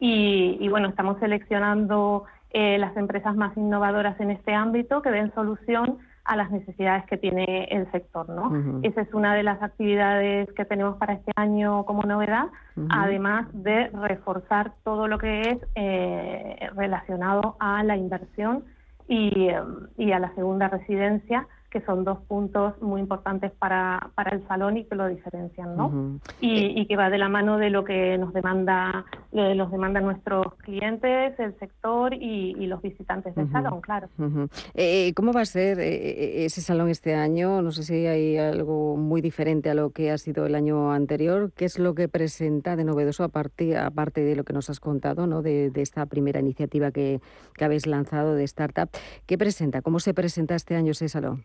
y, 0.00 0.58
y, 0.60 0.68
bueno, 0.68 0.88
estamos 0.88 1.18
seleccionando 1.20 2.24
eh, 2.50 2.78
las 2.78 2.96
empresas 2.96 3.36
más 3.36 3.56
innovadoras 3.56 4.18
en 4.20 4.32
este 4.32 4.54
ámbito 4.54 5.00
que 5.00 5.10
den 5.10 5.32
solución 5.34 5.98
a 6.24 6.36
las 6.36 6.50
necesidades 6.50 7.04
que 7.06 7.18
tiene 7.18 7.64
el 7.70 7.90
sector, 7.92 8.28
¿no? 8.28 8.80
Esa 8.82 9.02
es 9.02 9.12
una 9.12 9.34
de 9.34 9.42
las 9.42 9.62
actividades 9.62 10.50
que 10.52 10.64
tenemos 10.64 10.96
para 10.96 11.14
este 11.14 11.32
año 11.36 11.84
como 11.84 12.02
novedad, 12.02 12.46
además 12.88 13.46
de 13.52 13.88
reforzar 13.88 14.72
todo 14.84 15.06
lo 15.06 15.18
que 15.18 15.40
es 15.42 15.58
eh, 15.74 16.70
relacionado 16.74 17.56
a 17.60 17.82
la 17.84 17.96
inversión 17.96 18.64
y, 19.06 19.48
eh, 19.48 19.60
y 19.98 20.12
a 20.12 20.18
la 20.18 20.34
segunda 20.34 20.68
residencia, 20.68 21.46
que 21.74 21.80
son 21.80 22.04
dos 22.04 22.20
puntos 22.28 22.80
muy 22.80 23.00
importantes 23.00 23.50
para, 23.58 24.10
para 24.14 24.36
el 24.36 24.46
salón 24.46 24.76
y 24.76 24.84
que 24.84 24.94
lo 24.94 25.08
diferencian, 25.08 25.76
¿no? 25.76 25.86
Ujú. 25.88 26.20
y, 26.40 26.80
y 26.80 26.86
que 26.86 26.94
va 26.94 27.10
de 27.10 27.18
la 27.18 27.28
mano 27.28 27.58
de 27.58 27.68
lo 27.68 27.82
que 27.82 28.16
nos 28.16 28.32
demanda, 28.32 29.04
lo 29.32 29.42
de 29.42 29.56
los 29.56 29.72
demandan 29.72 30.04
nuestros 30.04 30.54
clientes, 30.58 31.36
el 31.40 31.58
sector 31.58 32.14
y, 32.14 32.54
y 32.56 32.68
los 32.68 32.80
visitantes 32.80 33.34
del 33.34 33.50
salón, 33.50 33.80
claro. 33.80 34.08
Ujú. 34.18 34.46
Eh, 34.74 35.12
¿Cómo 35.16 35.32
va 35.32 35.40
a 35.40 35.46
ser 35.46 35.80
eh, 35.80 36.44
ese 36.44 36.60
salón 36.60 36.90
este 36.90 37.16
año? 37.16 37.60
No 37.60 37.72
sé 37.72 37.82
si 37.82 38.06
hay 38.06 38.38
algo 38.38 38.96
muy 38.96 39.20
diferente 39.20 39.68
a 39.68 39.74
lo 39.74 39.90
que 39.90 40.12
ha 40.12 40.18
sido 40.18 40.46
el 40.46 40.54
año 40.54 40.92
anterior. 40.92 41.50
¿Qué 41.56 41.64
es 41.64 41.80
lo 41.80 41.96
que 41.96 42.06
presenta 42.06 42.76
de 42.76 42.84
novedoso 42.84 43.24
aparte, 43.24 43.76
aparte 43.76 44.20
de 44.20 44.36
lo 44.36 44.44
que 44.44 44.52
nos 44.52 44.70
has 44.70 44.78
contado, 44.78 45.26
¿no? 45.26 45.42
de, 45.42 45.70
de 45.70 45.82
esta 45.82 46.06
primera 46.06 46.38
iniciativa 46.38 46.92
que, 46.92 47.20
que 47.56 47.64
habéis 47.64 47.88
lanzado 47.88 48.36
de 48.36 48.44
startup? 48.44 48.90
¿Qué 49.26 49.36
presenta? 49.36 49.82
¿Cómo 49.82 49.98
se 49.98 50.14
presenta 50.14 50.54
este 50.54 50.76
año 50.76 50.92
ese 50.92 51.08
salón? 51.08 51.42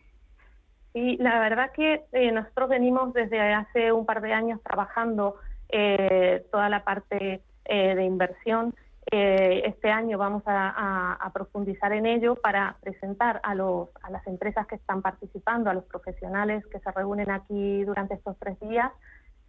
Y 0.93 1.17
la 1.17 1.39
verdad 1.39 1.71
que 1.71 2.03
eh, 2.11 2.31
nosotros 2.31 2.69
venimos 2.69 3.13
desde 3.13 3.39
hace 3.39 3.91
un 3.91 4.05
par 4.05 4.21
de 4.21 4.33
años 4.33 4.59
trabajando 4.63 5.35
eh, 5.69 6.45
toda 6.51 6.67
la 6.69 6.83
parte 6.83 7.41
eh, 7.65 7.95
de 7.95 8.03
inversión. 8.03 8.73
Este 9.11 9.89
año 9.89 10.19
vamos 10.19 10.43
a- 10.45 11.13
a 11.19 11.33
profundizar 11.33 11.91
en 11.93 12.05
ello 12.05 12.35
para 12.35 12.75
presentar 12.81 13.39
a, 13.41 13.55
los, 13.55 13.89
a 14.03 14.11
las 14.11 14.25
empresas 14.27 14.67
que 14.67 14.75
están 14.75 15.01
participando, 15.01 15.69
a 15.71 15.73
los 15.73 15.83
profesionales 15.85 16.63
que 16.67 16.79
se 16.79 16.91
reúnen 16.91 17.31
aquí 17.31 17.83
durante 17.85 18.13
estos 18.13 18.37
tres 18.37 18.59
días, 18.59 18.91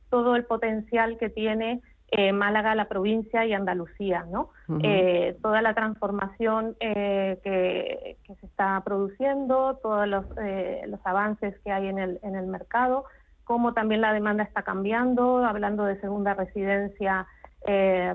todo 0.09 0.35
el 0.35 0.47
potencial 0.47 1.19
que 1.19 1.29
tiene 1.29 1.83
eh, 2.11 2.33
Málaga, 2.33 2.75
la 2.75 2.87
provincia 2.87 3.45
y 3.47 3.53
Andalucía, 3.53 4.27
¿no? 4.31 4.51
Eh, 4.83 5.37
toda 5.43 5.63
la 5.63 5.75
transformación 5.75 6.77
eh, 6.81 7.39
que, 7.45 8.17
que 8.25 8.35
se 8.37 8.47
está 8.47 8.81
produciendo, 8.85 9.79
todos 9.83 10.09
los, 10.09 10.25
eh, 10.43 10.83
los 10.87 11.01
avances 11.05 11.59
que 11.61 11.71
hay 11.73 11.89
en 11.89 11.99
el, 11.99 12.19
en 12.23 12.35
el 12.35 12.47
mercado, 12.47 13.05
cómo 13.45 13.75
también 13.75 14.01
la 14.01 14.13
demanda 14.13 14.45
está 14.45 14.63
cambiando, 14.63 15.45
hablando 15.45 15.85
de 15.85 16.01
segunda 16.01 16.35
residencia 16.35 17.27
eh, 17.67 18.15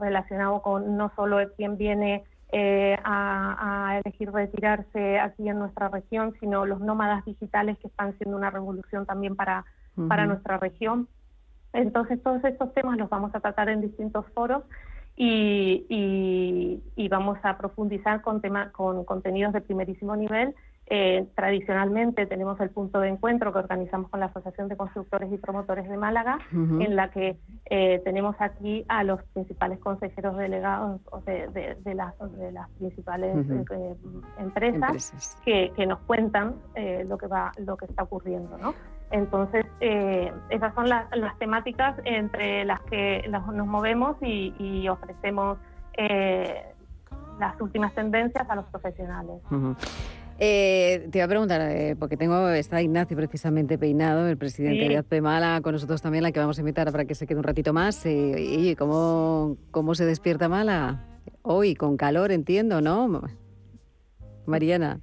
relacionado 0.00 0.62
con 0.62 0.96
no 0.96 1.10
solo 1.16 1.38
quien 1.56 1.76
viene 1.76 2.24
eh, 2.52 2.98
a, 3.02 3.88
a 3.88 3.98
elegir 3.98 4.30
retirarse 4.30 5.18
aquí 5.18 5.48
en 5.48 5.58
nuestra 5.58 5.88
región, 5.88 6.34
sino 6.38 6.66
los 6.66 6.80
nómadas 6.80 7.24
digitales 7.24 7.78
que 7.78 7.88
están 7.88 8.16
siendo 8.18 8.36
una 8.36 8.50
revolución 8.50 9.06
también 9.06 9.36
para, 9.36 9.64
para 10.08 10.26
nuestra 10.26 10.58
región. 10.58 11.08
Entonces, 11.72 12.22
todos 12.22 12.42
estos 12.44 12.72
temas 12.74 12.98
los 12.98 13.08
vamos 13.08 13.34
a 13.34 13.40
tratar 13.40 13.68
en 13.68 13.80
distintos 13.80 14.26
foros 14.34 14.62
y, 15.16 15.86
y- 15.88 16.82
y 16.96 17.08
vamos 17.08 17.38
a 17.42 17.56
profundizar 17.58 18.22
con, 18.22 18.40
tema- 18.40 18.70
con 18.72 19.04
contenidos 19.04 19.52
de 19.52 19.60
primerísimo 19.60 20.16
nivel. 20.16 20.54
Eh, 20.94 21.26
tradicionalmente 21.36 22.26
tenemos 22.26 22.60
el 22.60 22.68
punto 22.70 22.98
de 23.00 23.08
encuentro 23.08 23.52
que 23.52 23.60
organizamos 23.60 24.10
con 24.10 24.20
la 24.20 24.26
Asociación 24.26 24.68
de 24.68 24.76
Constructores 24.76 25.32
y 25.32 25.38
Promotores 25.38 25.88
de 25.88 25.96
Málaga, 25.96 26.38
en 26.52 26.96
la 26.96 27.10
que 27.10 27.38
eh, 27.70 28.00
tenemos 28.04 28.34
aquí 28.40 28.84
a 28.88 29.04
los 29.04 29.22
principales 29.32 29.78
consejeros 29.78 30.36
delegados 30.36 31.00
o 31.10 31.20
de, 31.20 31.46
de- 31.48 31.76
de 31.76 31.94
las, 31.94 32.14
de 32.36 32.52
las 32.52 32.68
principales 32.70 33.34
Ujú. 33.36 33.64
eh, 33.72 33.94
empresas, 34.38 34.82
Empresas. 34.90 35.40
Que, 35.44 35.72
que 35.74 35.86
nos 35.86 36.00
cuentan 36.00 36.56
eh, 36.74 37.04
lo 37.08 37.16
que 37.16 37.26
va 37.28 37.52
lo 37.58 37.76
que 37.76 37.86
está 37.86 38.02
ocurriendo, 38.02 38.58
¿no? 38.58 38.74
Entonces, 39.12 39.64
eh, 39.80 40.32
esas 40.50 40.74
son 40.74 40.88
las, 40.88 41.04
las 41.16 41.38
temáticas 41.38 41.96
entre 42.04 42.64
las 42.64 42.80
que 42.82 43.24
nos 43.28 43.46
movemos 43.66 44.16
y, 44.22 44.54
y 44.58 44.88
ofrecemos 44.88 45.58
eh, 45.96 46.62
las 47.38 47.60
últimas 47.60 47.94
tendencias 47.94 48.48
a 48.48 48.56
los 48.56 48.64
profesionales. 48.66 49.36
Eh, 50.38 51.08
te 51.12 51.18
iba 51.18 51.26
a 51.26 51.28
preguntar, 51.28 51.60
eh, 51.60 51.94
porque 51.96 52.16
tengo, 52.16 52.48
está 52.48 52.80
Ignacio 52.82 53.16
precisamente 53.16 53.78
peinado, 53.78 54.26
el 54.26 54.38
presidente 54.38 54.82
Sí. 54.84 54.88
de 54.88 54.96
Azpe 54.98 55.20
Mala, 55.20 55.60
con 55.62 55.72
nosotros 55.72 56.00
también, 56.02 56.24
la 56.24 56.32
que 56.32 56.40
vamos 56.40 56.58
a 56.58 56.62
invitar 56.62 56.90
para 56.90 57.04
que 57.04 57.14
se 57.14 57.26
quede 57.26 57.38
un 57.38 57.44
ratito 57.44 57.72
más. 57.72 58.04
Eh, 58.06 58.34
y 58.40 58.74
¿cómo, 58.76 59.56
¿Cómo 59.70 59.94
se 59.94 60.04
despierta 60.06 60.48
Mala? 60.48 61.04
Hoy, 61.42 61.74
con 61.74 61.96
calor, 61.96 62.32
entiendo, 62.32 62.80
¿no? 62.80 63.22
Mariana. 64.46 65.00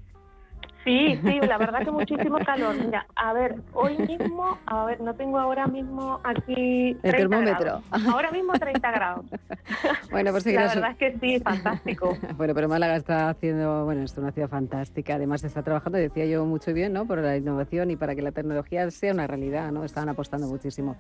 Sí, 0.89 1.19
sí, 1.23 1.39
la 1.47 1.58
verdad 1.60 1.84
que 1.84 1.91
muchísimo 1.91 2.39
calor. 2.39 2.75
Mira, 2.84 3.06
a 3.15 3.32
ver, 3.34 3.58
hoy 3.73 3.95
mismo, 3.99 4.58
a 4.65 4.86
ver, 4.86 4.99
no 5.02 5.13
tengo 5.13 5.38
ahora 5.38 5.67
mismo 5.67 6.19
aquí 6.23 6.95
30 7.02 7.12
termómetro. 7.12 7.60
grados. 7.60 7.84
Ahora 8.12 8.32
mismo 8.32 8.54
30 8.54 8.91
grados. 8.91 9.25
Bueno, 10.12 10.32
pues 10.32 10.43
La 10.47 10.52
seguirás- 10.52 10.73
verdad 10.75 10.91
es 10.91 10.97
que 10.97 11.19
sí, 11.19 11.39
fantástico. 11.41 12.17
Bueno, 12.38 12.56
pero 12.56 12.67
Málaga 12.67 12.95
está 12.95 13.30
haciendo, 13.30 13.86
bueno, 13.86 14.02
es 14.02 14.17
una 14.17 14.32
ciudad 14.32 14.49
fantástica. 14.49 15.13
Además 15.15 15.43
está 15.43 15.62
trabajando, 15.62 15.99
decía 15.99 16.25
yo, 16.25 16.43
mucho 16.45 16.73
bien, 16.73 16.93
¿no? 16.93 17.06
Por 17.06 17.19
la 17.19 17.38
innovación 17.38 17.91
y 17.91 17.95
para 17.95 18.15
que 18.15 18.23
la 18.23 18.32
tecnología 18.32 18.89
sea 18.89 19.13
una 19.13 19.28
realidad, 19.28 19.71
¿no? 19.71 19.84
Están 19.84 20.10
apostando 20.10 20.47
muchísimo. 20.47 20.95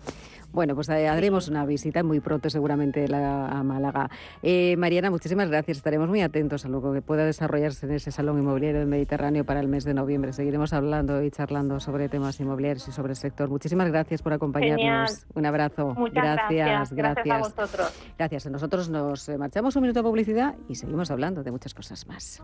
Bueno, 0.51 0.75
pues 0.75 0.87
eh, 0.89 1.07
haremos 1.07 1.47
una 1.47 1.65
visita 1.65 2.03
muy 2.03 2.19
pronto 2.19 2.49
seguramente 2.51 3.07
la- 3.07 3.47
a 3.47 3.63
Málaga. 3.63 4.09
Eh, 4.43 4.75
Mariana, 4.77 5.09
muchísimas 5.09 5.49
gracias. 5.49 5.77
Estaremos 5.77 6.07
muy 6.07 6.21
atentos 6.21 6.63
a 6.65 6.69
lo 6.69 6.93
que 6.93 7.01
pueda 7.01 7.25
desarrollarse 7.25 7.87
en 7.87 7.93
ese 7.93 8.11
salón 8.11 8.37
inmobiliario 8.37 8.79
del 8.79 8.87
Mediterráneo 8.89 9.43
para 9.45 9.59
el 9.61 9.67
mes 9.67 9.78
de 9.83 9.93
noviembre. 9.93 10.33
Seguiremos 10.33 10.73
hablando 10.73 11.23
y 11.23 11.31
charlando 11.31 11.79
sobre 11.79 12.09
temas 12.09 12.39
inmobiliarios 12.39 12.87
y 12.87 12.91
sobre 12.91 13.11
el 13.11 13.15
sector. 13.15 13.49
Muchísimas 13.49 13.87
gracias 13.89 14.21
por 14.21 14.33
acompañarnos. 14.33 14.79
Genial. 14.79 15.09
Un 15.35 15.45
abrazo. 15.45 15.93
Muchas 15.95 16.23
gracias. 16.23 16.93
gracias. 16.93 17.25
Gracias 17.25 17.35
a 17.35 17.37
vosotros. 17.39 17.93
Gracias. 18.17 18.45
Nosotros 18.47 18.89
nos 18.89 19.29
eh, 19.29 19.37
marchamos 19.37 19.75
un 19.75 19.81
minuto 19.83 19.99
de 19.99 20.03
publicidad 20.03 20.55
y 20.67 20.75
seguimos 20.75 21.11
hablando 21.11 21.43
de 21.43 21.51
muchas 21.51 21.73
cosas 21.73 22.07
más. 22.07 22.41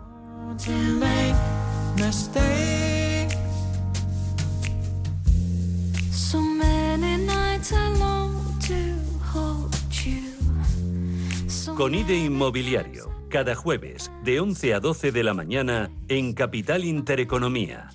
Con 11.75 11.93
IDE 11.93 12.15
Inmobiliario, 12.15 13.09
cada 13.35 13.53
jueves 13.53 14.13
de 14.23 14.39
11 14.39 14.75
a 14.75 14.79
12 14.79 15.11
de 15.11 15.21
la 15.21 15.33
mañana 15.33 15.91
en 16.07 16.31
Capital 16.31 16.85
Intereconomía. 16.85 17.89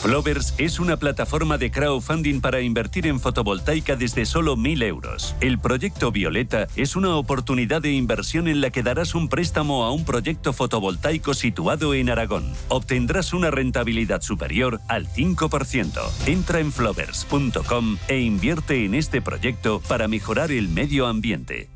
Flovers 0.00 0.54
es 0.56 0.80
una 0.80 0.96
plataforma 0.96 1.58
de 1.58 1.70
crowdfunding 1.70 2.40
para 2.40 2.62
invertir 2.62 3.06
en 3.06 3.20
fotovoltaica 3.20 3.96
desde 3.96 4.24
solo 4.24 4.56
1.000 4.56 4.82
euros. 4.84 5.36
El 5.42 5.58
proyecto 5.58 6.10
Violeta 6.10 6.68
es 6.74 6.96
una 6.96 7.16
oportunidad 7.16 7.82
de 7.82 7.92
inversión 7.92 8.48
en 8.48 8.62
la 8.62 8.70
que 8.70 8.82
darás 8.82 9.14
un 9.14 9.28
préstamo 9.28 9.84
a 9.84 9.92
un 9.92 10.06
proyecto 10.06 10.54
fotovoltaico 10.54 11.34
situado 11.34 11.92
en 11.92 12.08
Aragón. 12.08 12.50
Obtendrás 12.68 13.34
una 13.34 13.50
rentabilidad 13.50 14.22
superior 14.22 14.80
al 14.88 15.06
5%. 15.06 16.00
Entra 16.28 16.60
en 16.60 16.72
flovers.com 16.72 17.98
e 18.08 18.20
invierte 18.20 18.86
en 18.86 18.94
este 18.94 19.20
proyecto 19.20 19.82
para 19.86 20.08
mejorar 20.08 20.50
el 20.50 20.70
medio 20.70 21.08
ambiente. 21.08 21.75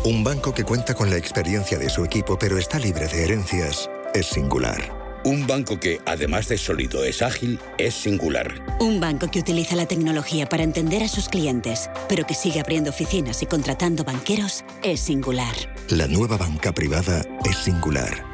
Un 0.00 0.24
banco 0.24 0.52
que 0.52 0.64
cuenta 0.64 0.94
con 0.94 1.10
la 1.10 1.16
experiencia 1.16 1.78
de 1.78 1.88
su 1.88 2.04
equipo 2.04 2.36
pero 2.36 2.58
está 2.58 2.78
libre 2.78 3.06
de 3.06 3.24
herencias 3.24 3.88
es 4.14 4.26
singular. 4.26 5.00
Un 5.24 5.46
banco 5.46 5.78
que, 5.78 6.00
además 6.04 6.48
de 6.48 6.58
sólido, 6.58 7.04
es 7.04 7.22
ágil, 7.22 7.60
es 7.78 7.94
singular. 7.94 8.52
Un 8.80 8.98
banco 8.98 9.30
que 9.30 9.38
utiliza 9.38 9.76
la 9.76 9.86
tecnología 9.86 10.48
para 10.48 10.64
entender 10.64 11.04
a 11.04 11.08
sus 11.08 11.28
clientes, 11.28 11.88
pero 12.08 12.26
que 12.26 12.34
sigue 12.34 12.58
abriendo 12.58 12.90
oficinas 12.90 13.40
y 13.42 13.46
contratando 13.46 14.02
banqueros, 14.02 14.64
es 14.82 14.98
singular. 14.98 15.54
La 15.90 16.08
nueva 16.08 16.36
banca 16.36 16.72
privada 16.72 17.22
es 17.44 17.56
singular. 17.56 18.24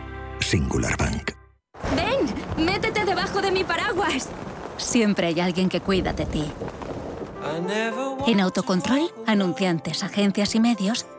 Singular 0.41 0.97
Bank. 0.97 1.33
¡Ven! 1.95 2.65
¡Métete 2.65 3.05
debajo 3.05 3.43
de 3.43 3.51
mi 3.51 3.65
paraguas! 3.65 4.31
Siempre 4.79 5.27
hay 5.27 5.41
alguien 5.41 5.69
que 5.69 5.83
cuida 5.83 6.15
de 6.15 6.25
ti. 6.25 6.45
En 8.27 8.41
Autocontrol, 8.41 9.11
anunciantes, 9.27 10.03
agencias 10.03 10.55
y 10.55 10.61
medios, 10.61 11.07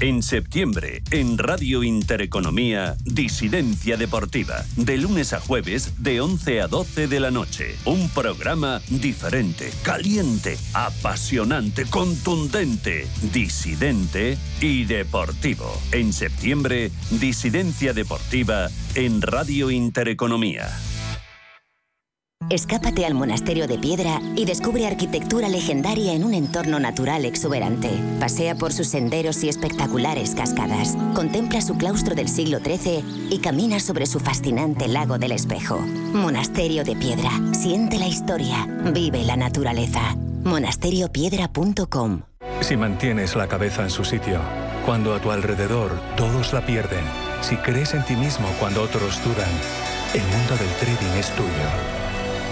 En 0.00 0.22
septiembre, 0.22 1.02
en 1.10 1.38
Radio 1.38 1.82
Intereconomía, 1.82 2.94
Disidencia 3.04 3.96
Deportiva, 3.96 4.64
de 4.76 4.96
lunes 4.96 5.32
a 5.32 5.40
jueves, 5.40 6.00
de 6.00 6.20
11 6.20 6.60
a 6.60 6.68
12 6.68 7.08
de 7.08 7.18
la 7.18 7.32
noche. 7.32 7.74
Un 7.84 8.08
programa 8.10 8.80
diferente, 8.90 9.72
caliente, 9.82 10.56
apasionante, 10.72 11.84
contundente, 11.86 13.08
disidente 13.32 14.38
y 14.60 14.84
deportivo. 14.84 15.66
En 15.90 16.12
septiembre, 16.12 16.92
Disidencia 17.10 17.92
Deportiva 17.92 18.68
en 18.94 19.20
Radio 19.20 19.72
Intereconomía. 19.72 20.68
Escápate 22.50 23.04
al 23.04 23.12
monasterio 23.12 23.66
de 23.66 23.78
piedra 23.78 24.22
y 24.34 24.46
descubre 24.46 24.86
arquitectura 24.86 25.50
legendaria 25.50 26.14
en 26.14 26.24
un 26.24 26.32
entorno 26.32 26.80
natural 26.80 27.26
exuberante. 27.26 27.90
Pasea 28.20 28.54
por 28.54 28.72
sus 28.72 28.86
senderos 28.86 29.44
y 29.44 29.50
espectaculares 29.50 30.34
cascadas. 30.34 30.96
Contempla 31.14 31.60
su 31.60 31.76
claustro 31.76 32.14
del 32.14 32.28
siglo 32.28 32.60
XIII 32.60 33.04
y 33.30 33.40
camina 33.40 33.80
sobre 33.80 34.06
su 34.06 34.18
fascinante 34.18 34.88
lago 34.88 35.18
del 35.18 35.32
espejo. 35.32 35.78
Monasterio 35.78 36.84
de 36.84 36.96
piedra. 36.96 37.30
Siente 37.52 37.98
la 37.98 38.06
historia. 38.06 38.66
Vive 38.94 39.24
la 39.24 39.36
naturaleza. 39.36 40.16
monasteriopiedra.com. 40.44 42.22
Si 42.62 42.78
mantienes 42.78 43.36
la 43.36 43.46
cabeza 43.46 43.82
en 43.82 43.90
su 43.90 44.04
sitio, 44.04 44.40
cuando 44.86 45.14
a 45.14 45.20
tu 45.20 45.30
alrededor 45.30 46.00
todos 46.16 46.54
la 46.54 46.64
pierden, 46.64 47.04
si 47.42 47.56
crees 47.56 47.92
en 47.92 48.06
ti 48.06 48.16
mismo 48.16 48.48
cuando 48.58 48.82
otros 48.82 49.22
dudan, 49.22 49.50
el 50.14 50.22
mundo 50.22 50.56
del 50.56 50.70
trading 50.80 51.18
es 51.18 51.30
tuyo. 51.36 51.97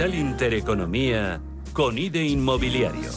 Capital 0.00 0.18
Intereconomía 0.18 1.42
con 1.74 1.98
IDE 1.98 2.24
Inmobiliario. 2.24 3.10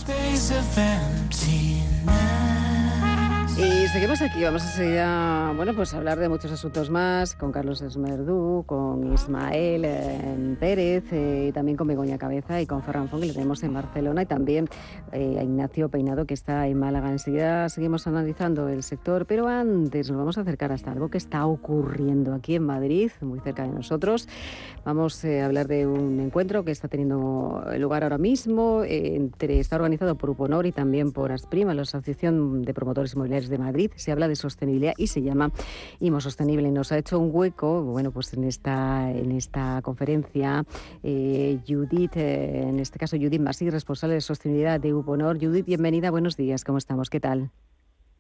Seguimos 3.94 4.24
aquí, 4.24 4.44
vamos 4.44 4.64
a 4.64 4.70
seguir 4.70 4.98
a, 5.02 5.54
bueno, 5.56 5.76
pues 5.76 5.94
a 5.94 5.98
hablar 5.98 6.18
de 6.18 6.28
muchos 6.28 6.52
asuntos 6.52 6.90
más 6.90 7.36
con 7.36 7.52
Carlos 7.52 7.80
Esmerdú, 7.84 8.64
con 8.66 9.14
Ismael 9.14 9.86
eh, 9.86 10.56
Pérez, 10.60 11.04
eh, 11.12 11.50
y 11.50 11.52
también 11.52 11.78
con 11.78 11.86
Begoña 11.86 12.18
Cabeza 12.18 12.60
y 12.60 12.66
con 12.66 12.82
Ferran 12.82 13.08
Fon, 13.08 13.22
que 13.22 13.28
le 13.28 13.34
tenemos 13.34 13.62
en 13.62 13.72
Barcelona, 13.72 14.24
y 14.24 14.26
también 14.26 14.68
eh, 15.12 15.38
a 15.38 15.44
Ignacio 15.44 15.90
Peinado, 15.90 16.26
que 16.26 16.34
está 16.34 16.68
en 16.68 16.80
Málaga. 16.80 17.12
Enseguida 17.12 17.70
seguimos 17.70 18.08
analizando 18.08 18.68
el 18.68 18.82
sector, 18.82 19.28
pero 19.28 19.48
antes 19.48 20.10
nos 20.10 20.18
vamos 20.18 20.40
a 20.40 20.42
acercar 20.42 20.72
hasta 20.72 20.92
algo 20.92 21.10
que 21.10 21.20
está 21.20 21.46
ocurriendo 21.46 22.34
aquí 22.34 22.56
en 22.56 22.64
Madrid, 22.64 23.12
muy 23.22 23.42
cerca 23.42 23.62
de 23.62 23.74
nosotros. 23.74 24.28
Vamos 24.86 25.24
eh, 25.24 25.42
a 25.42 25.46
hablar 25.46 25.68
de 25.68 25.86
un 25.86 26.20
encuentro 26.20 26.66
que 26.66 26.72
está 26.72 26.88
teniendo 26.88 27.64
lugar 27.78 28.02
ahora 28.02 28.18
mismo, 28.18 28.84
eh, 28.84 29.16
entre, 29.16 29.60
está 29.60 29.76
organizado 29.76 30.16
por 30.16 30.32
Uponor 30.32 30.66
y 30.66 30.72
también 30.72 31.12
por 31.12 31.32
Asprima, 31.32 31.76
la 31.76 31.84
Asociación 31.84 32.64
de 32.64 32.74
Promotores 32.74 33.14
Inmobiliarios 33.14 33.50
de 33.50 33.58
Madrid. 33.60 33.83
Se 33.96 34.12
habla 34.12 34.28
de 34.28 34.36
sostenibilidad 34.36 34.94
y 34.98 35.08
se 35.08 35.22
llama 35.22 35.52
IMO 36.00 36.22
Sostenible. 36.22 36.72
Nos 36.72 36.92
ha 36.92 36.98
hecho 36.98 37.20
un 37.20 37.30
hueco, 37.34 37.84
bueno, 37.84 38.12
pues 38.12 38.34
en 38.34 38.44
esta, 38.44 39.12
en 39.12 39.32
esta 39.32 39.82
conferencia, 39.82 40.66
eh, 41.04 41.60
Judith, 41.68 42.16
eh, 42.16 42.62
en 42.64 42.80
este 42.80 43.00
caso 43.00 43.18
Judith 43.18 43.42
Masí, 43.42 43.70
responsable 43.70 44.16
de 44.16 44.22
sostenibilidad 44.22 44.80
de 44.80 44.94
Uponor. 44.94 45.40
Judith, 45.40 45.66
bienvenida, 45.66 46.12
buenos 46.12 46.38
días, 46.38 46.64
¿cómo 46.64 46.78
estamos? 46.78 47.10
¿Qué 47.10 47.20
tal? 47.20 47.52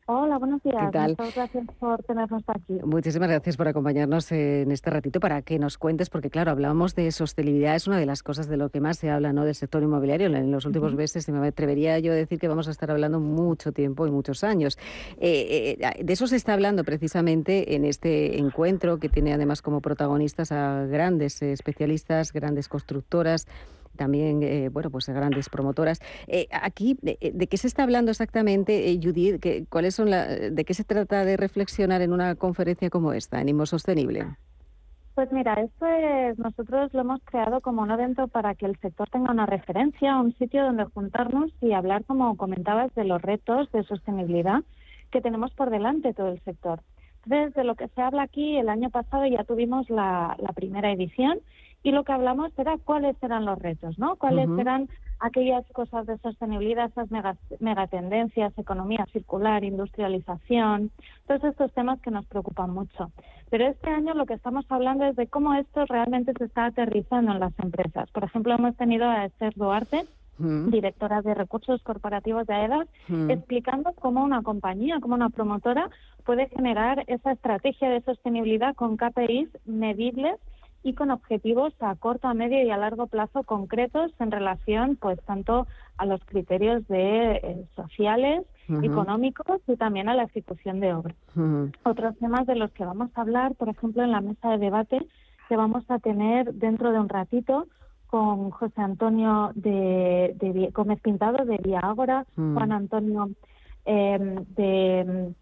Hola, 0.05 0.37
buenos 0.37 0.61
días. 0.63 0.75
¿Qué 0.77 0.91
tal? 0.91 1.15
Muchas 1.17 1.33
gracias 1.33 1.65
por 1.79 2.03
tenernos 2.03 2.43
aquí. 2.47 2.73
Muchísimas 2.83 3.29
gracias 3.29 3.55
por 3.55 3.69
acompañarnos 3.69 4.29
en 4.33 4.69
este 4.73 4.89
ratito 4.89 5.21
para 5.21 5.41
que 5.43 5.57
nos 5.59 5.77
cuentes, 5.77 6.09
porque 6.09 6.29
claro, 6.29 6.51
hablamos 6.51 6.93
de 6.93 7.09
sostenibilidad, 7.13 7.73
es 7.75 7.87
una 7.87 7.97
de 7.97 8.05
las 8.05 8.21
cosas 8.21 8.49
de 8.49 8.57
lo 8.57 8.67
que 8.69 8.81
más 8.81 8.97
se 8.97 9.09
habla 9.09 9.31
¿no? 9.31 9.45
del 9.45 9.55
sector 9.55 9.81
inmobiliario. 9.81 10.27
En 10.27 10.51
los 10.51 10.65
últimos 10.65 10.89
Ujú. 10.89 10.97
meses 10.97 11.29
me 11.29 11.47
atrevería 11.47 11.99
yo 11.99 12.11
a 12.11 12.15
decir 12.15 12.37
que 12.37 12.49
vamos 12.49 12.67
a 12.67 12.71
estar 12.71 12.91
hablando 12.91 13.21
mucho 13.21 13.71
tiempo 13.71 14.05
y 14.05 14.11
muchos 14.11 14.43
años. 14.43 14.77
Eh, 15.21 15.77
eh, 15.79 16.03
de 16.03 16.13
eso 16.13 16.27
se 16.27 16.35
está 16.35 16.51
hablando 16.51 16.83
precisamente 16.83 17.73
en 17.73 17.85
este 17.85 18.39
encuentro 18.39 18.97
que 18.97 19.07
tiene 19.07 19.33
además 19.33 19.61
como 19.61 19.79
protagonistas 19.79 20.51
a 20.51 20.85
grandes 20.85 21.41
eh, 21.41 21.53
especialistas, 21.53 22.33
grandes 22.33 22.67
constructoras 22.67 23.47
también 23.95 24.43
eh, 24.43 24.69
bueno 24.69 24.89
pues 24.89 25.07
grandes 25.09 25.49
promotoras. 25.49 25.99
Eh, 26.27 26.47
aquí 26.51 26.97
de, 27.01 27.17
de 27.33 27.47
qué 27.47 27.57
se 27.57 27.67
está 27.67 27.83
hablando 27.83 28.11
exactamente 28.11 28.89
eh, 28.91 28.99
Judith 29.01 29.39
¿Qué- 29.41 29.65
cuáles 29.69 29.95
son 29.95 30.09
la, 30.09 30.25
de 30.27 30.65
qué 30.65 30.73
se 30.73 30.83
trata 30.83 31.25
de 31.25 31.37
reflexionar 31.37 32.01
en 32.01 32.11
una 32.13 32.35
conferencia 32.35 32.89
como 32.89 33.13
esta 33.13 33.41
en 33.41 33.49
Imo 33.49 33.65
Sostenible 33.65 34.25
Pues 35.15 35.31
mira, 35.31 35.53
esto 35.55 35.85
es, 35.85 36.39
nosotros 36.39 36.91
lo 36.93 37.01
hemos 37.01 37.21
creado 37.23 37.61
como 37.61 37.83
un 37.83 37.91
evento 37.91 38.27
para 38.27 38.55
que 38.55 38.65
el 38.65 38.75
sector 38.79 39.07
tenga 39.09 39.31
una 39.31 39.45
referencia, 39.45 40.19
un 40.19 40.33
sitio 40.37 40.63
donde 40.63 40.85
juntarnos 40.85 41.51
y 41.61 41.73
hablar, 41.73 42.03
como 42.05 42.35
comentabas, 42.35 42.93
de 42.95 43.03
los 43.03 43.21
retos 43.21 43.71
de 43.71 43.83
sostenibilidad 43.83 44.63
que 45.11 45.21
tenemos 45.21 45.51
por 45.53 45.69
delante 45.69 46.13
todo 46.15 46.29
el 46.29 46.41
sector. 46.43 46.81
Entonces, 47.25 47.53
de 47.53 47.63
lo 47.63 47.75
que 47.75 47.87
se 47.89 48.01
habla 48.01 48.23
aquí, 48.23 48.57
el 48.57 48.67
año 48.69 48.89
pasado 48.89 49.25
ya 49.27 49.43
tuvimos 49.43 49.87
la 49.89 50.35
primera 50.55 50.91
edición 50.91 51.39
y 51.83 51.91
lo 51.91 52.03
que 52.03 52.13
hablamos 52.13 52.57
era 52.57 52.77
cuáles 52.83 53.21
eran 53.21 53.45
los 53.45 53.59
retos, 53.59 53.99
¿no? 53.99 54.15
Cuáles 54.15 54.47
Ujú. 54.49 54.61
eran 54.61 54.89
aquellas 55.19 55.65
cosas 55.73 56.05
de 56.07 56.17
sostenibilidad, 56.19 56.87
esas 56.89 57.11
mega- 57.11 57.37
megatendencias, 57.59 58.57
economía 58.57 59.05
circular, 59.11 59.63
industrialización, 59.63 60.91
todos 61.27 61.43
estos 61.43 61.71
temas 61.73 61.99
que 62.01 62.11
nos 62.11 62.25
preocupan 62.25 62.71
mucho. 62.71 63.11
Pero 63.49 63.67
este 63.67 63.89
año 63.89 64.13
lo 64.13 64.25
que 64.25 64.33
estamos 64.33 64.65
hablando 64.69 65.05
es 65.05 65.15
de 65.15 65.27
cómo 65.27 65.53
esto 65.55 65.85
realmente 65.85 66.33
se 66.37 66.45
está 66.45 66.65
aterrizando 66.65 67.31
en 67.33 67.39
las 67.39 67.57
empresas. 67.59 68.09
Por 68.11 68.23
ejemplo, 68.23 68.53
hemos 68.53 68.75
tenido 68.77 69.05
a 69.09 69.25
Esther 69.25 69.53
Duarte, 69.55 70.05
Mm. 70.39 70.69
directora 70.71 71.21
de 71.21 71.35
recursos 71.35 71.83
corporativos 71.83 72.47
de 72.47 72.55
AEDAS, 72.55 72.87
Mm. 73.07 73.29
explicando 73.29 73.93
cómo 73.93 74.23
una 74.23 74.41
compañía, 74.41 74.97
cómo 74.99 75.13
una 75.13 75.29
promotora 75.29 75.89
puede 76.25 76.47
generar 76.49 77.03
esa 77.05 77.33
estrategia 77.33 77.89
de 77.89 78.01
sostenibilidad 78.01 78.73
con 78.75 78.97
KPIs 78.97 79.49
medibles 79.65 80.39
y 80.83 80.93
con 80.93 81.11
objetivos 81.11 81.73
a 81.79 81.95
corto, 81.95 82.27
a 82.27 82.33
medio 82.33 82.61
y 82.61 82.69
a 82.69 82.77
largo 82.77 83.07
plazo 83.07 83.43
concretos 83.43 84.11
en 84.19 84.31
relación, 84.31 84.97
pues, 84.97 85.19
tanto 85.21 85.65
a 85.97 86.05
los 86.05 86.23
criterios 86.25 86.87
de 86.87 87.31
eh, 87.35 87.65
sociales, 87.75 88.45
económicos 88.81 89.61
y 89.67 89.75
también 89.75 90.07
a 90.07 90.15
la 90.15 90.23
ejecución 90.23 90.79
de 90.79 90.93
obras. 90.93 91.15
Otros 91.83 92.17
temas 92.17 92.47
de 92.47 92.55
los 92.55 92.71
que 92.71 92.85
vamos 92.85 93.09
a 93.13 93.21
hablar, 93.21 93.55
por 93.55 93.67
ejemplo, 93.69 94.03
en 94.03 94.11
la 94.11 94.21
mesa 94.21 94.51
de 94.51 94.57
debate 94.57 95.05
que 95.49 95.57
vamos 95.57 95.83
a 95.89 95.99
tener 95.99 96.53
dentro 96.53 96.91
de 96.91 96.99
un 96.99 97.09
ratito 97.09 97.67
con 98.07 98.51
José 98.51 98.81
Antonio 98.81 99.51
de, 99.55 100.35
de 100.39 100.69
Gómez 100.71 101.01
Pintado 101.01 101.43
de 101.45 101.57
Vía 101.57 101.79
Ágora, 101.79 102.25
Mm. 102.35 102.53
Juan 102.55 102.71
Antonio 102.71 103.29
eh, 103.85 104.35
de, 104.55 105.33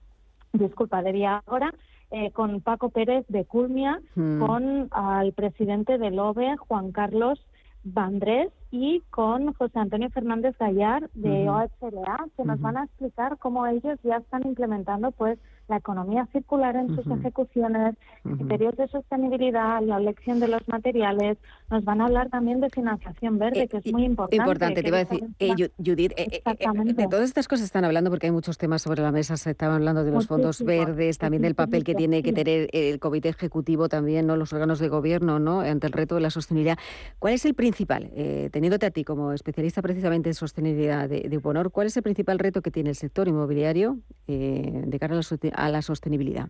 disculpa, 0.54 1.02
de 1.02 1.12
Vía 1.12 1.42
Ágora, 1.46 1.74
eh, 2.12 2.32
con 2.32 2.62
Paco 2.62 2.90
Pérez 2.90 3.26
de 3.28 3.46
Culmia, 3.46 4.02
Mm. 4.16 4.40
con 4.46 4.88
al 4.92 5.34
presidente 5.34 5.98
del 5.98 6.20
OVE, 6.20 6.58
Juan 6.58 6.92
Carlos 6.92 7.40
Vandrés, 7.84 8.52
y 8.72 9.02
con 9.10 9.54
José 9.54 9.80
Antonio 9.80 10.10
Fernández 10.12 10.56
Gallar 10.58 11.10
de. 11.14 11.50
OHLA, 11.50 12.28
que 12.38 12.46
nos 12.46 12.60
van 12.62 12.78
a 12.78 12.86
explicar 12.86 13.38
cómo 13.38 13.68
ellos 13.68 14.00
ya 14.04 14.18
están 14.18 14.48
implementando 14.48 15.12
pues 15.12 15.38
la 15.72 15.78
economía 15.78 16.28
circular 16.32 16.76
en 16.76 16.94
sus 16.96 17.08
ejecuciones, 17.08 17.96
criterios 18.24 18.76
de 18.78 18.88
sostenibilidad, 18.90 19.82
la 19.82 19.98
elección 19.98 20.40
de 20.40 20.48
los 20.48 20.68
materiales. 20.68 21.38
Nos 21.72 21.84
van 21.84 22.02
a 22.02 22.06
hablar 22.06 22.30
también 22.30 22.60
de 22.62 22.70
financiación 22.70 23.40
verde, 23.40 23.68
que 23.68 23.78
es 23.78 23.92
muy 23.92 24.04
importante. 24.06 24.36
Importante, 24.36 24.82
te 24.84 24.88
iba 24.90 24.98
a 24.98 25.06
decir, 25.06 25.24
eh, 25.40 25.70
Judith, 25.78 26.12
eh, 26.18 26.28
eh, 26.32 26.42
eh, 26.46 26.94
de 26.94 27.08
todas 27.08 27.26
estas 27.26 27.48
cosas 27.48 27.66
están 27.66 27.86
hablando 27.86 28.10
porque 28.12 28.28
hay 28.28 28.32
muchos 28.32 28.58
temas 28.58 28.82
sobre 28.84 29.02
la 29.02 29.12
mesa, 29.12 29.38
se 29.38 29.52
estaban 29.52 29.78
hablando 29.78 30.04
de 30.04 30.12
los 30.12 30.28
fondos 30.28 30.62
verdes, 30.64 31.18
también 31.18 31.42
del 31.42 31.56
papel 31.56 31.84
que 31.84 31.96
tiene 31.96 32.22
que 32.22 32.34
tener 32.34 32.70
el 32.74 33.00
comité 33.00 33.30
ejecutivo 33.30 33.88
también, 33.90 34.28
no 34.28 34.36
los 34.36 34.52
órganos 34.54 34.80
de 34.80 34.90
gobierno, 34.90 35.40
¿no? 35.40 35.62
ante 35.62 35.88
el 35.88 35.94
reto 35.94 36.16
de 36.16 36.22
la 36.22 36.30
sostenibilidad. 36.30 36.78
¿Cuál 37.20 37.34
es 37.34 37.46
el 37.46 37.54
principal, 37.54 38.10
eh, 38.14 38.50
teniéndote 38.52 38.86
a 38.86 38.92
ti 38.92 39.04
como 39.06 39.32
especialista 39.32 39.82
precisamente 39.82 40.30
en 40.30 40.34
sostenibilidad 40.36 41.08
de, 41.08 41.22
de 41.30 41.38
Uponor, 41.38 41.72
cuál 41.72 41.88
es 41.88 41.96
el 41.98 42.04
principal 42.04 42.38
reto 42.40 42.62
que 42.62 42.72
tiene 42.72 42.90
el 42.90 42.96
sector 42.96 43.28
inmobiliario 43.30 43.98
eh, 44.28 44.84
de 44.86 45.00
cara 45.00 45.14
a 45.14 45.18
la, 45.18 45.22
soste- 45.24 45.52
a 45.66 45.70
la 45.70 45.82
sostenibilidad? 45.82 46.50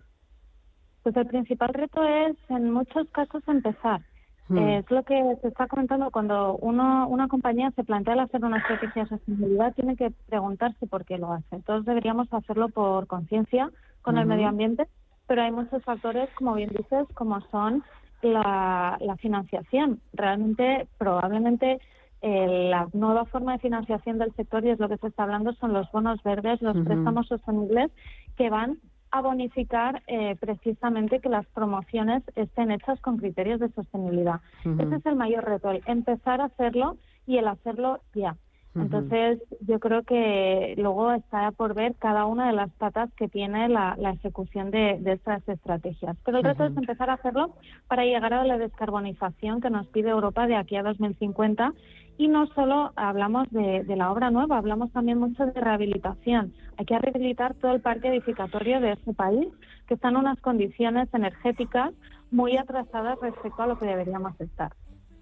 Pues 1.04 1.16
el 1.16 1.28
principal 1.28 1.74
reto 1.74 2.04
es, 2.04 2.38
en 2.50 2.72
muchos 2.72 3.08
casos, 3.10 3.44
empezar. 3.48 4.02
Hmm. 4.48 4.58
Eh, 4.58 4.78
es 4.80 4.92
lo 4.92 5.04
que 5.04 5.36
se 5.42 5.48
está 5.48 5.68
comentando 5.68 6.12
cuando 6.12 6.56
uno, 6.58 7.08
una 7.08 7.28
compañía 7.28 7.72
se 7.72 7.84
plantea 7.84 8.14
el 8.14 8.20
hacer 8.22 8.44
una 8.46 8.60
estrategia 8.60 9.04
de 9.04 9.10
sostenibilidad, 9.10 9.74
tiene 9.74 9.96
que 9.96 10.12
preguntarse 10.28 10.88
por 10.88 11.06
qué 11.06 11.18
lo 11.18 11.34
hace. 11.34 11.62
Todos 11.66 11.86
deberíamos 11.86 12.32
hacerlo 12.32 12.70
por 12.70 13.08
conciencia 13.08 13.72
con 14.02 14.18
el 14.18 14.26
medio 14.26 14.48
ambiente, 14.48 14.88
pero 15.28 15.44
hay 15.44 15.52
muchos 15.52 15.84
factores, 15.84 16.30
como 16.36 16.54
bien 16.56 16.70
dices, 16.70 17.08
como 17.14 17.42
son 17.50 17.84
la, 18.22 18.98
la 19.00 19.16
financiación. 19.18 20.00
Realmente, 20.14 20.88
probablemente, 20.98 21.80
eh, 22.22 22.68
la 22.70 22.88
nueva 22.94 23.26
forma 23.26 23.54
de 23.54 23.60
financiación 23.60 24.20
del 24.20 24.34
sector, 24.36 24.64
y 24.64 24.70
es 24.70 24.80
lo 24.80 24.90
que 24.90 24.98
se 24.98 25.08
está 25.08 25.24
hablando, 25.24 25.54
son 25.54 25.74
los 25.74 25.92
bonos 25.92 26.22
verdes, 26.24 26.62
los 26.62 26.78
préstamos 26.86 27.28
sostenibles, 27.28 27.92
que 28.38 28.50
van 28.50 28.78
a 29.12 29.22
bonificar 29.22 30.02
eh, 30.08 30.36
precisamente 30.40 31.20
que 31.20 31.30
las 31.30 31.46
promociones 31.48 32.24
estén 32.36 32.72
hechas 32.72 33.00
con 33.02 33.18
criterios 33.18 33.60
de 33.60 33.70
sostenibilidad. 33.70 34.40
Ese 34.64 34.96
es 34.96 35.06
el 35.06 35.16
mayor 35.16 35.44
reto, 35.44 35.70
el 35.72 35.84
empezar 35.86 36.42
a 36.42 36.46
hacerlo 36.46 36.98
y 37.28 37.38
el 37.38 37.48
hacerlo 37.48 38.00
ya. 38.14 38.38
Entonces, 38.74 39.40
yo 39.68 39.80
creo 39.80 40.04
que 40.04 40.76
luego 40.78 41.12
está 41.12 41.52
por 41.52 41.74
ver 41.74 41.96
cada 41.96 42.26
una 42.26 42.48
de 42.48 42.54
las 42.54 42.70
patas 42.72 43.12
que 43.18 43.28
tiene 43.28 43.68
la, 43.68 43.96
la 43.98 44.12
ejecución 44.12 44.72
de, 44.72 44.98
de 45.02 45.14
estas 45.14 45.48
estrategias. 45.50 46.16
Pero 46.24 46.38
el 46.38 46.44
reto 46.46 46.66
es 46.66 46.78
empezar 46.78 47.10
a 47.10 47.16
hacerlo 47.16 47.54
para 47.88 48.06
llegar 48.06 48.34
a 48.34 48.46
la 48.46 48.58
descarbonización 48.58 49.60
que 49.60 49.70
nos 49.70 49.88
pide 49.88 50.10
Europa 50.10 50.48
de 50.48 50.56
aquí 50.56 50.78
a 50.78 50.84
2050. 50.84 51.74
Y 52.18 52.30
no 52.30 52.48
solo 52.48 52.94
hablamos 52.96 53.50
de, 53.52 53.84
de 53.84 53.96
la 53.98 54.12
obra 54.12 54.32
nueva, 54.32 54.58
hablamos 54.58 54.92
también 54.94 55.18
mucho 55.18 55.46
de 55.46 55.60
rehabilitación. 55.60 56.54
Hay 56.78 56.86
que 56.86 56.98
rehabilitar 56.98 57.56
todo 57.56 57.74
el 57.74 57.82
parque 57.82 58.08
edificatorio 58.08 58.80
de 58.80 58.94
este 58.94 59.14
país, 59.14 59.48
que 59.88 59.96
está 59.96 60.10
en 60.10 60.18
unas 60.18 60.40
condiciones 60.40 61.14
energéticas 61.14 61.94
muy 62.30 62.56
atrasadas 62.56 63.20
respecto 63.22 63.64
a 63.64 63.68
lo 63.68 63.78
que 63.78 63.86
deberíamos 63.86 64.40
estar. 64.40 64.72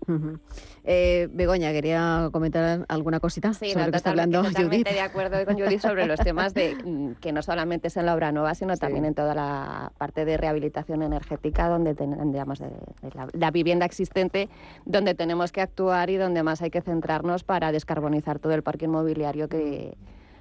Ujú. 0.10 0.39
Eh, 0.84 1.28
Begoña, 1.32 1.72
quería 1.72 2.30
comentar 2.32 2.86
alguna 2.88 3.20
cosita 3.20 3.53
Sí, 3.53 3.70
sobre 3.72 3.82
no, 3.82 3.86
lo 3.88 3.91
que 3.91 3.97
está 3.97 4.10
hablando 4.10 4.41
totalmente 4.43 4.78
Judith. 4.78 4.88
de 4.95 5.01
acuerdo 5.01 5.45
con 5.45 5.55
Judith 5.60 5.80
sobre 5.82 6.07
los 6.07 6.20
temas 6.20 6.53
de 6.53 6.76
mm, 6.84 7.12
que 7.22 7.32
no 7.32 7.41
solamente 7.41 7.89
es 7.89 7.97
en 7.97 8.05
la 8.07 8.16
obra 8.16 8.32
nueva, 8.32 8.55
sino 8.55 8.76
también 8.78 9.05
en 9.05 9.14
toda 9.14 9.36
la 9.36 9.91
parte 9.97 10.26
de 10.26 10.38
rehabilitación 10.38 11.03
energética, 11.03 11.68
donde 11.70 11.93
ten- 11.95 12.32
digamos, 12.32 12.60
de, 12.60 12.68
de 12.68 13.12
la, 13.14 13.28
la 13.34 13.51
vivienda 13.51 13.86
existente, 13.86 14.49
donde 14.86 15.14
tenemos 15.14 15.51
que 15.51 15.62
actuar 15.62 16.10
y 16.10 16.18
donde 16.18 16.41
más 16.43 16.62
hay 16.62 16.72
que 16.72 16.82
centrarnos 16.82 17.43
para 17.43 17.72
descarbonizar 17.72 18.39
todo 18.39 18.53
el 18.53 18.64
parque 18.64 18.86
inmobiliario 18.86 19.47
que 19.47 19.95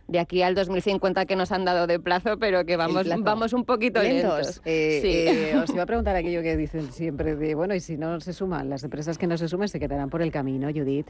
de 0.08 0.18
aquí 0.18 0.42
al 0.42 0.54
2050 0.54 1.26
que 1.26 1.36
nos 1.36 1.52
han 1.52 1.64
dado 1.66 1.86
de 1.86 2.00
plazo, 2.00 2.38
pero 2.38 2.64
que 2.64 2.76
vamos, 2.76 3.06
vamos 3.20 3.52
un 3.52 3.64
poquito 3.64 4.02
lentos. 4.02 4.60
Eh, 4.64 4.98
Sí. 5.02 5.08
eh, 5.54 5.56
os 5.62 5.70
iba 5.70 5.82
a 5.82 5.86
preguntar 5.86 6.16
aquello 6.16 6.42
que 6.42 6.56
dicen 6.56 6.90
siempre 6.90 7.36
de, 7.36 7.54
bueno, 7.54 7.74
y 7.74 7.80
si 7.80 7.96
no 7.98 8.18
se 8.20 8.32
suman, 8.32 8.70
las 8.70 8.82
empresas 8.84 9.18
que 9.18 9.26
no 9.26 9.36
se 9.36 9.48
sumen 9.48 9.68
se 9.68 9.78
quedarán 9.78 10.08
por 10.10 10.22
el 10.22 10.30
camino, 10.32 10.68
Judith. 10.74 11.06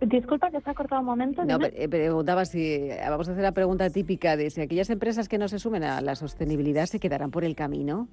Disculpa 0.00 0.50
que 0.50 0.60
se 0.60 0.68
ha 0.70 0.74
cortado 0.74 1.00
un 1.00 1.06
momento. 1.06 1.42
No, 1.44 1.56
dime. 1.58 1.72
eh, 1.74 1.88
preguntaba 1.88 2.44
si, 2.44 2.88
vamos 3.08 3.28
a 3.28 3.32
hacer 3.32 3.42
la 3.42 3.52
pregunta 3.52 3.88
típica 3.88 4.36
de 4.36 4.50
si 4.50 4.60
aquellas 4.60 4.90
empresas 4.90 5.26
que 5.28 5.38
no 5.38 5.48
se 5.48 5.58
sumen 5.58 5.84
a 5.84 6.00
la 6.02 6.14
sostenibilidad 6.16 6.84
se 6.86 7.00
quedarán 7.00 7.30
por 7.30 7.44
el 7.44 7.54
camino. 7.56 8.08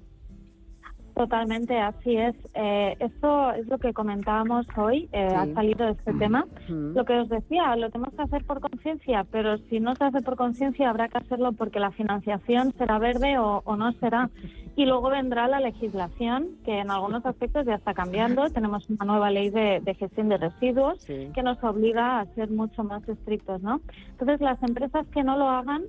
Totalmente, 1.14 1.78
así 1.78 2.16
es. 2.16 2.34
Eh, 2.54 2.96
esto 2.98 3.52
es 3.52 3.68
lo 3.68 3.78
que 3.78 3.92
comentábamos 3.92 4.66
hoy, 4.76 5.08
eh, 5.12 5.28
Sí. 5.30 5.36
ha 5.36 5.54
salido 5.54 5.88
este 5.88 6.12
tema. 6.14 6.44
Mm. 6.68 6.96
Lo 6.96 7.04
que 7.04 7.20
os 7.20 7.28
decía, 7.28 7.76
lo 7.76 7.88
tenemos 7.90 8.14
que 8.14 8.22
hacer 8.22 8.44
por 8.44 8.60
conciencia, 8.60 9.24
pero 9.30 9.56
si 9.70 9.78
no 9.78 9.94
se 9.94 10.04
hace 10.04 10.22
por 10.22 10.36
conciencia 10.36 10.90
habrá 10.90 11.08
que 11.08 11.18
hacerlo 11.18 11.52
porque 11.52 11.78
la 11.78 11.92
financiación 11.92 12.72
será 12.76 12.98
verde 12.98 13.38
o, 13.38 13.62
o 13.64 13.76
no 13.76 13.92
será. 13.92 14.28
Y 14.76 14.86
luego 14.86 15.08
vendrá 15.08 15.46
la 15.46 15.60
legislación, 15.60 16.48
que 16.64 16.80
en 16.80 16.90
algunos 16.90 17.24
aspectos 17.24 17.64
ya 17.64 17.76
está 17.76 17.94
cambiando. 17.94 18.50
Tenemos 18.50 18.90
una 18.90 19.04
nueva 19.04 19.30
ley 19.30 19.50
de, 19.50 19.80
de 19.84 19.94
gestión 19.94 20.28
de 20.28 20.36
residuos 20.36 21.04
que 21.06 21.42
nos 21.44 21.62
obliga 21.62 22.18
a 22.18 22.26
ser 22.34 22.50
mucho 22.50 22.82
más 22.82 23.08
estrictos, 23.08 23.62
¿no? 23.62 23.80
Entonces, 24.10 24.40
las 24.40 24.60
empresas 24.64 25.06
que 25.12 25.22
no 25.22 25.38
lo 25.38 25.48
hagan 25.48 25.84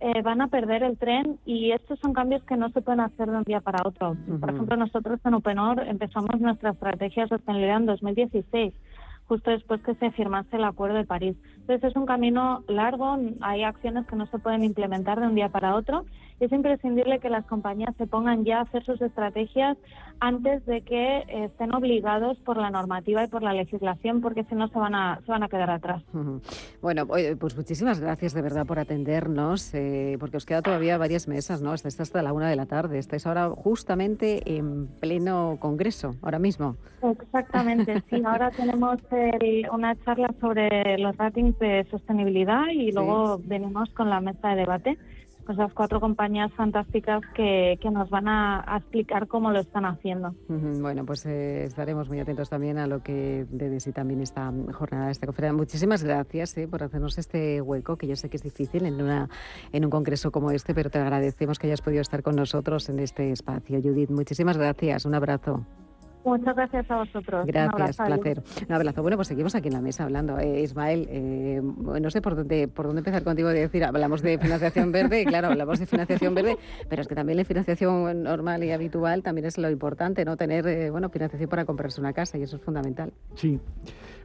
eh, 0.00 0.22
van 0.22 0.40
a 0.40 0.48
perder 0.48 0.82
el 0.82 0.96
tren 0.96 1.38
y 1.44 1.72
estos 1.72 1.98
son 2.00 2.12
cambios 2.12 2.42
que 2.44 2.56
no 2.56 2.70
se 2.70 2.80
pueden 2.80 3.00
hacer 3.00 3.30
de 3.30 3.38
un 3.38 3.42
día 3.42 3.60
para 3.60 3.86
otro. 3.86 4.16
Por 4.40 4.50
ejemplo, 4.50 4.76
nosotros 4.76 5.18
en 5.24 5.34
Upenor 5.34 5.80
empezamos 5.86 6.40
nuestra 6.40 6.70
estrategia 6.70 7.24
de 7.24 7.30
sostenibilidad 7.30 7.78
en 7.78 7.86
2016 7.86 8.74
justo 9.28 9.50
después 9.50 9.82
que 9.82 9.94
se 9.96 10.10
firmase 10.12 10.56
el 10.56 10.64
Acuerdo 10.64 10.96
de 10.96 11.04
París. 11.04 11.36
Entonces 11.68 11.90
es 11.90 11.96
un 11.96 12.06
camino 12.06 12.64
largo, 12.66 13.18
hay 13.42 13.62
acciones 13.62 14.06
que 14.06 14.16
no 14.16 14.24
se 14.28 14.38
pueden 14.38 14.64
implementar 14.64 15.20
de 15.20 15.26
un 15.26 15.34
día 15.34 15.50
para 15.50 15.74
otro. 15.76 16.06
y 16.40 16.44
Es 16.46 16.52
imprescindible 16.52 17.18
que 17.18 17.28
las 17.28 17.44
compañías 17.44 17.94
se 17.98 18.06
pongan 18.06 18.42
ya 18.46 18.60
a 18.60 18.62
hacer 18.62 18.82
sus 18.86 19.02
estrategias 19.02 19.76
antes 20.20 20.64
de 20.64 20.80
que 20.80 21.18
eh, 21.18 21.44
estén 21.44 21.72
obligados 21.74 22.38
por 22.38 22.56
la 22.56 22.70
normativa 22.70 23.22
y 23.22 23.28
por 23.28 23.42
la 23.42 23.52
legislación, 23.52 24.20
porque 24.22 24.44
si 24.44 24.54
no 24.54 24.68
se 24.68 24.78
van 24.78 24.94
a, 24.94 25.20
se 25.26 25.30
van 25.30 25.42
a 25.42 25.48
quedar 25.48 25.70
atrás. 25.70 26.02
Bueno, 26.80 27.06
pues 27.06 27.54
muchísimas 27.56 28.00
gracias 28.00 28.32
de 28.32 28.40
verdad 28.42 28.66
por 28.66 28.78
atendernos, 28.78 29.72
eh, 29.74 30.16
porque 30.18 30.38
os 30.38 30.46
queda 30.46 30.62
todavía 30.62 30.96
varias 30.96 31.28
mesas, 31.28 31.60
¿no? 31.60 31.74
Estáis 31.74 32.00
hasta 32.00 32.22
la 32.22 32.32
una 32.32 32.48
de 32.48 32.56
la 32.56 32.64
tarde, 32.66 32.98
estáis 32.98 33.26
ahora 33.26 33.50
justamente 33.50 34.56
en 34.56 34.86
pleno 35.00 35.56
congreso, 35.60 36.14
ahora 36.22 36.38
mismo. 36.38 36.76
Exactamente, 37.02 38.02
sí. 38.10 38.22
Ahora 38.24 38.50
tenemos 38.52 38.96
el- 39.12 39.68
una 39.72 39.94
charla 40.04 40.34
sobre 40.40 40.98
los 40.98 41.16
ratings 41.16 41.57
de 41.58 41.86
sostenibilidad 41.90 42.66
y 42.72 42.92
luego 42.92 43.40
venimos 43.44 43.88
con 43.90 44.10
la 44.10 44.20
mesa 44.20 44.50
de 44.50 44.56
debate 44.56 44.98
con 45.48 45.54
esas 45.54 45.72
cuatro 45.72 45.98
compañías 45.98 46.52
fantásticas 46.52 47.22
que, 47.34 47.78
que 47.80 47.90
nos 47.90 48.10
van 48.10 48.28
a, 48.28 48.62
a 48.66 48.76
explicar 48.76 49.26
cómo 49.28 49.50
lo 49.50 49.60
están 49.60 49.86
haciendo. 49.86 50.34
Bueno, 50.46 51.06
pues 51.06 51.24
eh, 51.24 51.64
estaremos 51.64 52.06
muy 52.10 52.20
atentos 52.20 52.50
también 52.50 52.76
a 52.76 52.86
lo 52.86 53.02
que 53.02 53.46
de 53.48 53.80
sí 53.80 53.92
también 53.92 54.20
esta 54.20 54.52
jornada, 54.74 55.10
esta 55.10 55.26
conferencia. 55.26 55.56
Muchísimas 55.56 56.04
gracias 56.04 56.54
eh, 56.58 56.68
por 56.68 56.82
hacernos 56.82 57.16
este 57.16 57.62
hueco, 57.62 57.96
que 57.96 58.06
yo 58.06 58.14
sé 58.14 58.28
que 58.28 58.36
es 58.36 58.42
difícil 58.42 58.84
en, 58.84 59.00
una, 59.00 59.30
en 59.72 59.86
un 59.86 59.90
congreso 59.90 60.30
como 60.30 60.50
este, 60.50 60.74
pero 60.74 60.90
te 60.90 60.98
agradecemos 60.98 61.58
que 61.58 61.68
hayas 61.68 61.80
podido 61.80 62.02
estar 62.02 62.22
con 62.22 62.36
nosotros 62.36 62.90
en 62.90 62.98
este 62.98 63.32
espacio. 63.32 63.80
Judith, 63.82 64.10
muchísimas 64.10 64.58
gracias. 64.58 65.06
Un 65.06 65.14
abrazo. 65.14 65.64
Muchas 66.24 66.54
gracias 66.56 66.90
a 66.90 66.96
vosotros. 66.98 67.40
Un 67.42 67.46
Gracias, 67.46 67.72
abrazo, 67.74 68.02
adiós. 68.02 68.18
placer. 68.20 68.42
Un 68.68 68.74
abrazo. 68.74 69.02
Bueno, 69.02 69.16
pues 69.16 69.28
seguimos 69.28 69.54
aquí 69.54 69.68
en 69.68 69.74
la 69.74 69.80
mesa 69.80 70.04
hablando. 70.04 70.38
Eh, 70.38 70.60
Ismael, 70.62 71.06
eh, 71.10 71.60
no 71.62 72.10
sé 72.10 72.20
por 72.20 72.36
dónde, 72.36 72.68
por 72.68 72.86
dónde 72.86 73.00
empezar 73.00 73.22
contigo 73.24 73.48
de 73.48 73.60
decir, 73.60 73.84
hablamos 73.84 74.20
de 74.20 74.36
financiación 74.38 74.92
verde, 74.92 75.22
y 75.22 75.24
claro, 75.24 75.48
hablamos 75.48 75.78
de 75.78 75.86
financiación 75.86 76.34
verde, 76.34 76.56
pero 76.88 77.00
es 77.02 77.08
que 77.08 77.14
también 77.14 77.38
la 77.38 77.44
financiación 77.44 78.22
normal 78.24 78.62
y 78.64 78.72
habitual 78.72 79.22
también 79.22 79.46
es 79.46 79.56
lo 79.58 79.70
importante, 79.70 80.24
¿no? 80.24 80.36
Tener, 80.36 80.66
eh, 80.66 80.90
bueno, 80.90 81.08
financiación 81.08 81.48
para 81.48 81.64
comprarse 81.64 82.00
una 82.00 82.12
casa 82.12 82.36
y 82.36 82.42
eso 82.42 82.56
es 82.56 82.62
fundamental. 82.62 83.12
Sí. 83.34 83.58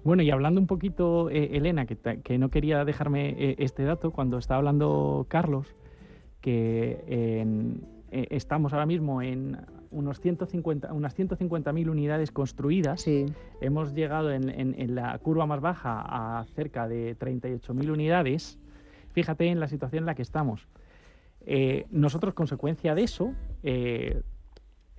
Bueno, 0.03 0.23
y 0.23 0.31
hablando 0.31 0.59
un 0.59 0.67
poquito, 0.67 1.29
eh, 1.29 1.51
Elena, 1.53 1.85
que, 1.85 1.95
ta- 1.95 2.17
que 2.17 2.37
no 2.37 2.49
quería 2.49 2.83
dejarme 2.83 3.29
eh, 3.37 3.55
este 3.59 3.83
dato, 3.83 4.11
cuando 4.11 4.37
estaba 4.37 4.57
hablando 4.57 5.25
Carlos, 5.29 5.73
que 6.41 7.03
en- 7.07 7.85
eh, 8.11 8.27
estamos 8.31 8.73
ahora 8.73 8.85
mismo 8.85 9.21
en 9.21 9.57
unos 9.93 10.19
150, 10.19 10.91
unas 10.93 11.15
150.000 11.17 11.89
unidades 11.89 12.31
construidas. 12.31 13.01
Hemos 13.61 13.93
llegado 13.93 14.31
en, 14.31 14.49
en- 14.49 14.75
en 14.77 14.95
la 14.95 15.17
curva 15.19 15.45
más 15.45 15.61
baja 15.61 16.01
a 16.39 16.43
cerca 16.55 16.87
de 16.87 17.17
38.000 17.17 17.91
unidades. 17.91 18.59
Fíjate 19.13 19.47
en 19.47 19.59
la 19.59 19.67
situación 19.67 20.01
en 20.03 20.05
la 20.07 20.15
que 20.15 20.21
estamos. 20.23 20.67
Eh, 21.45 21.85
nosotros, 21.91 22.33
consecuencia 22.33 22.95
de 22.95 23.03
eso, 23.03 23.33
eh, 23.63 24.21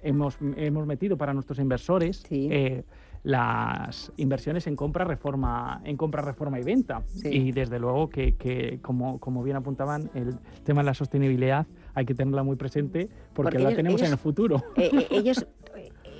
hemos, 0.05 0.37
hemos 0.57 0.87
metido 0.87 1.17
para 1.17 1.33
nuestros 1.35 1.59
inversores 1.59 2.25
eh, 2.31 2.85
las 3.25 4.13
inversiones 4.19 4.67
en 4.67 4.77
compra, 4.77 5.05
reforma, 5.05 5.81
en 5.85 5.97
compra, 5.97 6.21
reforma 6.23 6.61
y 6.61 6.63
venta. 6.63 7.03
Sí. 7.15 7.29
Y 7.29 7.53
desde 7.53 7.79
luego 7.79 8.09
que, 8.11 8.35
que, 8.35 8.79
como, 8.83 9.19
como 9.19 9.43
bien 9.43 9.57
apuntaban, 9.57 10.11
el 10.15 10.35
tema 10.65 10.83
de 10.83 10.87
la 10.87 10.95
sostenibilidad 10.95 11.67
hay 11.95 12.05
que 12.05 12.15
tenerla 12.15 12.43
muy 12.43 12.57
presente 12.57 13.09
porque, 13.33 13.35
Porque 13.35 13.59
la 13.59 13.65
ellos- 13.71 13.77
tenemos 13.77 14.01
en 14.03 14.07
ellos- 14.09 14.13
el 14.13 14.23
futuro. 14.23 14.63
Eh, 14.77 14.91
eh, 14.93 15.07
ellos, 15.11 15.47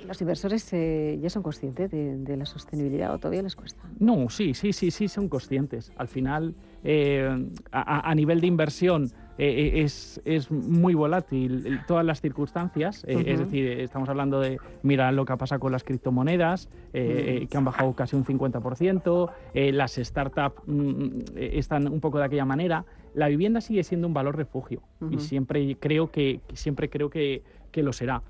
¿Los 0.07 0.21
inversores 0.21 0.71
eh, 0.71 1.17
ya 1.19 1.31
son 1.31 1.41
conscientes 1.41 1.89
de, 1.89 2.17
de 2.17 2.37
la 2.37 2.45
sostenibilidad 2.45 3.11
o 3.15 3.17
todavía 3.17 3.41
les 3.41 3.55
cuesta? 3.55 3.81
No, 3.99 4.29
sí, 4.29 4.53
sí, 4.53 4.71
sí, 4.71 4.91
sí, 4.91 5.07
son 5.07 5.27
conscientes. 5.29 5.91
Al 5.97 6.07
final, 6.07 6.53
eh, 6.83 7.27
a, 7.71 8.07
a 8.11 8.13
nivel 8.13 8.39
de 8.39 8.45
inversión, 8.45 9.09
eh, 9.37 9.81
es, 9.83 10.21
es, 10.23 10.49
muy 10.49 10.93
volátil 10.93 11.81
todas 11.87 12.05
las 12.05 12.21
circunstancias. 12.21 13.03
Eh, 13.07 13.15
uh 13.15 13.19
-huh. 13.19 13.27
Es 13.27 13.39
decir, 13.39 13.67
estamos 13.81 14.07
hablando 14.07 14.39
de, 14.39 14.57
mira 14.81 15.11
lo 15.11 15.25
que 15.25 15.35
pasa 15.35 15.59
con 15.59 15.71
las 15.71 15.83
criptomonedas, 15.83 16.69
eh, 16.93 17.39
uh 17.39 17.43
-huh. 17.43 17.49
que 17.49 17.57
han 17.57 17.65
bajado 17.65 17.93
casi 17.93 18.15
un 18.15 18.23
50%, 18.23 19.31
las 19.73 19.95
startups 19.95 20.61
mm, 20.67 21.19
están 21.35 21.87
un 21.87 21.99
poco 21.99 22.19
de 22.19 22.25
aquella 22.25 22.45
manera. 22.45 22.85
La 23.13 23.27
vivienda 23.27 23.61
sigue 23.61 23.83
siendo 23.83 24.07
un 24.07 24.13
valor 24.13 24.35
refugio 24.35 24.81
uh 25.01 25.05
-huh. 25.05 25.15
y 25.15 25.19
siempre 25.19 25.77
creo 25.79 26.11
que, 26.11 26.39
siempre 26.53 26.89
creo 26.89 27.09
que, 27.09 27.43
que 27.71 27.83
lo 27.83 27.93
será. 27.93 28.23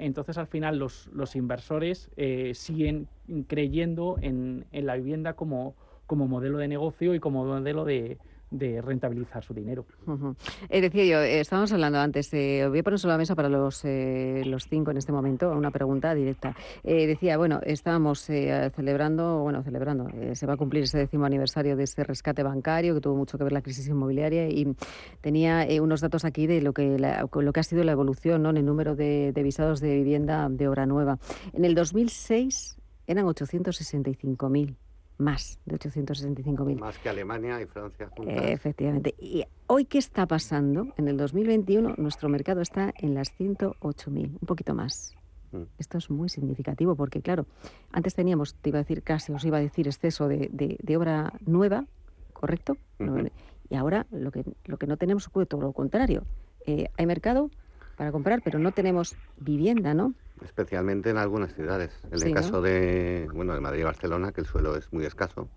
Entonces, 0.00 0.36
al 0.36 0.48
final, 0.48 0.80
los, 0.80 1.08
los 1.12 1.36
inversores 1.36 2.10
siguen 2.54 3.06
creyendo 3.46 4.16
en, 4.20 4.64
en 4.72 4.84
la 4.84 4.96
vivienda 4.96 5.34
como, 5.34 5.76
como 6.08 6.26
modelo 6.26 6.58
de 6.58 6.66
negocio 6.66 7.14
y 7.14 7.20
como 7.20 7.44
modelo 7.44 7.84
de, 7.84 8.18
de 8.50 8.80
rentabilizar 8.82 9.44
su 9.44 9.54
dinero. 9.54 9.86
Uh 10.06 10.12
-huh. 10.12 10.36
eh, 10.68 10.80
decía 10.80 11.04
yo, 11.04 11.20
eh, 11.20 11.40
estábamos 11.40 11.72
hablando 11.72 11.98
antes, 11.98 12.32
eh, 12.34 12.66
voy 12.68 12.80
a 12.80 12.82
poner 12.82 12.98
sobre 12.98 13.12
la 13.12 13.18
mesa 13.18 13.34
para 13.34 13.48
los, 13.48 13.84
eh, 13.84 14.42
los 14.46 14.66
cinco 14.68 14.90
en 14.90 14.96
este 14.96 15.12
momento, 15.12 15.50
una 15.52 15.70
pregunta 15.70 16.14
directa. 16.14 16.54
Eh, 16.82 17.06
decía, 17.06 17.36
bueno, 17.36 17.60
estábamos 17.64 18.28
eh, 18.30 18.70
celebrando, 18.74 19.40
bueno, 19.40 19.62
celebrando, 19.62 20.08
se 20.34 20.46
va 20.46 20.54
a 20.54 20.56
cumplir 20.56 20.84
ese 20.84 20.98
décimo 20.98 21.24
aniversario 21.24 21.76
de 21.76 21.84
ese 21.84 22.04
rescate 22.04 22.42
bancario 22.42 22.94
que 22.94 23.00
tuvo 23.00 23.16
mucho 23.16 23.38
que 23.38 23.44
ver 23.44 23.52
la 23.52 23.62
crisis 23.62 23.86
inmobiliaria 23.88 24.48
y 24.48 24.74
tenía 25.20 25.66
unos 25.80 26.00
datos 26.00 26.24
aquí 26.24 26.46
de 26.46 26.60
lo 26.60 26.72
que, 26.72 26.98
la, 26.98 27.28
lo 27.32 27.52
que 27.52 27.60
ha 27.60 27.62
sido 27.62 27.84
la 27.84 27.92
evolución 27.92 28.42
¿no? 28.42 28.50
en 28.50 28.56
el 28.56 28.64
número 28.66 28.96
de, 28.96 29.32
de 29.32 29.42
visados 29.42 29.80
de 29.80 29.94
vivienda 29.94 30.48
de 30.50 30.68
obra 30.68 30.86
nueva. 30.86 31.18
En 31.52 31.64
el 31.64 31.74
2006 31.74 32.76
eran 33.06 33.26
865.000 33.26 34.76
más 35.20 35.60
de 35.66 35.78
865.000. 35.78 36.78
Más 36.78 36.98
que 36.98 37.08
Alemania 37.08 37.60
y 37.60 37.66
Francia 37.66 38.08
juntas. 38.16 38.42
Efectivamente. 38.42 39.14
¿Y 39.18 39.44
hoy 39.66 39.84
qué 39.84 39.98
está 39.98 40.26
pasando? 40.26 40.88
En 40.96 41.08
el 41.08 41.16
2021 41.16 41.94
nuestro 41.98 42.28
mercado 42.28 42.60
está 42.60 42.92
en 42.96 43.14
las 43.14 43.38
108.000, 43.38 44.38
un 44.40 44.46
poquito 44.46 44.74
más. 44.74 45.14
Mm. 45.52 45.62
Esto 45.78 45.98
es 45.98 46.10
muy 46.10 46.28
significativo 46.28 46.94
porque, 46.96 47.22
claro, 47.22 47.46
antes 47.92 48.14
teníamos, 48.14 48.54
te 48.54 48.70
iba 48.70 48.78
a 48.78 48.82
decir 48.82 49.02
casi, 49.02 49.32
os 49.32 49.44
iba 49.44 49.58
a 49.58 49.60
decir 49.60 49.86
exceso 49.86 50.28
de, 50.28 50.48
de, 50.52 50.76
de 50.80 50.96
obra 50.96 51.32
nueva, 51.46 51.86
¿correcto? 52.32 52.76
Uh 52.98 53.04
-huh. 53.04 53.30
Y 53.68 53.76
ahora 53.76 54.06
lo 54.10 54.30
que, 54.32 54.44
lo 54.64 54.78
que 54.78 54.86
no 54.86 54.96
tenemos 54.96 55.28
ocurre 55.28 55.46
todo 55.46 55.60
lo 55.60 55.72
contrario. 55.72 56.24
Eh, 56.66 56.88
hay 56.96 57.06
mercado 57.06 57.50
para 57.96 58.12
comprar, 58.12 58.42
pero 58.42 58.58
no 58.58 58.72
tenemos 58.72 59.16
vivienda, 59.38 59.94
¿no? 59.94 60.14
Especialmente 60.44 61.10
en 61.10 61.18
algunas 61.18 61.54
ciudades. 61.54 61.90
En 62.10 62.18
sí, 62.18 62.28
el 62.28 62.34
caso 62.34 62.52
¿no? 62.52 62.62
de, 62.62 63.28
bueno, 63.32 63.54
de 63.54 63.60
Madrid 63.60 63.80
y 63.80 63.84
Barcelona, 63.84 64.32
que 64.32 64.40
el 64.40 64.46
suelo 64.46 64.76
es 64.76 64.92
muy 64.92 65.04
escaso. 65.04 65.48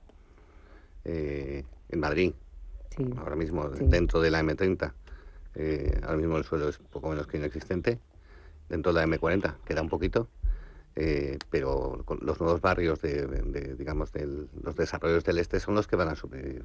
Eh, 1.06 1.64
en 1.90 2.00
Madrid, 2.00 2.34
sí. 2.96 3.10
ahora 3.18 3.36
mismo, 3.36 3.70
sí. 3.76 3.86
dentro 3.88 4.22
de 4.22 4.32
la 4.32 4.42
M30, 4.42 4.94
eh, 5.56 6.00
ahora 6.04 6.18
mismo 6.18 6.38
el 6.38 6.44
suelo 6.44 6.70
es 6.70 6.78
poco 6.78 7.10
menos 7.10 7.28
que 7.28 7.38
inexistente. 7.38 8.00
Dentro 8.70 8.94
de 8.94 9.06
la 9.06 9.18
M40 9.18 9.56
queda 9.66 9.82
un 9.82 9.90
poquito. 9.90 10.28
Eh, 10.96 11.40
pero 11.50 12.04
los 12.22 12.40
nuevos 12.40 12.62
barrios 12.62 13.02
de, 13.02 13.26
de 13.26 13.76
digamos 13.76 14.12
de 14.12 14.28
los 14.62 14.76
desarrollos 14.76 15.24
del 15.24 15.40
este 15.40 15.60
son 15.60 15.74
los 15.74 15.88
que 15.88 15.96
van 15.96 16.10
a 16.10 16.16
subir 16.16 16.64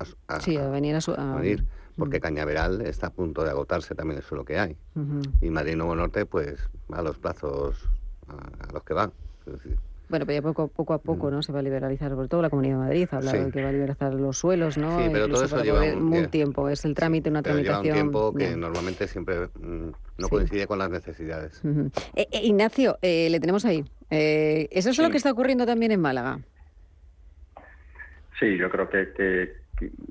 a, 0.00 0.34
a, 0.34 0.40
sí, 0.40 0.56
a 0.56 0.68
venir 0.68 0.96
a, 0.96 1.00
su, 1.00 1.12
a 1.12 1.36
venir 1.36 1.64
porque 1.96 2.16
uh 2.16 2.18
-huh. 2.18 2.22
Cañaveral 2.22 2.80
está 2.80 3.08
a 3.08 3.10
punto 3.10 3.44
de 3.44 3.50
agotarse 3.50 3.94
también 3.94 4.18
eso 4.18 4.34
lo 4.34 4.44
que 4.44 4.58
hay 4.58 4.76
uh 4.96 5.00
-huh. 5.00 5.32
y 5.42 5.50
Madrid 5.50 5.76
Nuevo 5.76 5.94
Norte 5.94 6.26
pues 6.26 6.58
va 6.92 6.98
a 6.98 7.02
los 7.02 7.18
plazos 7.18 7.88
a, 8.26 8.72
los 8.72 8.82
que 8.82 8.94
van 8.94 9.12
es 9.46 9.52
decir, 9.52 9.78
bueno, 10.12 10.26
pero 10.26 10.34
ya 10.38 10.42
poco, 10.42 10.68
poco 10.68 10.92
a 10.92 10.98
poco, 10.98 11.30
¿no? 11.30 11.42
Se 11.42 11.52
va 11.52 11.60
a 11.60 11.62
liberalizar, 11.62 12.10
sobre 12.10 12.28
todo 12.28 12.42
la 12.42 12.50
Comunidad 12.50 12.74
de 12.74 12.80
Madrid, 12.80 13.08
ha 13.12 13.16
hablado 13.16 13.38
sí. 13.38 13.44
de 13.44 13.50
que 13.50 13.62
va 13.62 13.70
a 13.70 13.72
liberalizar 13.72 14.12
los 14.12 14.36
suelos, 14.36 14.76
¿no? 14.76 14.98
Sí, 14.98 15.08
pero 15.10 15.24
Incluso 15.24 15.48
todo 15.48 15.62
eso 15.62 15.64
lleva 15.64 15.96
un, 15.96 16.12
un, 16.12 16.28
tiempo, 16.28 16.68
es 16.68 16.84
el 16.84 16.94
trámite, 16.94 17.30
una 17.30 17.40
pero 17.40 17.54
tramitación. 17.54 17.82
Lleva 17.82 17.96
un 17.96 18.10
tiempo 18.10 18.34
que 18.34 18.54
normalmente 18.54 19.08
siempre 19.08 19.48
mm, 19.58 19.88
no 20.18 20.26
sí. 20.26 20.28
coincide 20.28 20.66
con 20.66 20.78
las 20.80 20.90
necesidades. 20.90 21.64
Uh 21.64 21.68
-huh. 21.68 21.90
eh, 22.14 22.28
eh, 22.30 22.40
Ignacio, 22.42 22.98
eh, 23.00 23.30
le 23.30 23.40
tenemos 23.40 23.64
ahí. 23.64 23.82
Eh, 24.10 24.68
¿Eso 24.70 24.90
es 24.90 24.96
sí. 24.96 25.02
lo 25.02 25.08
que 25.08 25.16
está 25.16 25.32
ocurriendo 25.32 25.64
también 25.64 25.92
en 25.92 26.00
Málaga? 26.02 26.40
Sí, 28.38 28.58
yo 28.58 28.68
creo 28.68 28.90
que, 28.90 29.14
que, 29.14 29.54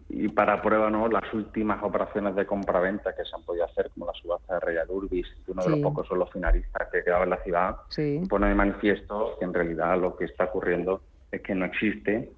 y 0.10 0.28
para 0.30 0.62
prueba 0.62 0.90
no 0.90 1.08
las 1.08 1.34
últimas 1.34 1.82
operaciones 1.84 2.36
de 2.36 2.46
compraventa 2.46 3.16
que 3.16 3.24
se 3.24 3.36
han 3.36 3.44
podido 3.44 3.66
hacer 3.66 3.90
como 3.92 4.08
la 4.08 4.14
subasta 4.14 4.56
de 4.56 4.60
Real 4.60 4.88
Urbis 4.90 5.28
uno 5.48 5.62
sí. 5.62 5.70
de 5.70 5.76
los 5.76 5.84
pocos 5.84 6.08
suelos 6.08 6.30
finalistas 6.32 6.90
que 6.92 7.04
quedaba 7.04 7.24
en 7.24 7.30
la 7.30 7.44
ciudad 7.44 7.76
sí. 7.90 8.22
pone 8.30 8.48
de 8.48 8.56
manifiesto 8.56 9.38
que 9.40 9.46
en 9.46 9.54
realidad 9.54 10.00
lo 10.00 10.16
que 10.16 10.26
está 10.26 10.46
ocurriendo 10.46 11.02
es 11.32 11.42
que 11.42 11.56
no 11.56 11.66
existe 11.66 12.32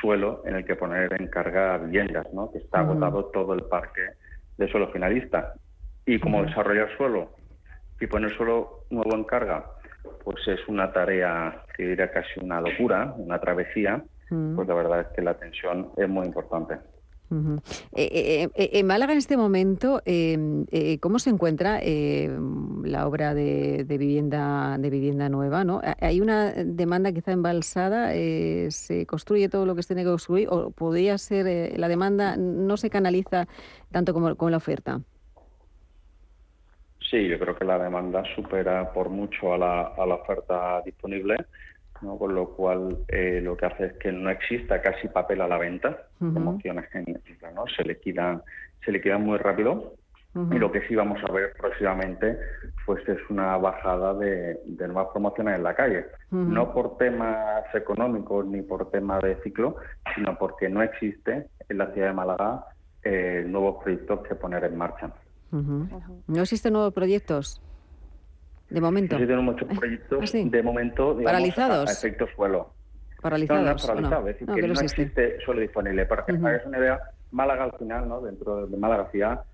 suelo 0.00 0.42
en 0.46 0.56
el 0.56 0.64
que 0.64 0.74
poner 0.74 1.12
en 1.20 1.28
carga 1.28 1.78
viviendas 1.78 2.26
¿no? 2.32 2.50
que 2.50 2.58
está 2.58 2.82
uh 2.82 2.86
-huh. 2.86 2.90
agotado 2.90 3.24
todo 3.26 3.54
el 3.54 3.62
parque 3.64 4.02
de 4.56 4.68
suelo 4.68 4.88
finalista 4.88 5.54
y 6.06 6.18
como 6.18 6.38
uh 6.38 6.42
-huh. 6.42 6.46
desarrollar 6.48 6.96
suelo 6.96 7.30
y 8.00 8.06
poner 8.06 8.34
suelo 8.36 8.84
nuevo 8.90 9.14
en 9.14 9.24
carga 9.24 9.66
pues 10.24 10.46
es 10.48 10.66
una 10.68 10.92
tarea 10.92 11.62
que 11.76 11.86
diría 11.86 12.10
casi 12.10 12.40
una 12.40 12.60
locura 12.60 13.14
una 13.16 13.38
travesía 13.38 14.02
pues 14.54 14.68
la 14.68 14.74
verdad 14.74 15.00
es 15.00 15.06
que 15.08 15.22
la 15.22 15.34
tensión 15.34 15.90
es 15.96 16.08
muy 16.08 16.26
importante. 16.26 16.78
Uh 17.30 17.34
-huh. 17.34 17.62
eh, 17.94 18.48
eh, 18.54 18.70
en 18.74 18.86
Málaga 18.86 19.12
en 19.12 19.18
este 19.18 19.38
momento, 19.38 20.02
eh, 20.04 20.98
¿cómo 21.00 21.18
se 21.18 21.30
encuentra 21.30 21.80
la 21.80 23.06
obra 23.06 23.32
de, 23.32 23.84
de, 23.84 23.98
vivienda 23.98 24.76
de 24.78 24.90
vivienda 24.90 25.30
nueva? 25.30 25.64
¿no? 25.64 25.80
¿Hay 26.00 26.20
una 26.20 26.52
demanda 26.52 27.10
quizá 27.12 27.32
embalsada? 27.32 28.12
¿Se 28.12 29.06
construye 29.06 29.48
todo 29.48 29.64
lo 29.64 29.74
que 29.74 29.82
se 29.82 29.94
tiene 29.94 30.02
que 30.02 30.10
construir? 30.10 30.48
¿O 30.50 30.70
podría 30.70 31.16
ser 31.16 31.78
la 31.78 31.88
demanda 31.88 32.36
no 32.36 32.76
se 32.76 32.90
canaliza 32.90 33.46
tanto 33.90 34.12
como, 34.12 34.36
como 34.36 34.50
la 34.50 34.58
oferta? 34.58 35.00
Sí, 37.10 37.28
yo 37.28 37.38
creo 37.38 37.54
que 37.56 37.64
la 37.64 37.78
demanda 37.78 38.22
supera 38.34 38.92
por 38.92 39.08
mucho 39.08 39.52
a 39.54 39.58
la, 39.58 39.80
a 39.82 40.06
la 40.06 40.14
oferta 40.16 40.82
disponible. 40.84 41.36
¿No? 42.02 42.18
con 42.18 42.34
lo 42.34 42.48
cual 42.50 42.98
eh, 43.08 43.40
lo 43.42 43.56
que 43.56 43.66
hace 43.66 43.84
es 43.86 43.92
que 43.94 44.12
no 44.12 44.30
exista 44.30 44.80
casi 44.82 45.08
papel 45.08 45.40
a 45.40 45.48
la 45.48 45.58
venta, 45.58 45.88
uh 46.20 46.24
-huh. 46.26 46.32
promociones 46.32 46.86
genéticas, 46.90 47.54
¿no? 47.54 47.64
se 47.66 47.82
liquidan, 47.84 48.42
se 48.84 48.92
liquidan 48.92 49.22
muy 49.22 49.38
rápido 49.38 49.72
uh 50.34 50.40
-huh. 50.40 50.54
y 50.54 50.58
lo 50.58 50.70
que 50.72 50.86
sí 50.88 50.94
vamos 50.94 51.20
a 51.28 51.32
ver 51.32 51.52
próximamente 51.58 52.38
pues 52.86 53.06
es 53.08 53.18
una 53.30 53.56
bajada 53.56 54.14
de, 54.14 54.60
de 54.64 54.86
nuevas 54.88 55.08
promociones 55.12 55.56
en 55.56 55.62
la 55.62 55.74
calle, 55.74 56.06
uh 56.30 56.36
-huh. 56.36 56.46
no 56.48 56.72
por 56.72 56.96
temas 56.98 57.64
económicos 57.74 58.46
ni 58.46 58.62
por 58.62 58.90
temas 58.90 59.22
de 59.22 59.36
ciclo, 59.42 59.76
sino 60.14 60.36
porque 60.38 60.68
no 60.68 60.82
existe 60.82 61.46
en 61.68 61.78
la 61.78 61.86
ciudad 61.92 62.08
de 62.08 62.14
Málaga 62.14 62.64
eh, 63.04 63.44
nuevos 63.46 63.82
proyectos 63.82 64.20
que 64.26 64.34
poner 64.34 64.64
en 64.64 64.76
marcha. 64.76 65.10
¿No 66.28 66.40
existen 66.40 66.72
nuevos 66.72 66.94
proyectos? 66.94 67.60
De 68.72 68.80
momento. 68.80 69.18
Sí, 69.18 69.26
tenemos 69.26 69.54
muchos 69.54 69.68
proyectos 69.78 70.18
¿Ah, 70.22 70.26
sí? 70.26 70.48
de 70.48 70.62
momento 70.62 71.14
digamos, 71.14 71.24
paralizados. 71.24 71.88
A, 71.88 71.90
a 71.90 71.92
efecto 71.92 72.26
suelo. 72.34 72.72
Paralizados. 73.20 73.62
No, 73.62 73.70
no, 73.70 73.76
paralizado, 73.76 74.22
no. 74.22 74.28
es 74.28 74.34
decir, 74.34 74.48
no, 74.48 74.54
que, 74.54 74.60
que 74.60 74.66
no 74.66 74.72
existe. 74.72 75.02
existe 75.02 75.44
suelo 75.44 75.60
disponible. 75.60 76.06
Para 76.06 76.24
que 76.24 76.32
uh 76.32 76.36
-huh. 76.36 76.66
una 76.66 76.78
idea, 76.78 77.00
Málaga 77.30 77.64
al 77.64 77.72
final, 77.72 78.08
¿no? 78.08 78.20
dentro 78.20 78.66
de 78.66 78.76
Málaga 78.76 79.10
ciudad, 79.10 79.44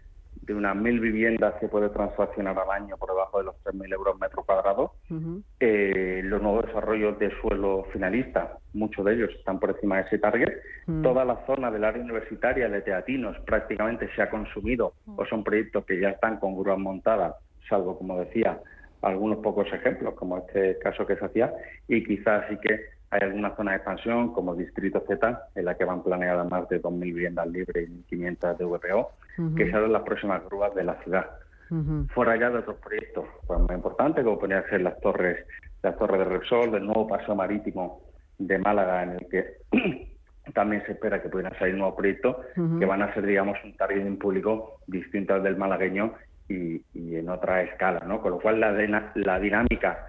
de 0.43 0.55
unas 0.55 0.77
mil 0.77 1.01
viviendas 1.01 1.55
que 1.61 1.69
puede 1.69 1.89
transaccionar 1.91 2.57
al 2.59 2.71
año 2.71 2.97
por 2.97 3.11
debajo 3.11 3.39
de 3.39 3.45
los 3.45 3.55
3.000 3.65 3.93
euros 3.93 4.19
metro 4.19 4.45
cuadrado. 4.45 4.93
Uh 5.11 5.15
-huh. 5.15 5.43
eh, 5.61 6.21
los 6.25 6.41
nuevos 6.41 6.67
desarrollos 6.67 7.19
de 7.19 7.31
suelo 7.41 7.85
finalista, 7.93 8.57
muchos 8.73 9.05
de 9.05 9.15
ellos 9.15 9.31
están 9.37 9.59
por 9.59 9.71
encima 9.71 9.97
de 9.97 10.03
ese 10.03 10.19
target. 10.19 10.53
Uh 10.87 10.93
-huh. 10.93 11.03
Toda 11.03 11.25
la 11.25 11.45
zona 11.45 11.71
del 11.71 11.85
área 11.85 12.03
universitaria 12.03 12.69
de 12.69 12.81
Teatinos 12.81 13.37
prácticamente 13.45 14.09
se 14.15 14.23
ha 14.23 14.31
consumido 14.31 14.95
o 15.17 15.27
son 15.27 15.43
proyectos 15.45 15.85
que 15.85 16.01
ya 16.01 16.11
están 16.11 16.39
con 16.39 16.57
grúas 16.57 16.79
montadas, 16.79 17.35
salvo, 17.69 17.99
como 17.99 18.19
decía, 18.21 18.59
algunos 19.03 19.39
pocos 19.39 19.73
ejemplos, 19.73 20.15
como 20.15 20.39
este 20.39 20.79
caso 20.79 21.07
que 21.07 21.17
se 21.17 21.25
hacía, 21.25 21.53
y 21.87 22.05
quizás 22.05 22.45
sí 22.49 22.57
que 22.61 22.99
hay 23.11 23.21
alguna 23.23 23.55
zona 23.57 23.73
de 23.73 23.77
expansión, 23.79 24.33
como 24.33 24.55
Distrito 24.55 25.03
Z, 25.07 25.49
en 25.55 25.65
la 25.65 25.77
que 25.77 25.85
van 25.85 26.03
planeadas 26.03 26.51
más 26.51 26.69
de 26.69 26.81
2.000 26.81 27.01
viviendas 27.01 27.47
libres 27.47 27.89
y 27.89 28.15
1.500 28.15 28.59
de 28.59 28.65
VPO, 28.65 28.99
uh 28.99 29.43
-huh. 29.43 29.55
que 29.57 29.65
serán 29.67 29.93
las 29.93 30.03
próximas 30.03 30.45
grúas 30.45 30.75
de 30.75 30.85
la 30.85 30.95
ciudad. 31.03 31.27
Uh 31.71 31.77
-huh. 31.77 32.09
Fuera 32.11 32.37
ya 32.37 32.51
de 32.51 32.59
otros 32.59 32.77
proyectos 32.77 33.25
pues, 33.47 33.61
muy 33.61 33.75
importantes, 33.75 34.25
como 34.25 34.39
podrían 34.39 34.65
ser 34.69 34.83
las 34.83 35.01
torres, 35.01 35.47
las 35.83 35.97
torres 35.97 36.19
de 36.19 36.25
Repsol, 36.25 36.71
del 36.71 36.85
nuevo 36.85 37.07
paseo 37.07 37.35
marítimo 37.35 38.03
de 38.39 38.59
Málaga, 38.59 39.03
en 39.05 39.11
el 39.11 39.29
que 39.29 39.45
también 40.55 40.83
se 40.85 40.93
espera 40.93 41.23
que 41.23 41.29
puedan 41.29 41.57
salir 41.59 41.75
nuevos 41.77 41.97
proyectos 41.97 42.37
uh 42.57 42.61
-huh. 42.61 42.79
que 42.79 42.87
van 42.87 43.03
a 43.03 43.13
ser, 43.15 43.25
digamos, 43.25 43.57
un 43.65 43.75
targeting 43.77 44.19
público 44.19 44.81
distinto 44.87 45.35
al 45.35 45.43
del 45.43 45.57
malagueño 45.57 46.13
y, 46.49 46.83
y, 46.95 47.17
en 47.17 47.29
otra 47.29 47.63
escala, 47.63 48.01
¿no? 48.07 48.21
Con 48.21 48.33
lo 48.33 48.41
cual 48.41 48.61
la, 48.61 48.73
la 49.15 49.39
dinámica 49.41 50.07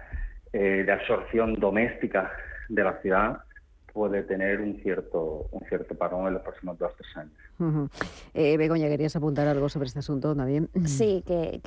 eh, 0.52 0.82
de 0.84 0.92
absorción 0.92 1.54
doméstica 1.54 2.30
de 2.68 2.82
la 2.84 3.00
ciudad 3.00 3.38
puede 3.92 4.22
tener 4.22 4.60
un 4.60 4.80
cierto 4.82 5.48
un 5.50 5.66
cierto 5.68 5.94
parón 5.96 6.26
en 6.28 6.34
los 6.34 6.42
próximos 6.42 6.78
dos 6.78 6.92
o 6.92 6.96
tres 6.96 7.16
años. 7.16 7.32
Uh 7.58 7.64
-huh. 7.64 7.90
eh, 8.34 8.56
Begoña, 8.56 8.88
¿querías 8.88 9.16
apuntar 9.16 9.48
algo 9.48 9.68
sobre 9.68 9.86
este 9.86 9.98
asunto 9.98 10.34
también? 10.34 10.68
Sí, 10.86 11.22
que 11.26 11.60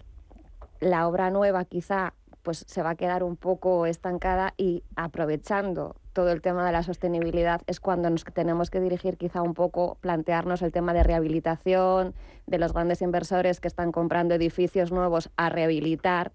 la 0.80 1.08
obra 1.08 1.30
nueva 1.30 1.66
quizá 1.66 2.14
pues 2.44 2.66
se 2.68 2.84
va 2.84 2.92
a 2.92 2.96
quedar 2.96 3.24
un 3.24 3.38
poco 3.38 3.86
estancada 3.86 4.54
y 4.58 4.84
aprovechando 4.96 5.96
todo 6.14 6.32
el 6.32 6.42
tema 6.42 6.66
de 6.66 6.72
la 6.72 6.84
sostenibilidad 6.84 7.62
es 7.68 7.80
cuando 7.80 8.10
nos 8.10 8.24
tenemos 8.24 8.70
que 8.70 8.80
dirigir 8.80 9.18
quizá 9.18 9.42
un 9.42 9.54
poco, 9.54 9.98
plantearnos 10.00 10.62
el 10.62 10.72
tema 10.72 10.94
de 10.94 11.04
rehabilitación, 11.04 12.14
de 12.48 12.58
los 12.60 12.72
grandes 12.72 13.02
inversores 13.02 13.60
que 13.60 13.68
están 13.68 13.92
comprando 13.92 14.36
edificios 14.36 14.92
nuevos 14.92 15.30
a 15.36 15.50
rehabilitar 15.50 16.32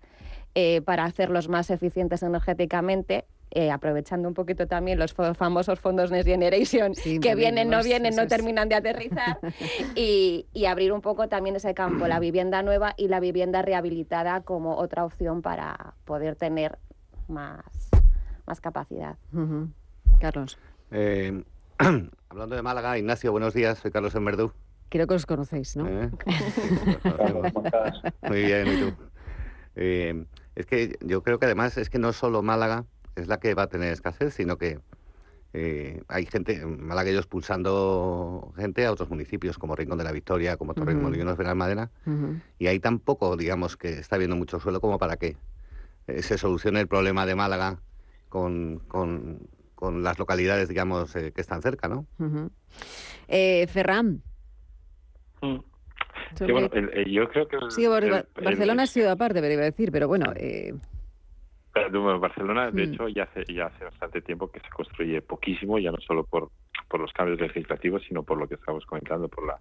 eh, 0.55 0.83
para 0.83 1.05
hacerlos 1.05 1.49
más 1.49 1.71
eficientes 1.71 2.23
energéticamente. 2.23 3.25
eh, 3.51 3.71
aprovechando 3.71 4.29
un 4.29 4.35
poquito 4.35 4.67
también 4.67 4.99
los 4.99 5.15
famosos 5.15 5.81
fondos 5.81 6.11
Next 6.11 6.29
Generation 6.29 6.93
que 7.23 7.35
vienen, 7.35 7.71
no 7.71 7.83
vienen, 7.83 8.15
no 8.15 8.27
terminan 8.27 8.69
de 8.69 8.75
aterrizar 8.75 9.39
y, 9.95 10.47
y 10.53 10.67
abrir 10.67 10.93
un 10.93 11.01
poco 11.01 11.29
también 11.29 11.57
ese 11.57 11.73
campo, 11.73 12.07
la 12.07 12.21
vivienda 12.21 12.63
nueva 12.63 12.93
y 12.99 13.09
la 13.09 13.21
vivienda 13.21 13.63
rehabilitada 13.63 14.43
como 14.43 14.77
otra 14.77 15.05
opción 15.05 15.41
para 15.41 15.95
poder 16.05 16.37
tener 16.37 16.79
más, 17.27 17.88
más 18.49 18.61
capacidad. 18.63 19.17
Carlos, 20.21 20.59
Eh, 20.91 21.45
hablando 22.31 22.57
de 22.57 22.63
Málaga, 22.63 22.97
Ignacio, 22.99 23.31
buenos 23.31 23.53
días, 23.53 23.79
soy 23.79 23.91
Carlos 23.91 24.15
Enverdú. 24.15 24.53
creo 24.89 25.07
que 25.07 25.15
os 25.15 25.27
conocéis, 25.27 25.77
¿no? 25.77 25.87
¿Eh? 25.87 26.11
Muy 28.29 28.43
bien, 28.45 28.67
¿y 28.69 28.81
tú? 28.81 28.93
Eh, 29.77 30.25
es 30.57 30.65
que 30.67 30.97
yo 31.03 31.23
creo 31.23 31.39
que 31.39 31.45
además 31.45 31.77
es 31.77 31.91
que 31.91 31.99
no 31.99 32.13
solo 32.15 32.43
Málaga 32.43 32.87
es 33.17 33.29
la 33.29 33.39
que 33.39 33.53
va 33.55 33.65
a 33.65 33.67
tener 33.69 33.93
escasez, 33.93 34.33
sino 34.33 34.57
que 34.57 34.81
eh, 35.53 36.03
hay 36.09 36.25
gente, 36.25 36.65
malagueños 36.65 37.27
pulsando 37.27 38.53
gente 38.57 38.87
a 38.87 38.93
otros 38.93 39.11
municipios 39.11 39.59
como 39.59 39.77
Rincón 39.77 39.99
de 39.99 40.05
la 40.05 40.13
Victoria, 40.13 40.57
como 40.57 40.73
Torremolinos, 40.73 41.37
Benalmádena, 41.37 41.91
Ujú. 42.07 42.41
y 42.59 42.67
hay 42.67 42.81
tan 42.81 42.99
poco, 42.99 43.37
digamos, 43.37 43.77
que 43.77 43.91
está 43.99 44.17
habiendo 44.17 44.37
mucho 44.37 44.59
suelo 44.59 44.81
como 44.81 44.99
para 44.99 45.17
que 45.19 45.37
eh, 46.07 46.23
se 46.23 46.39
solucione 46.39 46.81
el 46.81 46.89
problema 46.89 47.27
de 47.27 47.35
Málaga 47.35 47.79
con, 48.29 48.79
con- 48.89 49.39
con 49.75 50.03
las 50.03 50.19
localidades, 50.19 50.69
digamos, 50.69 51.15
eh, 51.17 51.33
que 51.33 51.41
están 51.41 51.63
cerca, 51.63 51.89
¿no? 51.89 52.07
Eh, 53.29 53.67
Ferran. 53.69 54.23
Mm. 55.41 55.59
Sí, 56.31 56.37
sobre- 56.39 56.53
bueno, 56.53 56.69
el- 56.73 56.91
el- 56.99 57.11
yo 57.13 57.29
creo 57.29 57.47
que... 57.47 57.57
el- 57.57 57.71
Sí, 57.71 57.87
Bar- 57.87 58.05
el- 58.05 58.11
Bar- 58.11 58.27
el- 58.37 58.45
Barcelona 58.45 58.83
ha 58.83 58.87
sido 58.87 59.11
aparte, 59.11 59.41
pero 59.41 59.53
iba 59.55 59.63
a 59.63 59.67
decir, 59.67 59.91
pero 59.93 60.09
bueno, 60.09 60.33
eh, 60.37 60.75
Barcelona, 62.21 62.71
de 62.73 62.87
Mm. 62.87 62.93
hecho, 62.93 63.09
ya 63.09 63.23
hace, 63.25 63.45
ya 63.53 63.67
hace 63.67 63.85
bastante 63.85 64.21
tiempo 64.21 64.51
que 64.51 64.59
se 64.61 64.69
construye 64.71 65.23
poquísimo, 65.23 65.79
ya 65.79 65.93
no 65.93 65.99
solo 65.99 66.25
por, 66.25 66.51
por 66.89 66.99
los 67.01 67.13
cambios 67.13 67.41
legislativos, 67.41 68.03
sino 68.09 68.25
por 68.25 68.37
lo 68.39 68.49
que 68.49 68.57
estamos 68.57 68.85
comentando, 68.87 69.29
por 69.29 69.47
la 69.47 69.61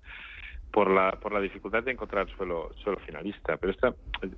por 0.72 0.90
la 0.92 1.12
por 1.12 1.32
la 1.32 1.40
dificultad 1.40 1.84
de 1.84 1.92
encontrar 1.92 2.28
suelo 2.36 2.72
suelo 2.84 3.00
finalista. 3.06 3.56
Pero 3.58 3.72
esta 3.72 3.94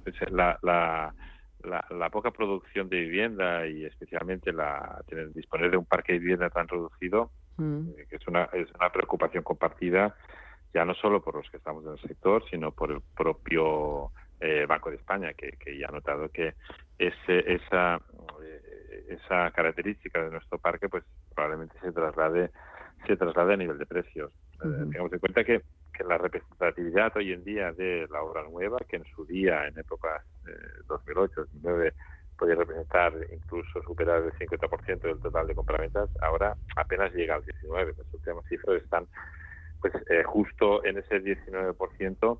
es- 0.05 0.31
la, 0.31 0.59
la, 0.61 1.13
la, 1.63 1.85
la 1.89 2.09
poca 2.09 2.31
producción 2.31 2.89
de 2.89 3.01
vivienda 3.01 3.67
y 3.67 3.85
especialmente 3.85 4.53
la 4.53 5.01
tener, 5.07 5.33
disponer 5.33 5.71
de 5.71 5.77
un 5.77 5.85
parque 5.85 6.13
de 6.13 6.19
vivienda 6.19 6.49
tan 6.49 6.67
reducido 6.67 7.31
mm, 7.57 7.91
que 8.09 8.15
es 8.15 8.27
una, 8.27 8.45
es 8.53 8.67
una 8.79 8.91
preocupación 8.91 9.43
compartida 9.43 10.15
ya 10.73 10.85
no 10.85 10.93
solo 10.93 11.21
por 11.21 11.35
los 11.35 11.49
que 11.49 11.57
estamos 11.57 11.83
en 11.85 11.93
el 11.93 11.99
sector, 11.99 12.43
sino 12.49 12.71
por 12.71 12.91
el 12.91 13.01
propio 13.15 14.11
eh, 14.39 14.65
Banco 14.67 14.89
de 14.89 14.97
España, 14.97 15.33
que, 15.33 15.51
que 15.53 15.77
ya 15.77 15.87
ha 15.87 15.91
notado 15.91 16.29
que 16.29 16.53
ese, 16.97 17.53
esa, 17.53 17.99
eh, 18.43 19.05
esa 19.09 19.51
característica 19.51 20.23
de 20.23 20.31
nuestro 20.31 20.59
parque 20.59 20.87
pues 20.87 21.03
probablemente 21.33 21.75
se 21.81 21.91
traslade 21.91 22.51
se 23.07 23.15
traslade 23.15 23.53
a 23.53 23.57
nivel 23.57 23.77
de 23.77 23.85
precios. 23.85 24.31
Eh, 24.55 24.85
tengamos 24.91 25.13
en 25.13 25.19
cuenta 25.19 25.43
que, 25.43 25.61
que 25.99 26.05
la 26.05 26.17
representatividad 26.17 27.11
hoy 27.17 27.33
en 27.33 27.43
día 27.43 27.73
de 27.73 28.07
la 28.09 28.23
obra 28.23 28.43
nueva, 28.43 28.77
que 28.87 28.95
en 28.95 29.03
su 29.15 29.25
día, 29.25 29.67
en 29.67 29.77
épocas 29.77 30.23
eh, 30.47 30.51
2008, 30.87 31.33
2009, 31.35 31.93
podía 32.37 32.55
representar 32.55 33.13
incluso 33.33 33.81
superar 33.83 34.23
el 34.23 34.31
50% 34.31 35.01
del 35.01 35.19
total 35.19 35.47
de 35.47 35.55
compraventas, 35.55 36.09
ahora 36.21 36.55
apenas 36.77 37.13
llega 37.13 37.35
al 37.35 37.43
19%. 37.43 37.97
Las 37.97 38.13
últimas 38.13 38.45
cifras 38.45 38.81
están 38.81 39.07
pues 39.81 39.93
eh, 40.09 40.23
justo 40.23 40.85
en 40.85 40.99
ese 40.99 41.21
19%, 41.21 42.39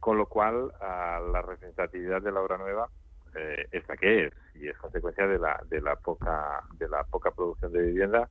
con 0.00 0.16
lo 0.16 0.26
cual 0.26 0.72
ah, 0.80 1.20
la 1.32 1.42
representatividad 1.42 2.22
de 2.22 2.32
la 2.32 2.40
obra 2.40 2.56
nueva 2.56 2.88
eh, 3.34 3.66
es 3.72 3.86
la 3.88 3.96
que 3.98 4.26
es 4.26 4.32
y 4.54 4.68
es 4.68 4.76
consecuencia 4.78 5.26
de 5.26 5.38
la 5.38 5.60
de 5.68 5.82
la 5.82 5.96
poca 5.96 6.62
de 6.78 6.88
la 6.88 7.04
poca 7.04 7.30
producción 7.30 7.72
de 7.72 7.82
vivienda 7.82 8.30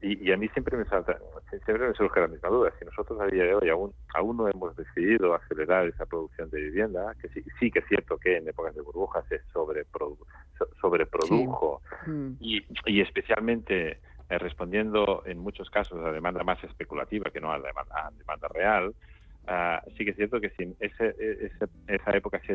y, 0.00 0.28
y 0.28 0.32
a 0.32 0.36
mí 0.36 0.48
siempre 0.48 0.76
me 0.76 0.84
salta, 0.84 1.18
siempre 1.48 1.88
me 1.88 1.94
surge 1.94 2.20
la 2.20 2.28
misma 2.28 2.48
duda 2.50 2.72
si 2.78 2.84
nosotros 2.84 3.18
a 3.20 3.26
día 3.26 3.44
de 3.44 3.54
hoy 3.54 3.68
aún 3.70 3.94
aún 4.14 4.36
no 4.36 4.48
hemos 4.48 4.76
decidido 4.76 5.34
acelerar 5.34 5.86
esa 5.86 6.04
producción 6.06 6.50
de 6.50 6.60
vivienda 6.60 7.14
que 7.20 7.28
sí, 7.28 7.42
sí 7.58 7.70
que 7.70 7.78
es 7.80 7.86
cierto 7.86 8.18
que 8.18 8.36
en 8.36 8.48
épocas 8.48 8.74
de 8.74 8.82
burbujas 8.82 9.24
se 9.28 9.40
sobreprodu- 9.54 10.18
so- 10.58 10.68
sobreprodujo 10.80 11.80
mm, 12.06 12.32
y, 12.40 12.66
y 12.86 13.00
especialmente 13.00 13.98
eh, 14.28 14.38
respondiendo 14.38 15.22
en 15.26 15.38
muchos 15.38 15.70
casos 15.70 16.04
a 16.04 16.10
demanda 16.12 16.42
más 16.44 16.62
especulativa 16.64 17.30
que 17.30 17.40
no 17.40 17.52
a 17.52 17.58
demanda, 17.58 17.94
a 17.94 18.10
demanda 18.10 18.48
real, 18.48 18.94
ah, 19.46 19.82
sí 19.96 20.04
que 20.04 20.10
es 20.10 20.16
cierto 20.16 20.40
que 20.40 20.50
si 20.50 20.74
ese, 20.80 21.14
ese- 21.18 21.68
esa 21.86 22.10
época 22.16 22.40
se 22.46 22.54